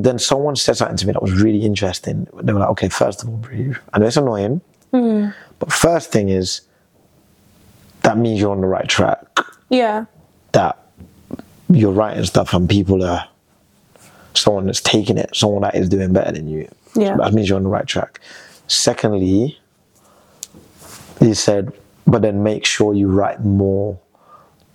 But 0.00 0.04
then 0.04 0.18
someone 0.18 0.56
said 0.56 0.78
something 0.78 0.96
to 0.96 1.06
me 1.06 1.12
that 1.12 1.20
was 1.20 1.42
really 1.42 1.62
interesting. 1.62 2.26
They 2.42 2.54
were 2.54 2.60
like, 2.60 2.70
okay, 2.70 2.88
first 2.88 3.22
of 3.22 3.28
all, 3.28 3.36
breathe. 3.36 3.76
And 3.92 4.02
it's 4.02 4.16
annoying. 4.16 4.62
Hmm. 4.92 5.28
But 5.58 5.70
first 5.70 6.10
thing 6.10 6.30
is, 6.30 6.62
that 8.00 8.16
means 8.16 8.40
you're 8.40 8.50
on 8.50 8.62
the 8.62 8.66
right 8.66 8.88
track. 8.88 9.26
Yeah. 9.68 10.06
That 10.52 10.78
you're 11.68 11.92
writing 11.92 12.24
stuff 12.24 12.54
and 12.54 12.66
people 12.66 13.04
are 13.04 13.28
someone 14.32 14.64
that's 14.64 14.80
taking 14.80 15.18
it, 15.18 15.36
someone 15.36 15.60
that 15.60 15.74
is 15.74 15.90
doing 15.90 16.14
better 16.14 16.32
than 16.32 16.48
you. 16.48 16.66
Yeah. 16.96 17.10
So 17.10 17.22
that 17.22 17.34
means 17.34 17.50
you're 17.50 17.58
on 17.58 17.64
the 17.64 17.68
right 17.68 17.86
track. 17.86 18.20
Secondly, 18.68 19.58
he 21.18 21.34
said, 21.34 21.74
but 22.06 22.22
then 22.22 22.42
make 22.42 22.64
sure 22.64 22.94
you 22.94 23.08
write 23.08 23.44
more 23.44 24.00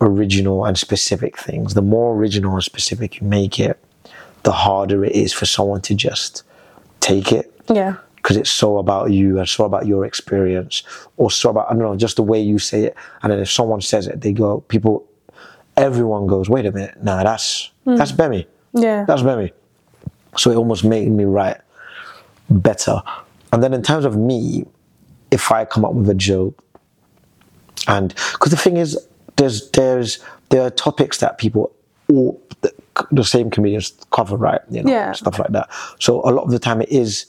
original 0.00 0.64
and 0.64 0.78
specific 0.78 1.36
things. 1.36 1.74
The 1.74 1.82
more 1.82 2.14
original 2.14 2.52
and 2.52 2.62
specific 2.62 3.20
you 3.20 3.26
make 3.26 3.58
it, 3.58 3.76
the 4.46 4.52
harder 4.52 5.04
it 5.04 5.10
is 5.10 5.32
for 5.32 5.44
someone 5.44 5.80
to 5.80 5.92
just 5.92 6.44
take 7.00 7.32
it. 7.32 7.52
Yeah. 7.68 7.96
because 8.14 8.36
it's 8.36 8.50
so 8.50 8.78
about 8.78 9.10
you 9.10 9.38
and 9.40 9.48
so 9.48 9.64
about 9.64 9.86
your 9.88 10.04
experience 10.06 10.84
or 11.16 11.32
so 11.32 11.50
about 11.50 11.66
I 11.66 11.70
don't 11.70 11.82
know 11.82 11.96
just 11.96 12.14
the 12.14 12.22
way 12.22 12.40
you 12.40 12.60
say 12.60 12.84
it. 12.84 12.96
And 13.22 13.32
then 13.32 13.40
if 13.40 13.50
someone 13.50 13.80
says 13.80 14.06
it 14.06 14.20
they 14.20 14.32
go 14.32 14.60
people 14.60 15.04
everyone 15.76 16.28
goes 16.28 16.48
wait 16.48 16.64
a 16.64 16.70
minute. 16.70 17.02
Nah 17.02 17.24
that's 17.24 17.72
hmm. 17.84 17.96
that's 17.96 18.12
Gbemi. 18.12 18.46
Yeah. 18.72 19.04
that's 19.04 19.22
Gbemi. 19.22 19.50
So 20.36 20.52
it 20.52 20.56
almost 20.56 20.84
made 20.84 21.10
me 21.10 21.24
write 21.24 21.60
better. 22.48 23.02
And 23.52 23.64
then 23.64 23.74
in 23.74 23.82
terms 23.82 24.04
of 24.04 24.16
me 24.16 24.64
if 25.32 25.50
I 25.50 25.64
come 25.64 25.84
up 25.84 25.92
with 25.92 26.08
a 26.08 26.14
joke 26.14 26.56
and 27.88 28.14
because 28.32 28.52
the 28.52 28.56
thing 28.56 28.76
is 28.76 28.96
there's 29.34 29.68
there's 29.72 30.20
there 30.50 30.62
are 30.62 30.70
topics 30.70 31.18
that 31.18 31.38
people 31.38 31.72
all 32.08 32.40
the, 33.10 33.24
same 33.24 33.50
comedians 33.50 33.92
cover 34.10 34.36
right 34.36 34.60
you 34.70 34.82
know 34.82 34.90
Yeah. 34.90 35.12
stuff 35.12 35.38
like 35.38 35.50
that. 35.52 35.68
So 36.00 36.20
a 36.28 36.30
lot 36.30 36.44
of 36.44 36.50
the 36.50 36.58
time 36.58 36.80
it 36.82 36.90
is 36.90 37.26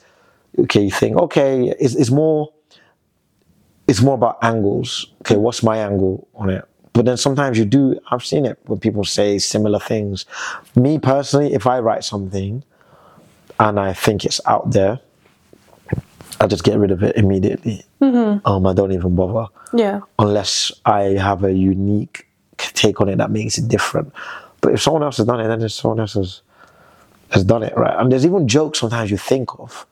okay 0.60 0.82
you 0.84 0.92
think 0.92 1.18
okay 1.18 1.70
it's, 1.80 1.96
it's 1.96 2.10
more 2.12 2.50
it's 3.88 4.02
more 4.02 4.16
about 4.16 4.38
angles. 4.42 5.08
Okay 5.22 5.38
what's 5.38 5.64
my 5.64 5.78
angle 5.78 6.28
on 6.36 6.50
it? 6.50 6.66
But 6.94 7.06
then 7.06 7.18
sometimes 7.18 7.58
you 7.60 7.66
do 7.66 8.00
i've 8.12 8.26
seen 8.26 8.46
it 8.46 8.58
when 8.66 8.80
people 8.80 9.04
say 9.04 9.38
similar 9.40 9.80
things. 9.80 10.26
Me 10.76 10.98
personally 11.00 11.54
if 11.54 11.68
i 11.68 11.80
write 11.80 12.04
something 12.04 12.64
and 13.60 13.80
i 13.80 13.94
think 13.94 14.26
it's 14.26 14.42
out 14.46 14.72
there 14.72 15.00
i 16.42 16.46
just 16.48 16.64
get 16.64 16.78
rid 16.78 16.92
of 16.92 17.02
it 17.04 17.16
immediately. 17.16 17.84
Um 18.02 18.66
i 18.68 18.74
don't 18.74 18.92
even 18.94 19.16
bother. 19.16 19.48
Yeah. 19.74 20.00
unless 20.18 20.72
I 20.86 21.02
have 21.28 21.44
a 21.44 21.52
unique 21.52 22.26
take 22.58 23.02
on 23.02 23.10
it 23.10 23.18
that 23.18 23.32
makes 23.32 23.58
it 23.58 23.68
different. 23.68 24.14
But 24.62 24.74
if 24.74 24.82
someone 24.82 25.04
else 25.04 25.18
has 25.18 25.26
done 25.26 25.40
it, 25.40 25.48
then 25.48 25.68
someone 25.70 26.00
else 26.00 26.14
has 26.14 26.42
has 27.30 27.44
done 27.44 27.62
it, 27.64 27.76
right? 27.78 27.96
And 28.00 28.12
there's 28.12 28.26
even 28.26 28.48
jokes 28.48 28.80
sometimes 28.80 29.12
you 29.12 29.18
think 29.18 29.50
of, 29.60 29.86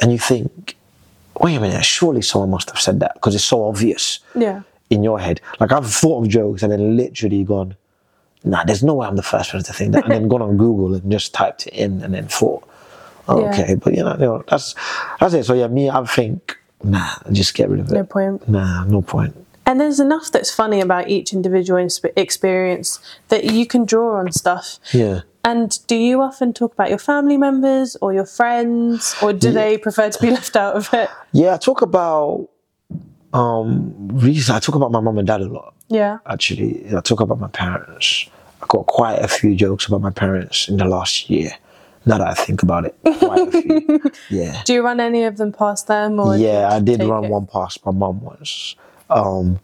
and 0.00 0.12
you 0.12 0.18
think, 0.18 0.76
wait 1.40 1.56
a 1.56 1.60
minute, 1.60 1.84
surely 1.84 2.22
someone 2.22 2.50
must 2.50 2.70
have 2.70 2.80
said 2.80 3.00
that 3.00 3.14
because 3.14 3.34
it's 3.34 3.44
so 3.44 3.64
obvious 3.66 4.20
Yeah. 4.36 4.62
in 4.88 5.02
your 5.02 5.18
head. 5.18 5.40
Like 5.58 5.72
I've 5.72 5.90
thought 5.90 6.22
of 6.22 6.28
jokes 6.28 6.62
and 6.62 6.70
then 6.70 6.96
literally 6.96 7.42
gone, 7.42 7.74
nah, 8.44 8.62
there's 8.64 8.84
no 8.84 8.94
way 8.94 9.06
I'm 9.08 9.16
the 9.16 9.22
first 9.22 9.50
person 9.50 9.64
to 9.64 9.72
think 9.72 9.92
that, 9.92 10.04
and 10.04 10.12
then 10.12 10.28
gone 10.28 10.42
on 10.42 10.56
Google 10.56 10.94
and 10.94 11.10
just 11.10 11.34
typed 11.34 11.66
it 11.66 11.74
in 11.74 12.02
and 12.04 12.14
then 12.14 12.28
thought, 12.28 12.62
oh, 13.28 13.40
Yeah. 13.40 13.50
okay, 13.50 13.74
but 13.74 13.92
you 13.94 14.04
know, 14.04 14.12
you 14.12 14.18
know, 14.20 14.44
that's 14.46 14.76
that's 15.18 15.34
it. 15.34 15.44
So 15.44 15.54
yeah, 15.54 15.66
me, 15.66 15.90
I 15.90 16.04
think, 16.04 16.56
nah, 16.84 17.14
just 17.32 17.54
get 17.54 17.68
rid 17.68 17.80
of 17.80 17.90
it. 17.90 17.94
No 17.94 18.04
point. 18.04 18.48
Nah, 18.48 18.84
no 18.84 19.02
point. 19.02 19.34
And 19.66 19.80
there's 19.80 19.98
enough 20.00 20.30
that's 20.30 20.50
funny 20.54 20.80
about 20.80 21.08
each 21.08 21.32
individual 21.32 21.86
experience 22.16 23.00
that 23.28 23.44
you 23.44 23.66
can 23.66 23.84
draw 23.86 24.18
on 24.18 24.30
stuff. 24.32 24.78
Yeah. 24.92 25.20
And 25.42 25.78
do 25.86 25.96
you 25.96 26.20
often 26.20 26.52
talk 26.52 26.72
about 26.74 26.88
your 26.90 26.98
family 26.98 27.36
members 27.36 27.96
or 28.00 28.12
your 28.12 28.26
friends, 28.26 29.14
or 29.22 29.32
do 29.32 29.52
they 29.52 29.76
prefer 29.78 30.10
to 30.10 30.18
be 30.20 30.30
left 30.38 30.56
out 30.56 30.74
of 30.76 30.92
it? 30.92 31.08
Yeah, 31.32 31.54
I 31.54 31.56
talk 31.58 31.82
about 31.82 32.48
um 33.32 34.08
reason 34.12 34.54
I 34.54 34.60
talk 34.60 34.74
about 34.74 34.92
my 34.92 35.00
mum 35.00 35.18
and 35.18 35.26
dad 35.26 35.40
a 35.40 35.46
lot. 35.48 35.74
Yeah. 35.88 36.18
Actually, 36.26 36.84
I 36.96 37.00
talk 37.00 37.20
about 37.20 37.40
my 37.40 37.48
parents. 37.48 38.26
I 38.62 38.66
got 38.68 38.86
quite 38.86 39.16
a 39.16 39.28
few 39.28 39.54
jokes 39.54 39.86
about 39.86 40.00
my 40.00 40.10
parents 40.10 40.68
in 40.68 40.76
the 40.78 40.84
last 40.86 41.28
year. 41.28 41.50
Now 42.06 42.18
that 42.18 42.28
I 42.28 42.34
think 42.34 42.62
about 42.62 42.84
it, 42.86 42.94
quite 43.18 43.48
a 43.48 43.62
few. 43.62 44.00
Yeah. 44.30 44.62
Do 44.64 44.74
you 44.74 44.82
run 44.82 45.00
any 45.00 45.24
of 45.24 45.36
them 45.38 45.52
past 45.52 45.86
them, 45.88 46.20
or 46.20 46.36
Yeah, 46.36 46.68
I 46.70 46.80
did 46.80 47.02
run 47.02 47.24
it? 47.24 47.30
one 47.30 47.46
past 47.46 47.84
my 47.84 47.92
mum 47.92 48.20
once. 48.22 48.76
Um, 49.10 49.60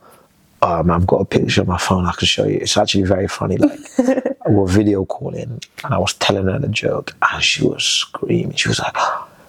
um, 0.62 0.90
I've 0.90 1.07
got 1.07 1.20
a 1.20 1.24
picture 1.24 1.62
on 1.62 1.68
my 1.68 1.79
phone 1.79 2.05
I 2.05 2.12
can 2.12 2.26
show 2.26 2.44
you. 2.44 2.59
It's 2.59 2.76
actually 2.76 3.05
very 3.05 3.29
funny. 3.29 3.57
Like, 3.57 3.81
we 3.98 4.55
were 4.55 4.66
video 4.66 5.05
calling 5.07 5.61
and 5.85 5.94
I 5.94 5.98
was 5.98 6.14
telling 6.14 6.46
her 6.46 6.59
the 6.59 6.68
joke 6.68 7.14
and 7.33 7.42
she 7.42 7.66
was 7.66 7.83
screaming. 7.83 8.57
She 8.57 8.68
was 8.68 8.79
like, 8.79 8.94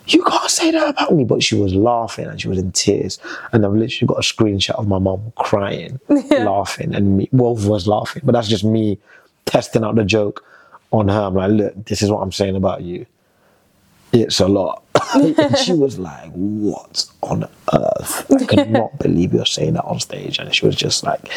You 0.08 0.23
can't 0.23 0.49
say 0.49 0.71
that 0.71 0.89
about 0.89 1.13
me. 1.13 1.25
But 1.25 1.43
she 1.43 1.56
was 1.56 1.75
laughing 1.75 2.27
and 2.27 2.39
she 2.39 2.47
was 2.47 2.58
in 2.58 2.71
tears. 2.71 3.19
And 3.51 3.65
I've 3.65 3.73
literally 3.73 4.08
got 4.08 4.19
a 4.19 4.21
screenshot 4.21 4.75
of 4.75 4.88
my 4.88 4.99
mum 4.99 5.34
crying, 5.36 5.99
laughing, 6.10 6.95
and 6.95 7.17
me. 7.17 7.30
Wolf 7.34 7.65
was 7.65 7.88
laughing. 7.88 8.21
But 8.25 8.32
that's 8.32 8.47
just 8.47 8.63
me 8.63 8.97
testing 9.45 9.84
out 9.84 9.95
the 9.95 10.06
joke 10.06 10.45
on 10.91 11.10
her. 11.10 11.21
I'm 11.23 11.34
like, 11.34 11.51
Look, 11.51 11.86
this 11.86 12.01
is 12.01 12.10
what 12.10 12.21
I'm 12.21 12.32
saying 12.32 12.56
about 12.56 12.84
you 12.84 13.06
it's 14.13 14.39
a 14.39 14.47
lot. 14.47 14.84
And 15.15 15.58
she 15.58 15.74
was 15.74 16.00
like, 16.00 16.32
What 16.32 17.06
on 17.21 17.43
earth? 17.74 18.32
I 18.32 18.45
could 18.45 18.69
not 18.80 18.97
believe 19.00 19.34
you're 19.34 19.45
saying 19.45 19.74
that 19.74 19.86
on 19.86 20.00
stage. 20.00 20.39
And 20.39 20.54
she 20.54 20.65
was 20.65 20.76
just 20.76 21.04
like 21.04 21.30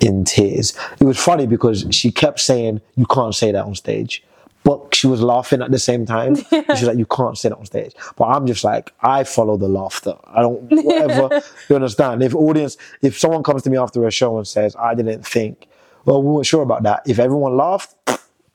in 0.00 0.24
tears. 0.24 0.76
It 1.00 1.04
was 1.04 1.18
funny 1.18 1.46
because 1.46 1.86
she 1.90 2.10
kept 2.10 2.40
saying, 2.40 2.80
You 2.96 3.06
can't 3.06 3.34
say 3.34 3.52
that 3.52 3.64
on 3.64 3.74
stage. 3.74 4.22
But 4.64 4.94
she 4.94 5.08
was 5.08 5.20
laughing 5.20 5.60
at 5.60 5.72
the 5.72 5.78
same 5.78 6.06
time. 6.06 6.36
She's 6.50 6.84
like, 6.84 6.98
You 6.98 7.06
can't 7.06 7.36
say 7.36 7.48
that 7.48 7.58
on 7.58 7.66
stage. 7.66 7.94
But 8.16 8.26
I'm 8.26 8.46
just 8.46 8.64
like, 8.64 8.92
I 9.02 9.24
follow 9.24 9.56
the 9.56 9.68
laughter. 9.68 10.14
I 10.26 10.42
don't, 10.42 10.62
whatever. 10.70 11.42
you 11.68 11.76
understand? 11.76 12.22
If 12.22 12.34
audience, 12.34 12.76
if 13.02 13.18
someone 13.18 13.42
comes 13.42 13.62
to 13.64 13.70
me 13.70 13.76
after 13.78 14.06
a 14.06 14.10
show 14.10 14.36
and 14.38 14.46
says, 14.46 14.76
I 14.76 14.94
didn't 14.94 15.26
think, 15.26 15.66
well, 16.04 16.22
we 16.22 16.30
weren't 16.30 16.46
sure 16.46 16.62
about 16.62 16.82
that. 16.84 17.02
If 17.06 17.18
everyone 17.18 17.56
laughed, 17.56 17.94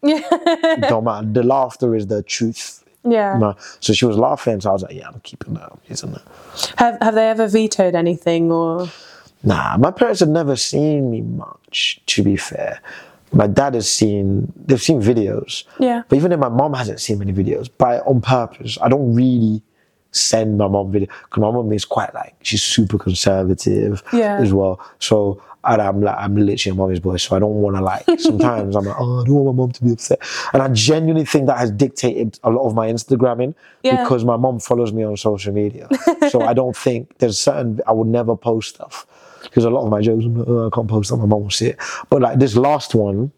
it 0.04 0.82
don't 0.90 1.04
matter. 1.04 1.28
The 1.28 1.44
laughter 1.44 1.96
is 1.96 2.08
the 2.08 2.24
truth. 2.24 2.77
Yeah. 3.12 3.38
No. 3.38 3.56
So 3.80 3.94
she 3.94 4.06
was 4.06 4.18
laughing, 4.18 4.60
so 4.62 4.70
I 4.70 4.74
was 4.74 4.84
like, 4.84 4.94
yeah, 4.96 5.08
I'm 5.08 5.20
keeping 5.22 5.54
that, 5.56 5.72
isn't 5.90 6.16
it? 6.16 6.22
Have 6.78 6.98
Have 7.02 7.16
they 7.16 7.30
ever 7.30 7.48
vetoed 7.48 7.96
anything, 7.96 8.52
or 8.52 8.90
Nah, 9.44 9.78
my 9.78 9.92
parents 9.92 10.20
have 10.22 10.30
never 10.30 10.56
seen 10.56 11.12
me 11.12 11.22
much, 11.22 12.00
to 12.08 12.24
be 12.24 12.36
fair. 12.36 12.82
My 13.32 13.46
dad 13.48 13.76
has 13.76 13.90
seen, 13.90 14.52
they've 14.66 14.82
seen 14.82 15.02
videos. 15.02 15.64
Yeah. 15.80 16.04
But 16.08 16.16
even 16.16 16.32
then, 16.32 16.40
my 16.40 16.50
mom 16.50 16.74
hasn't 16.74 17.00
seen 17.00 17.20
many 17.20 17.34
videos, 17.34 17.70
by 17.78 18.00
on 18.00 18.22
purpose. 18.22 18.78
I 18.82 18.90
don't 18.90 19.14
really 19.14 19.62
send 20.12 20.58
my 20.58 20.68
mom 20.68 20.92
video, 20.92 21.08
because 21.26 21.42
my 21.42 21.52
mom 21.52 21.72
is 21.72 21.86
quite 21.86 22.14
like, 22.16 22.36
she's 22.42 22.64
super 22.64 22.98
conservative 22.98 24.02
Yeah. 24.12 24.38
as 24.40 24.54
well. 24.54 24.80
So, 25.00 25.42
and 25.68 25.82
I'm 25.82 26.02
like, 26.02 26.16
I'm 26.18 26.36
literally 26.36 26.72
a 26.72 26.76
mommy's 26.76 27.00
boy, 27.00 27.18
so 27.18 27.36
I 27.36 27.40
don't 27.40 27.56
want 27.56 27.76
to 27.76 27.82
like, 27.82 28.06
sometimes 28.20 28.76
I'm 28.76 28.86
like, 28.86 28.96
oh, 29.00 29.22
I 29.22 29.26
don't 29.26 29.34
want 29.36 29.58
my 29.58 29.64
mom 29.64 29.72
to 29.74 29.84
be 29.84 29.92
upset. 29.92 30.20
And 30.54 30.62
I 30.64 30.70
genuinely 30.70 31.26
think 31.26 31.48
that 31.48 31.58
has 31.58 31.72
dictated 31.72 32.40
a 32.44 32.50
lot 32.50 32.66
of 32.68 32.74
my 32.76 32.88
Instagramming 32.88 33.54
Yeah. 33.84 34.02
because 34.04 34.24
my 34.26 34.38
mom 34.38 34.60
follows 34.60 34.94
me 34.94 35.04
on 35.04 35.18
social 35.18 35.54
media. 35.54 35.88
so 36.30 36.42
I 36.42 36.54
don't 36.54 36.76
think 36.76 37.18
there's 37.18 37.38
certain, 37.40 37.80
I 37.86 37.92
would 37.92 38.08
never 38.08 38.36
post 38.36 38.76
stuff. 38.76 39.06
Because 39.44 39.66
a 39.66 39.70
lot 39.70 39.84
of 39.84 39.90
my 39.90 40.02
jokes, 40.02 40.26
I'm 40.26 40.36
like, 40.36 40.48
oh, 40.48 40.68
I 40.68 40.70
can't 40.76 40.88
post 40.88 41.10
that, 41.10 41.18
my 41.18 41.26
mom 41.26 41.44
will 41.44 41.50
see 41.50 41.68
it. 41.68 41.78
But 42.10 42.22
like 42.22 42.40
this 42.40 42.56
last 42.56 42.96
one, 42.96 43.32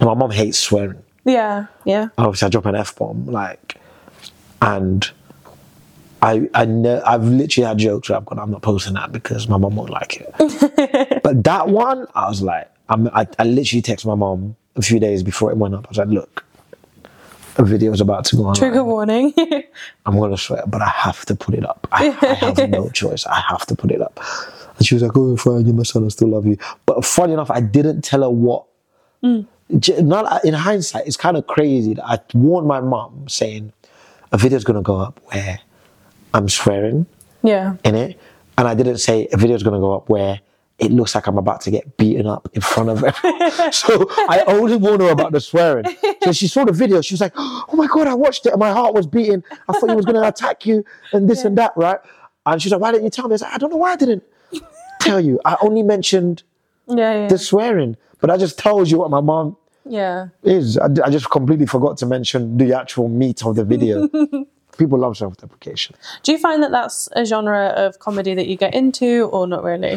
my 0.00 0.14
mom 0.14 0.30
hates 0.30 0.58
swearing. 0.58 1.02
yeah, 1.24 1.66
yeah, 1.84 2.08
Obviously, 2.18 2.46
I 2.46 2.48
drop 2.50 2.66
an 2.66 2.74
F 2.76 2.96
bomb, 2.96 3.26
like, 3.26 3.76
and 4.62 5.10
I, 6.22 6.48
I 6.54 6.64
ne- 6.64 7.00
I've 7.02 7.24
literally 7.24 7.66
had 7.66 7.78
jokes 7.78 8.08
where 8.08 8.16
I've 8.18 8.24
gone, 8.24 8.38
I'm 8.38 8.50
not 8.50 8.62
posting 8.62 8.94
that 8.94 9.10
because 9.12 9.48
my 9.48 9.56
mom 9.56 9.74
won't 9.76 9.90
like 9.90 10.18
it. 10.20 11.20
but 11.24 11.42
that 11.44 11.68
one, 11.68 12.06
I 12.14 12.28
was 12.28 12.42
like, 12.42 12.70
I'm, 12.88 13.08
I, 13.08 13.26
I 13.38 13.44
literally 13.44 13.82
texted 13.82 14.06
my 14.06 14.14
mom 14.14 14.54
a 14.76 14.82
few 14.82 15.00
days 15.00 15.22
before 15.22 15.50
it 15.50 15.56
went 15.56 15.74
up. 15.74 15.86
I 15.86 15.88
was 15.88 15.98
like, 15.98 16.08
look, 16.08 16.44
a 17.58 17.64
video's 17.64 18.00
about 18.00 18.24
to 18.26 18.36
go 18.36 18.44
on. 18.46 18.54
trigger 18.54 18.84
warning. 18.84 19.34
I'm 20.06 20.18
gonna 20.18 20.36
swear, 20.38 20.62
but 20.66 20.80
I 20.80 20.88
have 20.88 21.24
to 21.26 21.34
put 21.34 21.54
it 21.54 21.66
up. 21.66 21.86
I, 21.92 22.08
I 22.22 22.34
have 22.34 22.70
no 22.70 22.88
choice. 22.94 23.26
I 23.26 23.40
have 23.48 23.66
to 23.66 23.74
put 23.74 23.90
it 23.90 24.00
up. 24.00 24.18
And 24.78 24.86
she 24.86 24.94
was 24.94 25.02
like, 25.02 25.12
"Oh, 25.16 25.36
fine, 25.36 25.66
you're 25.66 25.74
my 25.74 25.82
son. 25.82 26.04
I 26.04 26.08
still 26.08 26.28
love 26.28 26.46
you." 26.46 26.56
But 26.86 27.04
funny 27.04 27.34
enough, 27.34 27.50
I 27.50 27.60
didn't 27.60 28.02
tell 28.02 28.22
her 28.22 28.30
what. 28.30 28.64
Mm. 29.22 29.46
J- 29.78 30.00
Not 30.02 30.24
uh, 30.32 30.38
in 30.44 30.54
hindsight, 30.54 31.06
it's 31.06 31.16
kind 31.18 31.36
of 31.36 31.46
crazy 31.46 31.92
that 31.94 32.04
I 32.06 32.18
warned 32.34 32.68
my 32.68 32.80
mom 32.80 33.28
saying 33.28 33.72
a 34.32 34.38
video's 34.38 34.64
gonna 34.64 34.80
go 34.82 34.96
up 34.96 35.20
where 35.26 35.58
I'm 36.34 36.48
swearing 36.48 37.06
yeah, 37.42 37.76
in 37.84 37.94
it, 37.94 38.18
and 38.56 38.68
I 38.68 38.74
didn't 38.74 38.98
say 38.98 39.28
a 39.32 39.36
video's 39.36 39.62
gonna 39.62 39.80
go 39.80 39.94
up 39.94 40.08
where 40.08 40.40
it 40.78 40.90
looks 40.90 41.14
like 41.14 41.26
I'm 41.26 41.38
about 41.38 41.60
to 41.62 41.70
get 41.70 41.96
beaten 41.96 42.26
up 42.26 42.48
in 42.54 42.60
front 42.60 42.88
of 42.90 43.04
everyone. 43.04 43.72
so 43.72 44.06
I 44.10 44.42
only 44.46 44.76
warned 44.76 45.02
her 45.02 45.10
about 45.10 45.32
the 45.32 45.40
swearing. 45.40 45.84
So 46.22 46.32
she 46.32 46.48
saw 46.48 46.64
the 46.64 46.72
video, 46.72 47.00
she 47.00 47.14
was 47.14 47.20
like, 47.20 47.32
"Oh 47.36 47.74
my 47.74 47.86
god, 47.86 48.08
I 48.08 48.14
watched 48.14 48.46
it, 48.46 48.52
and 48.52 48.58
my 48.58 48.72
heart 48.72 48.94
was 48.94 49.06
beating. 49.06 49.44
I 49.68 49.72
thought 49.74 49.90
he 49.90 49.96
was 49.96 50.04
gonna 50.04 50.26
attack 50.26 50.66
you 50.66 50.84
and 51.12 51.28
this 51.28 51.44
and 51.44 51.56
that, 51.58 51.72
right?" 51.76 51.98
And 52.46 52.60
she's 52.60 52.72
like, 52.72 52.80
"Why 52.80 52.90
didn't 52.90 53.04
you 53.04 53.10
tell 53.10 53.28
me?" 53.28 53.32
I 53.32 53.34
was 53.34 53.42
like, 53.42 53.54
"I 53.54 53.58
don't 53.58 53.70
know 53.70 53.76
why 53.76 53.92
I 53.92 53.96
didn't 53.96 54.24
tell 55.00 55.20
you. 55.20 55.40
I 55.44 55.56
only 55.62 55.82
mentioned 55.82 56.42
yeah, 56.88 57.22
yeah. 57.22 57.28
the 57.28 57.38
swearing, 57.38 57.96
but 58.20 58.30
I 58.30 58.36
just 58.36 58.58
told 58.58 58.90
you 58.90 58.98
what 58.98 59.10
my 59.10 59.20
mom 59.20 59.56
yeah. 59.84 60.28
is. 60.42 60.78
I, 60.78 60.86
I 61.04 61.10
just 61.10 61.30
completely 61.30 61.66
forgot 61.66 61.96
to 61.98 62.06
mention 62.06 62.56
the 62.56 62.72
actual 62.72 63.08
meat 63.08 63.44
of 63.44 63.56
the 63.56 63.64
video." 63.64 64.08
People 64.82 64.98
love 64.98 65.16
self-deprecation. 65.16 65.94
Do 66.24 66.32
you 66.32 66.38
find 66.38 66.60
that 66.60 66.72
that's 66.72 67.08
a 67.12 67.24
genre 67.24 67.68
of 67.76 68.00
comedy 68.00 68.34
that 68.34 68.48
you 68.48 68.56
get 68.56 68.74
into, 68.74 69.26
or 69.32 69.46
not 69.46 69.62
really? 69.62 69.96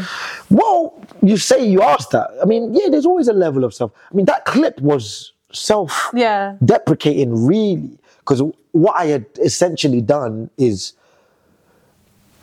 Well, 0.52 0.94
you 1.24 1.38
say 1.38 1.68
you 1.68 1.82
asked 1.82 2.12
that. 2.12 2.30
I 2.40 2.46
mean, 2.46 2.72
yeah, 2.76 2.90
there's 2.92 3.08
always 3.08 3.28
a 3.28 3.34
level 3.34 3.64
of 3.64 3.74
self. 3.74 3.92
I 4.12 4.14
mean, 4.14 4.28
that 4.28 4.46
clip 4.46 4.80
was 4.80 5.34
self 5.52 6.12
Yeah, 6.14 6.58
deprecating, 6.64 7.48
really, 7.48 7.98
because 8.20 8.44
what 8.74 8.96
I 8.96 9.06
had 9.06 9.26
essentially 9.42 10.02
done 10.02 10.52
is 10.60 10.94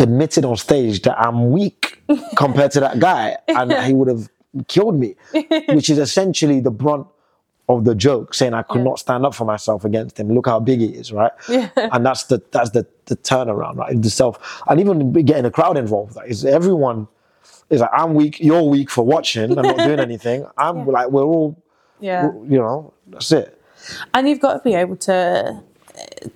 admitted 0.01 0.45
on 0.45 0.57
stage 0.57 1.03
that 1.03 1.17
I'm 1.21 1.53
weak 1.53 2.03
compared 2.37 2.73
to 2.73 2.81
that 2.81 2.99
guy, 2.99 3.37
and 3.47 3.73
he 3.87 3.93
would 3.95 4.09
have 4.09 4.29
killed 4.67 4.99
me, 4.99 5.15
which 5.69 5.91
is 5.91 5.99
essentially 5.99 6.59
the 6.59 6.73
brunt 6.73 7.07
of 7.73 7.85
the 7.85 7.95
joke, 7.95 8.35
saying 8.35 8.55
I 8.55 8.63
could 8.63 8.83
not 8.83 8.99
stand 8.99 9.25
up 9.27 9.35
for 9.35 9.45
myself 9.45 9.85
against 9.85 10.19
him. 10.19 10.33
Look 10.33 10.47
how 10.47 10.61
big 10.61 10.81
he 10.81 10.87
is, 10.87 11.13
right? 11.13 11.33
Yeah. 11.49 11.69
And 11.77 12.05
that's 12.07 12.25
the 12.25 12.43
that's 12.51 12.71
the 12.71 12.87
the 13.07 13.17
turnaround, 13.17 13.77
right? 13.77 14.01
The 14.01 14.11
self, 14.11 14.63
and 14.69 14.81
even 14.81 15.13
getting 15.13 15.45
a 15.45 15.51
crowd 15.51 15.77
involved. 15.77 16.17
Like, 16.17 16.31
is 16.31 16.45
everyone 16.45 17.09
is 17.69 17.81
like 17.81 17.91
I'm 17.93 18.15
weak, 18.15 18.41
you're 18.41 18.63
weak 18.63 18.91
for 18.91 19.05
watching 19.05 19.45
and 19.45 19.63
not 19.63 19.77
doing 19.77 20.01
anything. 20.09 20.47
I'm 20.57 20.87
like 20.87 21.11
we're 21.11 21.25
all, 21.25 21.63
yeah. 22.01 22.27
you 22.27 22.59
know, 22.59 22.95
that's 23.09 23.33
it. 23.33 23.61
And 24.15 24.29
you've 24.29 24.41
got 24.41 24.55
to 24.55 24.61
be 24.61 24.75
able 24.75 24.97
to 24.97 25.63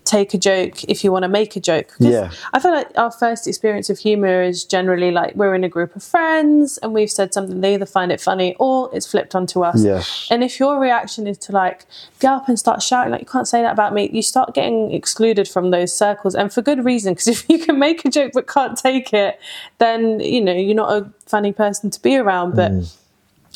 take 0.04 0.34
a 0.34 0.38
joke 0.38 0.84
if 0.84 1.04
you 1.04 1.12
want 1.12 1.22
to 1.24 1.28
make 1.28 1.56
a 1.56 1.60
joke. 1.60 1.94
Yeah. 1.98 2.30
I 2.52 2.60
feel 2.60 2.72
like 2.72 2.88
our 2.96 3.10
first 3.10 3.46
experience 3.46 3.90
of 3.90 3.98
humour 3.98 4.42
is 4.42 4.64
generally 4.64 5.10
like 5.10 5.34
we're 5.34 5.54
in 5.54 5.64
a 5.64 5.68
group 5.68 5.94
of 5.96 6.02
friends 6.02 6.78
and 6.78 6.92
we've 6.92 7.10
said 7.10 7.34
something, 7.34 7.60
they 7.60 7.74
either 7.74 7.86
find 7.86 8.12
it 8.12 8.20
funny 8.20 8.54
or 8.58 8.90
it's 8.92 9.06
flipped 9.06 9.34
onto 9.34 9.62
us. 9.62 9.82
Yes. 9.82 10.28
And 10.30 10.42
if 10.42 10.58
your 10.58 10.80
reaction 10.80 11.26
is 11.26 11.38
to 11.38 11.52
like 11.52 11.86
get 12.20 12.32
up 12.32 12.48
and 12.48 12.58
start 12.58 12.82
shouting, 12.82 13.12
like, 13.12 13.20
you 13.20 13.26
can't 13.26 13.48
say 13.48 13.62
that 13.62 13.72
about 13.72 13.94
me, 13.94 14.10
you 14.12 14.22
start 14.22 14.54
getting 14.54 14.92
excluded 14.92 15.48
from 15.48 15.70
those 15.70 15.92
circles. 15.92 16.34
And 16.34 16.52
for 16.52 16.62
good 16.62 16.84
reason, 16.84 17.14
because 17.14 17.28
if 17.28 17.48
you 17.48 17.58
can 17.58 17.78
make 17.78 18.04
a 18.04 18.10
joke 18.10 18.32
but 18.34 18.46
can't 18.46 18.76
take 18.76 19.12
it, 19.12 19.38
then, 19.78 20.20
you 20.20 20.40
know, 20.40 20.52
you're 20.52 20.74
not 20.74 20.92
a 20.92 21.10
funny 21.26 21.52
person 21.52 21.90
to 21.90 22.00
be 22.02 22.16
around. 22.16 22.56
But 22.56 22.72
mm. 22.72 22.96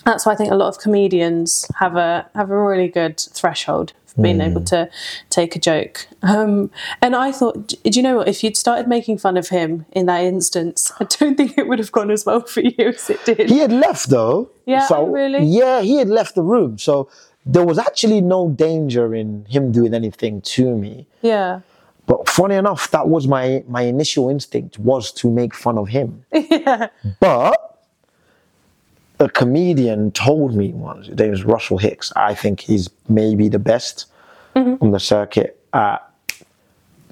That's 0.04 0.24
why 0.26 0.32
I 0.32 0.36
think 0.36 0.50
a 0.50 0.54
lot 0.56 0.68
of 0.68 0.78
comedians 0.78 1.66
have 1.78 1.96
a 1.96 2.28
have 2.34 2.50
a 2.50 2.58
really 2.58 2.88
good 2.88 3.18
threshold 3.20 3.92
for 4.06 4.22
being 4.22 4.40
able 4.40 4.62
to 4.62 4.90
take 5.30 5.54
a 5.54 5.58
joke. 5.60 6.06
Um, 6.22 6.70
and 7.00 7.14
I 7.14 7.30
thought, 7.30 7.68
do 7.68 7.90
you 7.90 8.02
know 8.02 8.16
what? 8.16 8.28
If 8.28 8.42
you'd 8.42 8.56
started 8.56 8.88
making 8.88 9.18
fun 9.18 9.36
of 9.36 9.48
him 9.50 9.86
in 9.92 10.06
that 10.06 10.24
instance, 10.24 10.90
I 11.00 11.04
don't 11.04 11.36
think 11.36 11.56
it 11.56 11.68
would 11.68 11.78
have 11.78 11.92
gone 11.92 12.10
as 12.10 12.26
well 12.26 12.40
for 12.40 12.60
you 12.60 12.88
as 12.88 13.08
it 13.08 13.24
did. 13.24 13.48
He 13.48 13.58
had 13.58 13.70
left 13.72 14.10
though. 14.10 14.50
Yeah, 14.66 14.86
So 14.88 15.06
really? 15.06 15.44
yeah, 15.44 15.80
he 15.82 15.96
had 15.98 16.08
left 16.08 16.34
the 16.34 16.42
room. 16.42 16.76
So 16.78 17.08
there 17.46 17.64
was 17.64 17.78
actually 17.78 18.20
no 18.20 18.48
danger 18.50 19.14
in 19.14 19.44
him 19.48 19.70
doing 19.72 19.94
anything 19.94 20.40
to 20.42 20.74
me. 20.76 21.06
Yeah, 21.22 21.60
But 22.06 22.28
funny 22.28 22.56
enough, 22.56 22.90
that 22.90 23.06
was 23.08 23.28
my 23.28 23.62
my 23.68 23.82
initial 23.82 24.28
instinct 24.28 24.78
was 24.80 25.12
to 25.12 25.30
make 25.30 25.54
fun 25.54 25.78
of 25.78 25.88
him. 25.88 26.24
yeah, 26.32 26.88
But 27.20 27.69
a 29.20 29.28
comedian 29.28 30.10
told 30.12 30.54
me 30.54 30.72
once, 30.72 31.06
his 31.06 31.16
name 31.18 31.32
is 31.32 31.44
Russell 31.44 31.78
Hicks. 31.78 32.12
I 32.16 32.34
think 32.34 32.60
he's 32.60 32.88
maybe 33.08 33.48
the 33.48 33.58
best 33.58 34.06
Mm-hmm. 34.56 34.82
on 34.84 34.90
the 34.90 34.98
circuit 34.98 35.62
at 35.72 35.98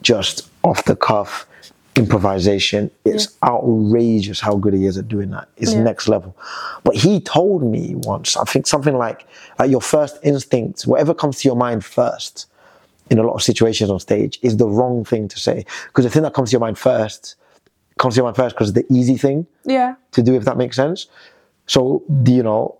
just 0.02 0.48
off 0.64 0.84
the 0.86 0.96
cuff, 0.96 1.46
improvisation. 1.94 2.90
It's 3.04 3.28
outrageous 3.44 4.40
how 4.40 4.56
good 4.56 4.74
he 4.74 4.86
is 4.86 4.98
at 4.98 5.06
doing 5.06 5.30
that. 5.30 5.46
It's 5.56 5.72
Yeah. 5.72 5.82
next 5.84 6.09
level. 6.09 6.36
But 6.82 6.96
he 6.96 7.20
told 7.20 7.62
me 7.62 7.94
once, 7.94 8.36
I 8.36 8.42
think 8.42 8.66
something 8.66 8.96
like, 8.98 9.24
like 9.61 9.70
your 9.70 9.80
first 9.80 10.18
instinct, 10.24 10.82
whatever 10.82 11.14
comes 11.14 11.38
to 11.42 11.48
your 11.48 11.54
mind 11.56 11.84
first, 11.84 12.46
in 13.09 13.18
a 13.20 13.22
lot 13.22 13.34
of 13.34 13.42
situations 13.42 13.88
on 13.88 14.00
stage, 14.00 14.40
is 14.42 14.56
the 14.56 14.66
wrong 14.66 15.04
thing 15.04 15.28
to 15.28 15.38
say. 15.38 15.64
Because 15.86 16.04
the 16.06 16.11
thing 16.11 16.24
that 16.24 16.34
comes 16.34 16.50
to 16.50 16.54
your 16.54 16.61
mind 16.61 16.76
first 16.76 17.36
comes 17.98 18.14
to 18.14 18.18
your 18.18 18.24
mind 18.24 18.36
first 18.36 18.56
because 18.56 18.70
it's 18.70 18.78
the 18.88 18.92
easy 18.92 19.16
thing 19.16 19.46
Yeah. 19.64 19.94
to 20.11 20.22
do, 20.22 20.34
if 20.34 20.44
that 20.44 20.56
makes 20.56 20.74
sense. 20.74 21.06
So, 21.69 22.03
you 22.27 22.43
know, 22.43 22.77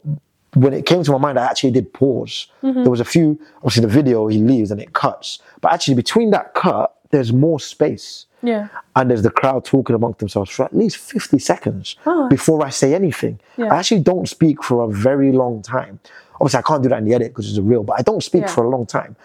when 0.55 0.73
it 0.73 0.85
came 0.87 1.03
to 1.05 1.13
my 1.13 1.19
mind, 1.19 1.39
I 1.39 1.45
actually 1.45 1.71
did 1.71 1.93
pause. 1.93 2.49
Mm-hmm. 2.63 2.83
There 2.83 2.91
was 2.91 3.01
a 3.01 3.05
few, 3.05 3.39
obviously, 3.59 3.83
the 3.83 3.89
video 3.93 4.27
he 4.27 4.39
leaves 4.39 4.71
and 4.71 4.81
it 4.81 4.93
cuts, 4.95 5.39
but 5.61 5.73
actually, 5.73 5.95
between 5.95 6.31
that 6.33 6.55
cut, 6.55 6.95
there's 7.11 7.33
more 7.33 7.61
space. 7.61 8.27
Yeah. 8.43 8.69
And 8.97 9.11
there's 9.11 9.23
the 9.23 9.31
crowd 9.31 9.65
talking 9.65 9.95
amongst 9.97 10.21
themselves 10.21 10.51
for 10.51 10.65
at 10.65 10.75
least 10.77 10.97
50 10.97 11.39
seconds 11.39 11.97
Oh. 12.07 12.29
before 12.29 12.65
I 12.65 12.71
say 12.71 12.95
anything. 12.95 13.41
Yeah. 13.57 13.73
I 13.73 13.77
actually 13.79 14.01
don't 14.01 14.29
speak 14.29 14.63
for 14.63 14.85
a 14.85 14.89
very 14.89 15.33
long 15.33 15.61
time. 15.63 15.99
Obviously, 16.41 16.59
I 16.59 16.63
can't 16.63 16.83
do 16.83 16.89
that 16.91 16.99
in 16.99 17.05
the 17.05 17.15
edit 17.15 17.33
because 17.33 17.49
it's 17.49 17.59
a 17.59 17.63
real, 17.63 17.83
but 17.83 17.99
I 17.99 18.03
don't 18.03 18.23
speak 18.23 18.43
Yeah. 18.43 18.49
for 18.55 18.65
a 18.65 18.69
long 18.69 18.87
time. 18.87 19.17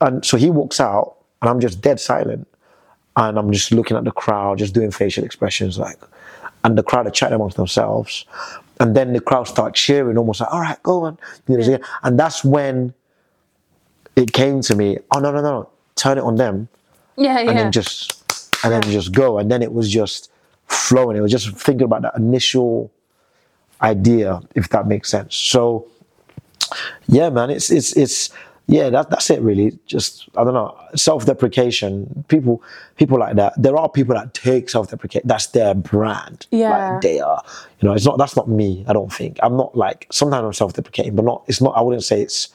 And 0.00 0.24
so 0.24 0.36
he 0.36 0.50
walks 0.50 0.80
out, 0.80 1.16
and 1.42 1.50
I'm 1.50 1.60
just 1.60 1.80
dead 1.80 1.98
silent 2.00 2.46
and 3.16 3.38
I'm 3.38 3.52
just 3.52 3.70
looking 3.72 3.96
at 3.96 4.04
the 4.04 4.10
crowd, 4.12 4.58
just 4.58 4.72
doing 4.74 4.90
facial 4.90 5.24
expressions, 5.24 5.78
like, 5.78 5.98
and 6.64 6.76
the 6.78 6.82
crowd 6.82 7.06
are 7.06 7.10
chatting 7.10 7.34
amongst 7.36 7.56
themselves, 7.56 8.24
and 8.80 8.96
then 8.96 9.12
the 9.12 9.20
crowd 9.20 9.44
start 9.48 9.74
cheering, 9.74 10.18
almost 10.18 10.40
like, 10.40 10.52
"All 10.52 10.60
right, 10.60 10.82
go 10.82 11.04
on," 11.04 11.18
you 11.48 11.56
know, 11.58 11.78
and 12.02 12.18
that's 12.18 12.44
when 12.44 12.94
it 14.16 14.32
came 14.32 14.60
to 14.62 14.74
me. 14.74 14.98
Oh 15.14 15.20
no, 15.20 15.30
no, 15.32 15.40
no, 15.40 15.50
no! 15.60 15.68
Turn 15.96 16.18
it 16.18 16.22
on 16.24 16.36
them, 16.36 16.68
Yeah. 17.16 17.40
Yeah. 17.40 17.50
and 17.50 17.58
then 17.58 17.72
just, 17.72 18.24
and 18.64 18.72
then 18.72 18.82
just 18.82 19.12
go, 19.12 19.38
and 19.38 19.50
then 19.50 19.62
it 19.62 19.72
was 19.72 19.90
just 19.90 20.30
flowing. 20.66 21.16
It 21.16 21.20
was 21.20 21.30
just 21.32 21.50
thinking 21.56 21.84
about 21.84 22.02
that 22.02 22.16
initial 22.16 22.90
idea, 23.82 24.40
if 24.54 24.68
that 24.70 24.86
makes 24.86 25.10
sense. 25.10 25.36
So, 25.36 25.86
yeah, 27.06 27.30
man, 27.30 27.50
it's 27.50 27.70
it's 27.70 27.96
it's 27.96 28.30
yeah, 28.66 28.88
that, 28.90 29.10
that's 29.10 29.28
it 29.30 29.42
really. 29.42 29.78
Just 29.86 30.28
I 30.36 30.44
don't 30.44 30.54
know, 30.54 30.74
self-deprecation. 30.94 32.24
People 32.28 32.62
people 32.96 33.18
like 33.18 33.36
that. 33.36 33.52
There 33.60 33.76
are 33.76 33.88
people 33.88 34.14
that 34.14 34.32
take 34.32 34.70
self-deprecation. 34.70 35.28
That's 35.28 35.48
their 35.48 35.74
brand. 35.74 36.46
Yeah. 36.50 36.92
like 36.92 37.02
they 37.02 37.20
are. 37.20 37.42
You 37.80 37.88
know, 37.88 37.94
it's 37.94 38.06
not. 38.06 38.16
That's 38.16 38.36
not 38.36 38.48
me. 38.48 38.84
I 38.88 38.92
don't 38.94 39.12
think. 39.12 39.38
I'm 39.42 39.56
not 39.56 39.76
like. 39.76 40.06
Sometimes 40.10 40.44
I'm 40.44 40.52
self-deprecating, 40.54 41.14
but 41.14 41.24
not. 41.24 41.44
It's 41.46 41.60
not. 41.60 41.76
I 41.76 41.82
wouldn't 41.82 42.04
say 42.04 42.22
it's. 42.22 42.48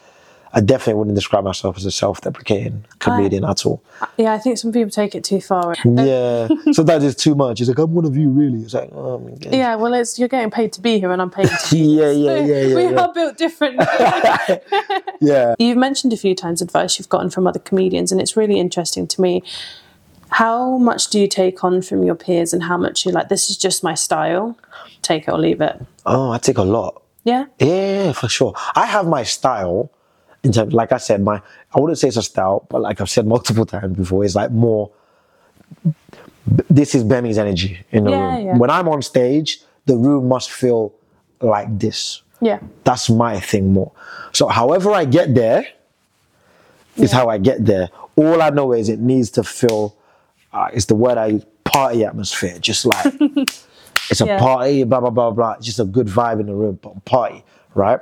I 0.51 0.61
definitely 0.61 0.95
wouldn't 0.95 1.15
describe 1.15 1.43
myself 1.43 1.77
as 1.77 1.85
a 1.85 1.91
self-deprecating 1.91 2.85
comedian 2.97 3.45
at 3.45 3.65
all. 3.65 3.83
yeah. 4.17 4.33
I 4.33 4.39
think 4.39 4.57
some 4.57 4.71
people 4.71 4.89
take 4.89 5.13
it 5.13 5.23
too 5.23 5.41
far. 5.41 5.75
Yeah, 5.85 6.47
sometimes 6.71 7.03
it's 7.03 7.21
too 7.21 7.35
much. 7.35 7.59
It's 7.59 7.67
like 7.67 7.77
I'm 7.77 7.93
one 7.93 8.05
of 8.05 8.15
you, 8.15 8.29
really. 8.29 8.59
It's 8.61 8.73
like, 8.73 8.89
oh. 8.93 9.37
Yeah. 9.41 9.75
Well, 9.75 9.93
it's 9.93 10.17
you're 10.17 10.29
getting 10.29 10.49
paid 10.49 10.71
to 10.73 10.81
be 10.81 10.99
here, 10.99 11.11
and 11.11 11.21
I'm 11.21 11.29
paid. 11.29 11.49
To 11.49 11.77
Yeah, 11.77 12.11
yeah, 12.11 12.39
yeah, 12.39 12.61
yeah. 12.61 12.75
we 12.75 12.83
yeah. 12.83 13.01
are 13.01 13.13
built 13.13 13.37
differently. 13.37 13.85
yeah. 15.21 15.55
You've 15.59 15.77
mentioned 15.77 16.13
a 16.13 16.17
few 16.17 16.35
times 16.35 16.61
advice 16.61 16.97
you've 16.97 17.09
gotten 17.09 17.29
from 17.29 17.47
other 17.47 17.59
comedians, 17.59 18.11
and 18.11 18.21
it's 18.21 18.37
really 18.37 18.59
interesting 18.59 19.07
to 19.07 19.21
me. 19.21 19.43
How 20.29 20.77
much 20.77 21.09
do 21.09 21.19
you 21.19 21.27
take 21.27 21.63
on 21.63 21.81
from 21.81 22.03
your 22.03 22.15
peers, 22.15 22.53
and 22.53 22.63
how 22.63 22.77
much 22.77 23.05
you're 23.05 23.13
like, 23.13 23.29
this 23.29 23.49
is 23.49 23.57
just 23.57 23.83
my 23.83 23.93
style, 23.95 24.57
take 25.01 25.27
it 25.27 25.31
or 25.31 25.39
leave 25.39 25.59
it? 25.61 25.81
Oh, 26.05 26.31
I 26.31 26.37
take 26.37 26.57
a 26.57 26.63
lot. 26.63 27.01
Yeah, 27.23 27.45
Yeah, 27.59 28.13
for 28.13 28.29
sure. 28.29 28.53
I 28.75 28.85
have 28.85 29.05
my 29.05 29.23
style 29.23 29.91
in 30.43 30.51
terms, 30.51 30.73
like 30.73 30.91
I 30.91 30.97
said, 30.97 31.21
my 31.21 31.41
I 31.73 31.79
wouldn't 31.79 31.99
say 31.99 32.07
it's 32.07 32.17
a 32.17 32.23
style, 32.23 32.65
but 32.69 32.81
like 32.81 33.01
I've 33.01 33.09
said 33.09 33.25
multiple 33.27 33.65
times 33.65 33.95
before, 33.97 34.23
it's 34.25 34.35
like 34.35 34.51
more. 34.51 34.91
This 36.69 36.95
is 36.95 37.03
Gbemi's 37.03 37.37
energy 37.37 37.79
in 37.91 38.05
the 38.05 38.11
Yeah, 38.11 38.17
room. 38.17 38.45
yeah. 38.45 38.57
When 38.57 38.69
I'm 38.69 38.87
on 38.87 39.01
stage, 39.01 39.59
the 39.85 39.95
room 39.95 40.27
must 40.27 40.51
feel 40.51 40.93
like 41.41 41.77
this. 41.77 42.21
yeah, 42.41 42.59
That's 42.83 43.09
my 43.09 43.39
thing 43.39 43.71
more. 43.73 43.91
So, 44.33 44.47
however 44.47 44.91
I 44.91 45.05
get 45.05 45.35
there, 45.35 45.65
is 46.97 47.11
Yeah. 47.11 47.17
how 47.19 47.27
I 47.29 47.37
get 47.37 47.65
there. 47.65 47.89
All 48.15 48.41
I 48.41 48.49
know 48.49 48.73
is 48.73 48.89
it 48.89 48.99
needs 48.99 49.29
to 49.31 49.43
feel. 49.43 49.95
Uh, 50.51 50.67
it's 50.73 50.85
the 50.85 50.95
word 50.95 51.17
I 51.17 51.27
use, 51.27 51.45
party 51.63 52.03
atmosphere. 52.03 52.57
Just 52.59 52.85
like 52.85 53.13
it's 54.09 54.21
a 54.21 54.25
Yeah. 54.25 54.39
party, 54.39 54.83
blah 54.85 54.99
blah 55.01 55.11
blah 55.11 55.31
blah. 55.31 55.53
It's 55.53 55.65
just 55.65 55.79
a 55.79 55.85
good 55.85 56.07
vibe 56.07 56.39
in 56.39 56.47
the 56.47 56.55
room, 56.55 56.79
but 56.81 57.03
party, 57.05 57.43
right? 57.75 57.99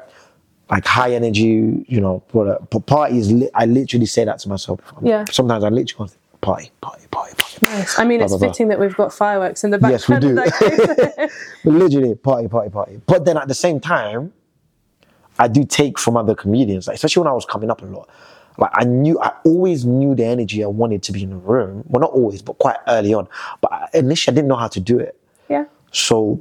Like 0.69 0.85
high 0.85 1.13
energy, 1.13 1.85
you 1.87 2.01
know. 2.01 2.23
But 2.33 2.85
party 2.85 3.17
is. 3.19 3.31
Li- 3.31 3.49
I 3.53 3.65
literally 3.65 4.05
say 4.05 4.25
that 4.25 4.39
to 4.39 4.49
myself. 4.49 4.79
Yeah. 5.01 5.23
Sometimes 5.31 5.63
I 5.63 5.69
literally 5.69 6.09
go, 6.11 6.13
party, 6.41 6.71
party, 6.81 7.05
party, 7.09 7.35
party. 7.35 7.65
nice. 7.65 7.97
I 7.97 8.03
mean, 8.03 8.19
Blah, 8.19 8.25
it's 8.25 8.31
blah, 8.33 8.39
blah. 8.39 8.47
fitting 8.49 8.67
that 8.69 8.79
we've 8.79 8.95
got 8.95 9.13
fireworks 9.13 9.63
in 9.63 9.71
the 9.71 9.77
background. 9.77 10.23
Yes, 10.23 11.17
we 11.17 11.23
do. 11.23 11.29
literally 11.79 12.15
party, 12.15 12.47
party, 12.49 12.69
party. 12.69 13.01
But 13.05 13.23
then 13.25 13.37
at 13.37 13.47
the 13.47 13.53
same 13.53 13.79
time, 13.79 14.33
I 15.39 15.47
do 15.47 15.63
take 15.63 15.97
from 15.99 16.17
other 16.17 16.35
comedians, 16.35 16.87
like, 16.87 16.95
especially 16.95 17.21
when 17.21 17.29
I 17.29 17.33
was 17.33 17.45
coming 17.45 17.69
up 17.71 17.81
a 17.81 17.85
lot. 17.85 18.09
Like 18.57 18.71
I 18.73 18.83
knew, 18.85 19.19
I 19.21 19.31
always 19.45 19.85
knew 19.85 20.15
the 20.15 20.25
energy 20.25 20.63
I 20.63 20.67
wanted 20.67 21.03
to 21.03 21.11
be 21.11 21.21
in 21.23 21.29
the 21.29 21.35
room. 21.37 21.83
Well, 21.87 22.01
not 22.01 22.11
always, 22.11 22.41
but 22.41 22.57
quite 22.57 22.77
early 22.87 23.13
on. 23.13 23.27
But 23.61 23.89
initially, 23.93 24.33
I 24.33 24.35
didn't 24.35 24.47
know 24.47 24.55
how 24.55 24.67
to 24.67 24.79
do 24.79 24.97
it. 24.99 25.15
yeah, 25.47 25.65
So, 25.91 26.39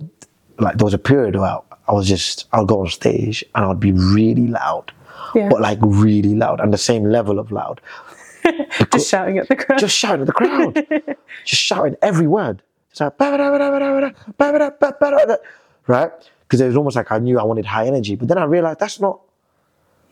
like, 0.59 0.79
there 0.79 0.85
was 0.87 0.95
a 0.95 0.99
period 0.99 1.37
where 1.37 1.59
I 1.89 1.93
was 1.93 2.09
just, 2.09 2.47
I'll 2.53 2.65
go 2.67 2.81
on 2.81 2.89
stage 2.89 3.45
and 3.55 3.65
I'd 3.65 3.81
be 3.81 3.93
really 3.93 4.47
loud, 4.49 4.93
Yeah. 5.35 5.49
but 5.49 5.61
like 5.61 5.79
really 5.83 6.35
loud 6.35 6.61
and 6.61 6.73
the 6.73 6.79
same 6.79 7.05
level 7.05 7.39
of 7.39 7.51
loud. 7.53 7.81
just 8.93 9.09
shouting 9.11 9.39
at 9.39 9.49
the 9.49 9.57
crowd. 9.57 9.79
Just 9.79 9.97
shouting 9.97 10.21
at 10.23 10.27
the 10.27 10.33
crowd, 10.33 10.75
just 11.45 11.63
shouting 11.63 11.97
every 12.03 12.27
word. 12.27 12.63
It's 12.91 13.01
like, 13.01 13.17
right? 15.87 16.11
Because 16.43 16.61
it 16.61 16.67
was 16.67 16.77
almost 16.77 16.97
like 16.97 17.11
I 17.13 17.19
knew 17.19 17.39
I 17.39 17.43
wanted 17.43 17.67
high 17.67 17.87
energy, 17.87 18.15
but 18.17 18.29
then 18.29 18.39
I 18.39 18.45
realized 18.45 18.79
that's 18.81 19.01
not 19.01 19.21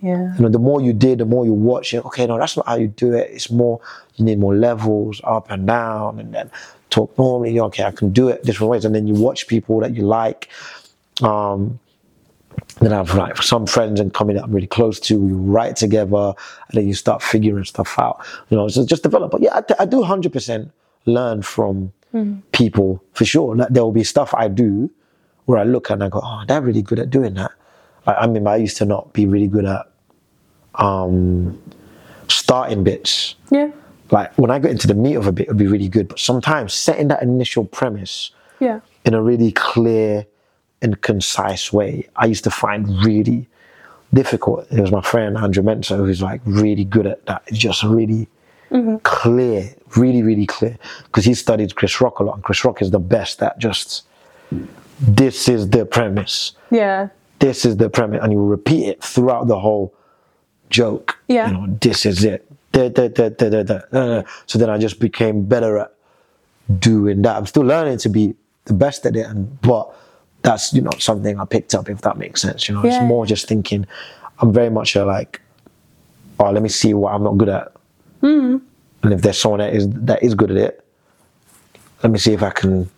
yeah, 0.03 0.35
you 0.37 0.43
know, 0.43 0.49
the 0.51 0.59
more 0.59 0.83
you 0.83 0.93
did, 0.93 1.19
the 1.19 1.25
more 1.25 1.47
you 1.47 1.55
watch 1.55 1.95
it. 1.95 2.05
Okay, 2.05 2.27
no, 2.27 2.37
that's 2.39 2.57
not 2.59 2.67
how 2.67 2.75
you 2.75 2.89
do 2.89 3.15
it. 3.15 3.31
It's 3.31 3.51
more, 3.51 3.81
you 4.17 4.25
need 4.27 4.39
more 4.39 4.55
levels, 4.55 5.21
up 5.25 5.51
and 5.51 5.67
down, 5.67 6.19
and 6.21 6.35
then 6.35 6.51
talk 6.91 7.17
normally. 7.17 7.59
Okay, 7.59 7.85
I 7.85 7.91
can 7.91 8.11
do 8.13 8.29
it 8.29 8.45
different 8.45 8.71
ways. 8.71 8.85
And 8.85 8.95
then 8.95 9.07
you 9.07 9.15
watch 9.15 9.47
people 9.47 9.81
that 9.81 9.95
you 9.95 10.03
like. 10.03 10.51
Um, 11.23 11.79
then 12.81 12.93
I 12.93 12.97
have 12.97 13.15
like 13.15 13.37
some 13.39 13.67
friends 13.67 14.01
and 14.01 14.13
coming 14.13 14.37
that 14.37 14.45
I'm 14.45 14.53
really 14.53 14.67
close 14.67 15.01
to. 15.01 15.19
We 15.19 15.33
write 15.33 15.77
together, 15.77 16.35
and 16.69 16.73
then 16.73 16.87
you 16.89 16.95
start 16.95 17.23
figuring 17.23 17.65
stuff 17.65 17.99
out. 17.99 18.25
You 18.51 18.57
know, 18.57 18.69
so 18.69 18.85
just 18.87 19.03
develop. 19.03 19.31
But 19.31 19.43
yeah, 19.43 19.57
I, 19.57 19.83
I 19.83 19.85
do 19.87 20.03
100% 20.03 20.71
learn 21.07 21.43
from 21.43 21.93
people 22.53 23.03
for 23.13 23.25
sure. 23.25 23.57
Like, 23.57 23.69
there 23.71 23.83
will 23.85 23.93
be 23.93 24.05
stuff 24.05 24.33
I 24.35 24.49
do 24.49 24.91
where 25.47 25.59
I 25.59 25.65
look 25.65 25.91
and 25.91 26.03
I 26.03 26.09
go, 26.09 26.21
oh, 26.23 26.43
they're 26.47 26.63
really 26.63 26.83
good 26.83 26.99
at 26.99 27.11
doing 27.11 27.35
that. 27.35 27.53
Like, 28.07 28.17
I 28.19 28.27
mean, 28.27 28.47
I 28.47 28.57
used 28.57 28.77
to 28.79 28.85
not 28.85 29.13
be 29.13 29.27
really 29.27 29.49
good 29.49 29.65
at 29.65 29.87
um, 30.77 31.61
starting 32.29 32.85
bits. 32.85 33.35
yeah, 33.51 33.71
Like 34.11 34.37
when 34.39 34.51
I 34.51 34.59
got 34.59 34.71
into 34.71 34.87
the 34.87 34.95
meat 34.95 35.15
of 35.17 35.27
a 35.27 35.33
bit, 35.33 35.47
it 35.47 35.49
would 35.49 35.59
be 35.59 35.67
really 35.67 35.89
good. 35.89 36.09
But 36.09 36.19
sometimes 36.19 36.73
setting 36.73 37.09
that 37.09 37.23
initial 37.23 37.65
premise 37.65 38.31
yeah, 38.61 38.81
in 39.05 39.15
a 39.15 39.23
really 39.23 39.53
clear 39.53 40.27
and 40.85 41.01
concise 41.01 41.73
way, 41.73 42.09
I 42.15 42.27
used 42.27 42.45
to 42.45 42.51
find 42.51 43.05
really 43.05 43.49
difficult. 44.13 44.71
It 44.71 44.81
was 44.81 44.93
my 44.93 45.01
friend 45.01 45.37
Andrew 45.37 45.65
Mensa 45.65 45.97
who's 45.97 46.23
like 46.23 46.41
really 46.45 46.85
good 46.85 47.07
at 47.07 47.27
that. 47.27 47.43
It's 47.49 47.59
just 47.59 47.83
really 47.83 48.29
mm-hmm. 48.71 48.97
clear, 48.99 49.75
really, 49.97 50.23
really 50.23 50.47
clear. 50.47 50.79
Because 51.05 51.25
he 51.25 51.35
studied 51.35 51.75
Chris 51.75 52.01
Rock 52.01 52.21
a 52.21 52.23
lot, 52.23 52.35
and 52.37 52.45
Chris 52.45 52.65
Rock 52.65 52.81
is 52.83 52.91
the 52.93 53.01
best 53.01 53.43
at 53.43 53.59
just 53.59 54.05
this 55.01 55.49
is 55.49 55.71
the 55.71 55.85
premise 55.85 56.53
yeah, 56.71 57.09
this 57.41 57.65
is 57.65 57.77
the 57.77 57.91
premise, 57.91 58.21
and 58.23 58.33
you 58.33 58.45
repeat 58.45 58.87
it 58.87 59.03
throughout 59.03 59.49
the 59.49 59.59
whole 59.59 59.93
joke. 60.71 61.19
Yeah. 61.29 61.49
You 61.49 61.53
know, 61.55 61.79
this 61.81 62.07
is 62.07 62.25
it. 62.25 62.47
Da, 62.73 62.89
da, 62.89 63.09
da. 63.09 64.23
So 64.47 64.59
then 64.59 64.71
I 64.71 64.79
just 64.79 64.99
became 64.99 65.45
better 65.45 65.79
at 65.79 65.95
doing 66.79 67.23
that. 67.23 67.37
I'm 67.37 67.47
still 67.47 67.63
learning 67.63 67.99
to 67.99 68.09
be 68.09 68.35
the 68.65 68.75
best 68.75 69.07
at 69.07 69.15
it, 69.17 69.27
and 69.27 69.61
but 69.61 69.95
that's 70.45 70.73
you 70.73 70.81
know 70.83 70.93
something 70.99 71.41
I 71.41 71.45
picked 71.47 71.75
up 71.75 71.89
if 71.91 72.03
that 72.03 72.17
makes 72.17 72.41
sense. 72.43 72.69
You 72.69 72.75
know, 72.77 72.85
Yeah. 72.85 72.97
it's 73.01 73.05
more 73.09 73.27
just 73.27 73.49
thinking. 73.49 73.87
I'm 74.41 74.53
very 74.53 74.71
much 74.71 74.95
a 74.97 75.05
like, 75.05 75.41
oh, 76.41 76.51
let 76.51 76.63
me 76.63 76.69
see 76.69 76.93
what 76.95 77.15
I'm 77.15 77.23
not 77.25 77.37
good 77.39 77.49
at, 77.49 77.73
Mm-hmm. 78.23 78.57
and 79.03 79.13
if 79.13 79.23
there's 79.23 79.39
someone 79.39 79.61
that 79.61 79.73
is 79.75 79.89
that 79.91 80.23
is 80.23 80.35
good 80.35 80.51
at 80.51 80.57
it, 80.57 80.85
let 82.03 82.11
me 82.13 82.19
see 82.19 82.33
if 82.33 82.43
I 82.43 82.51
can 82.51 82.89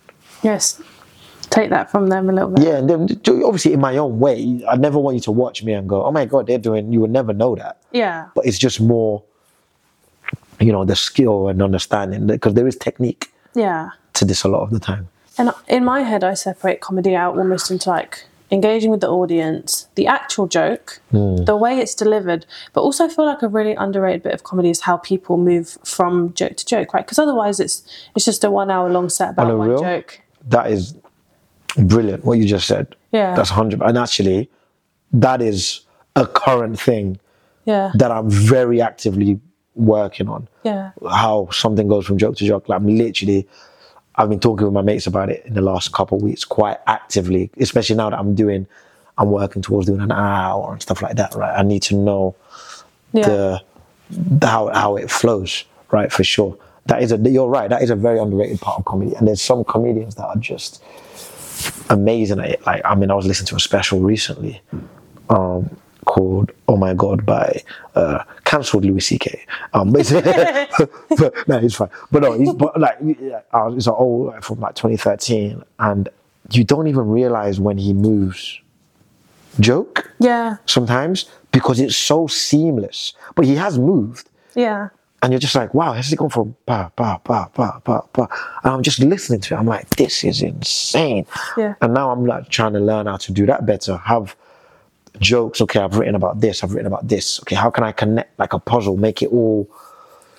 yes. 0.43 0.81
Take 1.49 1.69
that 1.69 1.89
from 1.89 2.07
them 2.09 2.29
a 2.29 2.33
little 2.33 2.49
bit. 2.49 2.65
Yeah, 2.65 2.77
and 2.77 2.89
then 2.89 3.01
obviously 3.45 3.71
in 3.71 3.79
my 3.79 3.95
own 3.95 4.19
way, 4.19 4.61
I 4.67 4.75
never 4.75 4.99
want 4.99 5.15
you 5.15 5.21
to 5.21 5.31
watch 5.31 5.63
me 5.63 5.71
and 5.71 5.87
go, 5.87 6.03
"Oh 6.03 6.11
my 6.11 6.25
god, 6.25 6.45
they're 6.47 6.57
doing." 6.59 6.91
You 6.91 6.99
would 6.99 7.09
never 7.11 7.31
know 7.33 7.55
that, 7.55 7.77
Yeah, 7.93 8.27
but 8.35 8.45
it's 8.45 8.59
just 8.59 8.81
more, 8.81 9.23
you 10.59 10.73
know, 10.73 10.83
the 10.83 10.95
skill 10.95 11.47
and 11.47 11.61
understanding 11.61 12.27
because 12.27 12.53
there 12.55 12.67
is 12.67 12.75
technique 12.75 13.31
yeah. 13.55 13.91
to 14.15 14.25
this 14.25 14.43
a 14.43 14.49
lot 14.49 14.61
of 14.63 14.71
the 14.71 14.79
time. 14.79 15.07
And 15.37 15.51
in 15.67 15.83
my 15.85 16.01
head, 16.01 16.23
I 16.23 16.33
separate 16.33 16.81
comedy 16.81 17.15
out 17.15 17.37
almost 17.37 17.69
into 17.71 17.89
like 17.89 18.25
engaging 18.49 18.89
with 18.91 19.01
the 19.01 19.09
audience, 19.09 19.87
the 19.95 20.07
actual 20.07 20.47
joke, 20.47 21.01
Hmm. 21.11 21.43
the 21.43 21.55
way 21.57 21.79
it's 21.79 21.93
delivered, 21.93 22.45
but 22.73 22.81
also 22.81 23.05
I 23.05 23.09
feel 23.09 23.25
like 23.25 23.41
a 23.41 23.47
really 23.49 23.73
underrated 23.75 24.23
bit 24.23 24.33
of 24.33 24.43
comedy 24.43 24.69
is 24.69 24.81
how 24.81 24.97
people 24.97 25.37
move 25.37 25.77
from 25.83 26.33
joke 26.33 26.55
to 26.55 26.65
joke, 26.65 26.93
right? 26.93 27.05
Because 27.05 27.19
otherwise 27.19 27.59
it's 27.59 27.83
it's 28.15 28.23
just 28.25 28.43
a 28.43 28.49
one 28.51 28.71
hour 28.71 28.89
long 28.89 29.09
set 29.09 29.31
about 29.31 29.51
a 29.51 29.57
one 29.57 29.69
real? 29.69 29.81
joke. 29.81 30.21
That 30.47 30.71
is 30.71 30.95
brilliant. 31.77 32.23
What 32.25 32.37
you 32.39 32.45
just 32.45 32.67
said. 32.67 32.95
Yeah. 33.11 33.35
That's 33.35 33.49
hundred. 33.49 33.81
And 33.81 33.97
actually, 33.97 34.49
that 35.11 35.41
is 35.41 35.81
a 36.15 36.25
current 36.25 36.79
thing 36.79 37.19
Yeah. 37.65 37.91
that 37.95 38.11
I'm 38.11 38.29
very 38.29 38.81
actively 38.81 39.39
working 39.75 40.27
on. 40.29 40.47
Yeah. 40.63 40.91
How 41.09 41.49
something 41.51 41.87
goes 41.87 42.05
from 42.05 42.17
joke 42.17 42.37
to 42.37 42.45
joke. 42.45 42.67
Like 42.69 42.77
I'm 42.79 42.87
literally, 42.87 43.47
I've 44.17 44.29
been 44.29 44.39
talking 44.39 44.65
with 44.65 44.73
my 44.73 44.81
mates 44.81 45.05
about 45.07 45.29
it 45.29 45.45
in 45.45 45.53
the 45.53 45.61
last 45.61 45.93
couple 45.93 46.17
of 46.17 46.23
weeks 46.23 46.43
quite 46.43 46.77
actively, 46.87 47.51
especially 47.59 47.95
now 47.95 48.09
that 48.09 48.17
I'm 48.19 48.33
doing, 48.33 48.65
I'm 49.17 49.29
working 49.31 49.61
towards 49.61 49.87
doing 49.87 50.01
an 50.01 50.11
hour 50.11 50.71
and 50.73 50.81
stuff 50.81 51.01
like 51.01 51.15
that. 51.17 51.35
Right. 51.35 51.57
I 51.57 51.61
need 51.63 51.83
to 51.83 51.95
know 51.95 52.35
Yeah. 53.13 53.27
the, 53.27 53.61
the 54.09 54.47
how 54.47 54.67
how 54.73 54.95
it 54.97 55.11
flows. 55.11 55.65
Right. 55.91 56.11
For 56.11 56.23
sure. 56.23 56.57
That 56.87 57.03
is 57.03 57.11
a. 57.11 57.17
You're 57.17 57.47
right. 57.47 57.69
That 57.69 57.81
is 57.83 57.89
a 57.89 57.95
very 57.95 58.17
underrated 58.19 58.59
part 58.61 58.79
of 58.79 58.85
comedy. 58.85 59.13
And 59.15 59.27
there's 59.27 59.41
some 59.41 59.63
comedians 59.63 60.15
that 60.15 60.25
are 60.25 60.37
just 60.37 60.81
amazing 61.89 62.39
at 62.39 62.49
it. 62.49 62.65
Like, 62.65 62.81
I 62.85 62.95
mean, 62.95 63.11
I 63.11 63.15
was 63.15 63.25
listening 63.25 63.47
to 63.47 63.55
a 63.55 63.59
special 63.59 63.99
recently 63.99 64.61
um, 65.29 65.69
called 66.07 66.51
"Oh 66.67 66.77
My 66.77 66.93
God" 66.93 67.25
by 67.25 67.61
uh, 67.95 68.23
cancelled 68.45 68.85
Louis 68.85 69.01
C.K. 69.01 69.45
Um, 69.73 69.91
but, 69.91 70.07
but 71.19 71.47
no, 71.47 71.59
he's 71.59 71.75
fine. 71.75 71.89
But 72.11 72.23
no, 72.23 72.33
he's 72.39 72.53
but 72.53 72.79
like 72.79 72.97
yeah, 73.03 73.41
uh, 73.53 73.71
it's 73.75 73.87
an 73.87 73.93
old 73.97 74.27
like, 74.27 74.43
from 74.43 74.59
like 74.59 74.75
2013, 74.75 75.61
and 75.79 76.09
you 76.51 76.63
don't 76.63 76.87
even 76.87 77.07
realize 77.09 77.59
when 77.59 77.77
he 77.77 77.93
moves 77.93 78.59
joke 79.59 80.11
Yeah. 80.19 80.57
sometimes 80.65 81.25
because 81.51 81.79
it's 81.79 81.95
so 81.95 82.27
seamless. 82.27 83.13
But 83.35 83.45
he 83.45 83.55
has 83.55 83.77
moved 83.79 84.29
Yeah. 84.55 84.89
and 85.21 85.33
you're 85.33 85.39
just 85.39 85.55
like, 85.55 85.73
wow, 85.73 85.93
has 85.93 86.11
it 86.13 86.15
gone 86.17 86.29
from 86.29 86.55
ba 86.65 86.91
ba 86.95 87.19
ba 87.23 87.49
ba 87.55 87.81
ba 87.83 88.03
ba? 88.13 88.27
And 88.63 88.73
I'm 88.73 88.83
just 88.83 88.99
listening 88.99 89.41
to 89.41 89.55
it. 89.55 89.57
I'm 89.57 89.65
like, 89.65 89.89
this 89.97 90.23
is 90.23 90.41
insane. 90.41 91.25
Yeah. 91.57 91.73
And 91.81 91.93
now 91.93 92.11
I'm 92.11 92.25
like 92.25 92.49
trying 92.49 92.73
to 92.73 92.79
learn 92.79 93.07
how 93.07 93.17
to 93.17 93.31
do 93.33 93.45
that 93.47 93.65
better. 93.65 93.97
Have 93.97 94.35
jokes. 95.19 95.61
Okay, 95.61 95.79
I've 95.79 95.97
written 95.97 96.15
about 96.15 96.39
this. 96.41 96.63
I've 96.63 96.73
written 96.73 96.87
about 96.87 97.07
this. 97.07 97.39
Okay, 97.41 97.55
how 97.55 97.69
can 97.69 97.83
I 97.83 97.91
connect 97.91 98.37
like 98.39 98.53
a 98.53 98.59
puzzle, 98.59 98.97
make 98.97 99.21
it 99.21 99.27
all 99.31 99.69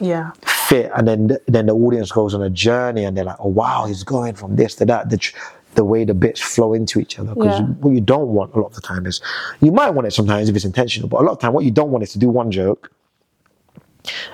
Yeah. 0.01 0.31
fit, 0.45 0.91
and 0.97 1.07
then 1.09 1.37
then 1.47 1.67
the 1.67 1.75
audience 1.75 2.11
goes 2.13 2.35
on 2.35 2.43
a 2.43 2.51
journey, 2.51 3.05
and 3.05 3.17
they're 3.17 3.25
like, 3.25 3.37
oh 3.41 3.49
wow, 3.49 3.87
he's 3.87 4.05
going 4.05 4.35
from 4.35 4.57
this 4.57 4.75
to 4.77 4.85
that. 4.87 5.11
The 5.11 5.17
tr- 5.19 5.37
the 5.75 5.85
way 5.85 6.05
the 6.05 6.15
bits 6.15 6.41
flow 6.41 6.73
into 6.75 6.99
each 6.99 7.19
other. 7.19 7.35
Because 7.35 7.61
Yeah. 7.61 7.67
what 7.67 7.91
you 7.93 8.01
don't 8.01 8.29
want 8.29 8.53
a 8.55 8.59
lot 8.59 8.69
of 8.69 8.75
the 8.75 8.81
time 8.81 9.07
is, 9.07 9.21
you 9.61 9.71
might 9.71 9.91
want 9.91 10.07
it 10.09 10.13
sometimes 10.13 10.49
if 10.49 10.57
it's 10.57 10.65
intentional, 10.65 11.09
but 11.09 11.21
a 11.21 11.25
lot 11.25 11.33
of 11.33 11.39
time 11.39 11.53
what 11.53 11.65
you 11.65 11.71
don't 11.71 11.91
want 11.91 12.03
is 12.03 12.13
to 12.13 12.19
do 12.19 12.29
one 12.29 12.51
joke 12.51 12.91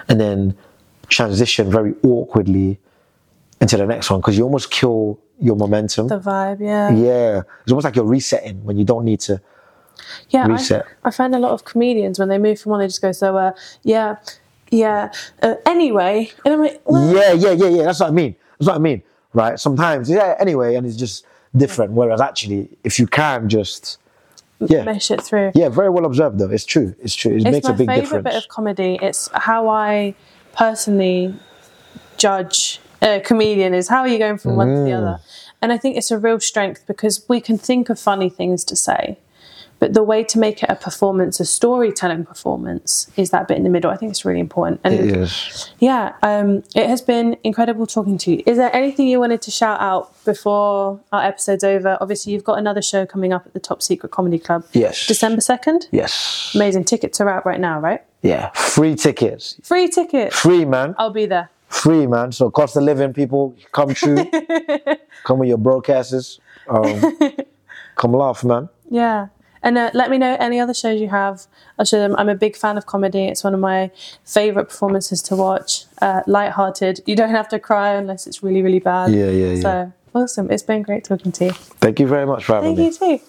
and 0.08 0.20
then 0.20 0.56
transition 1.08 1.70
very 1.70 1.94
awkwardly 2.02 2.78
into 3.60 3.76
the 3.76 3.84
next 3.86 4.10
one 4.10 4.20
because 4.20 4.38
you 4.38 4.44
almost 4.44 4.70
kill 4.70 5.18
your 5.40 5.56
momentum. 5.56 6.08
The 6.08 6.18
vibe, 6.20 6.60
yeah. 6.60 6.90
yeah, 6.90 7.42
it's 7.62 7.72
almost 7.72 7.84
like 7.84 7.96
you're 7.96 8.04
resetting 8.04 8.64
when 8.64 8.76
you 8.78 8.84
don't 8.84 9.04
need 9.04 9.20
to. 9.20 9.40
Yeah, 10.30 10.46
reset. 10.46 10.86
I, 11.04 11.08
I 11.08 11.10
find 11.10 11.34
a 11.34 11.38
lot 11.38 11.52
of 11.52 11.64
comedians 11.64 12.18
when 12.18 12.28
they 12.28 12.38
move 12.38 12.60
from 12.60 12.70
one, 12.70 12.80
they 12.80 12.86
just 12.86 13.02
go, 13.02 13.12
so, 13.12 13.36
uh, 13.36 13.52
yeah, 13.82 14.16
yeah, 14.70 15.12
uh, 15.42 15.54
anyway. 15.66 16.30
And 16.44 16.54
I'm 16.54 16.60
like, 16.60 16.80
well, 16.84 17.14
Yeah, 17.14 17.32
yeah, 17.32 17.52
yeah, 17.52 17.68
yeah. 17.68 17.82
That's 17.84 18.00
what 18.00 18.08
I 18.08 18.12
mean. 18.12 18.34
That's 18.58 18.68
what 18.68 18.76
I 18.76 18.78
mean, 18.78 19.02
right? 19.32 19.58
Sometimes, 19.58 20.08
yeah. 20.10 20.34
Anyway, 20.38 20.74
and 20.74 20.86
it's 20.86 20.96
just 20.96 21.24
different. 21.56 21.92
Whereas 21.92 22.20
actually, 22.20 22.68
if 22.82 22.98
you 22.98 23.06
can 23.06 23.48
just, 23.48 23.98
yeah, 24.60 24.82
mesh 24.84 25.10
it 25.10 25.20
through. 25.22 25.52
yeah, 25.54 25.68
very 25.68 25.90
well 25.90 26.04
observed 26.06 26.38
though. 26.38 26.48
It's 26.50 26.64
true. 26.64 26.94
It's 27.00 27.14
true. 27.14 27.32
It 27.32 27.36
it's 27.36 27.44
makes 27.44 27.68
a 27.68 27.72
big 27.72 27.88
difference. 27.88 27.96
My 28.10 28.16
favorite 28.18 28.24
bit 28.24 28.34
of 28.36 28.48
comedy. 28.48 28.98
It's 29.02 29.28
how 29.34 29.68
I 29.68 30.14
personally 30.56 31.34
judge 32.16 32.80
a 33.02 33.20
comedian 33.20 33.74
is 33.74 33.88
how 33.88 34.00
are 34.00 34.08
you 34.08 34.18
going 34.18 34.38
from 34.38 34.56
one 34.56 34.68
to 34.68 34.74
the 34.84 34.90
Mm. 34.90 34.98
other. 34.98 35.20
And 35.60 35.72
I 35.72 35.78
think 35.78 35.96
it's 35.96 36.10
a 36.10 36.18
real 36.18 36.40
strength 36.40 36.84
because 36.86 37.24
we 37.28 37.40
can 37.40 37.58
think 37.58 37.90
of 37.90 37.98
funny 37.98 38.28
things 38.30 38.64
to 38.64 38.76
say, 38.76 39.18
but 39.84 39.92
the 39.92 40.02
way 40.02 40.24
to 40.24 40.38
make 40.38 40.62
it 40.62 40.70
a 40.70 40.76
performance, 40.76 41.40
a 41.40 41.44
storytelling 41.44 42.24
performance, 42.24 43.10
is 43.18 43.28
that 43.32 43.46
bit 43.46 43.58
in 43.58 43.64
the 43.64 43.68
middle. 43.68 43.90
I 43.90 43.98
think 43.98 44.08
it's 44.12 44.24
really 44.24 44.40
important. 44.40 44.80
And 44.82 44.94
it 44.94 45.14
is. 45.14 45.70
yeah, 45.78 46.14
um, 46.22 46.62
it 46.74 46.88
has 46.88 47.02
been 47.02 47.36
incredible 47.44 47.86
talking 47.86 48.16
to 48.16 48.30
you. 48.30 48.42
Is 48.46 48.56
there 48.56 48.74
anything 48.74 49.08
you 49.08 49.20
wanted 49.20 49.42
to 49.42 49.50
shout 49.50 49.78
out 49.82 50.10
before 50.24 50.98
our 51.12 51.22
episode's 51.22 51.64
over? 51.64 51.98
Obviously, 52.00 52.32
you've 52.32 52.44
got 52.44 52.56
another 52.58 52.80
show 52.80 53.04
coming 53.04 53.34
up 53.34 53.44
at 53.44 53.52
the 53.52 53.60
Top 53.60 53.82
Secret 53.82 54.10
Comedy 54.10 54.38
Club. 54.38 54.64
Yes. 54.72 55.06
December 55.06 55.42
2nd? 55.42 55.88
Yes. 55.92 56.52
Amazing. 56.54 56.84
Tickets 56.84 57.20
are 57.20 57.28
out 57.28 57.44
right 57.44 57.60
now, 57.60 57.78
right? 57.78 58.00
Yeah. 58.22 58.52
Free 58.52 58.94
tickets. 58.94 59.60
Free 59.62 59.88
tickets. 59.88 60.34
Free, 60.34 60.64
man. 60.64 60.94
I'll 60.96 61.10
be 61.10 61.26
there. 61.26 61.50
Free, 61.68 62.06
man. 62.06 62.32
So 62.32 62.50
cost 62.50 62.74
of 62.78 62.84
living, 62.84 63.12
people, 63.12 63.54
come 63.72 63.92
true. 63.92 64.16
come 65.24 65.40
with 65.40 65.50
your 65.50 65.58
broadcasters. 65.58 66.40
Um, 66.68 67.18
come 67.96 68.12
laugh, 68.14 68.42
man. 68.44 68.70
Yeah. 68.88 69.28
And 69.64 69.78
uh, 69.78 69.90
let 69.94 70.10
me 70.10 70.18
know 70.18 70.36
any 70.38 70.60
other 70.60 70.74
shows 70.74 71.00
you 71.00 71.08
have. 71.08 71.46
I'll 71.78 71.86
show 71.86 71.98
them. 71.98 72.14
I'm 72.18 72.28
a 72.28 72.34
big 72.34 72.54
fan 72.54 72.76
of 72.76 72.84
comedy. 72.84 73.24
It's 73.24 73.42
one 73.42 73.54
of 73.54 73.60
my 73.60 73.90
favourite 74.24 74.68
performances 74.68 75.22
to 75.22 75.34
watch. 75.34 75.86
Uh, 76.02 76.20
light-hearted. 76.26 77.00
You 77.06 77.16
don't 77.16 77.30
have 77.30 77.48
to 77.48 77.58
cry 77.58 77.94
unless 77.94 78.26
it's 78.26 78.42
really, 78.42 78.62
really 78.62 78.78
bad. 78.78 79.12
Yeah, 79.12 79.30
yeah, 79.30 79.54
yeah. 79.54 79.62
So 79.62 79.92
awesome. 80.14 80.50
It's 80.50 80.62
been 80.62 80.82
great 80.82 81.02
talking 81.02 81.32
to 81.32 81.46
you. 81.46 81.52
Thank 81.52 81.98
you 81.98 82.06
very 82.06 82.26
much 82.26 82.44
for 82.44 82.56
having 82.56 82.76
Thank 82.76 83.00
me. 83.00 83.10
you 83.12 83.18
too. 83.18 83.24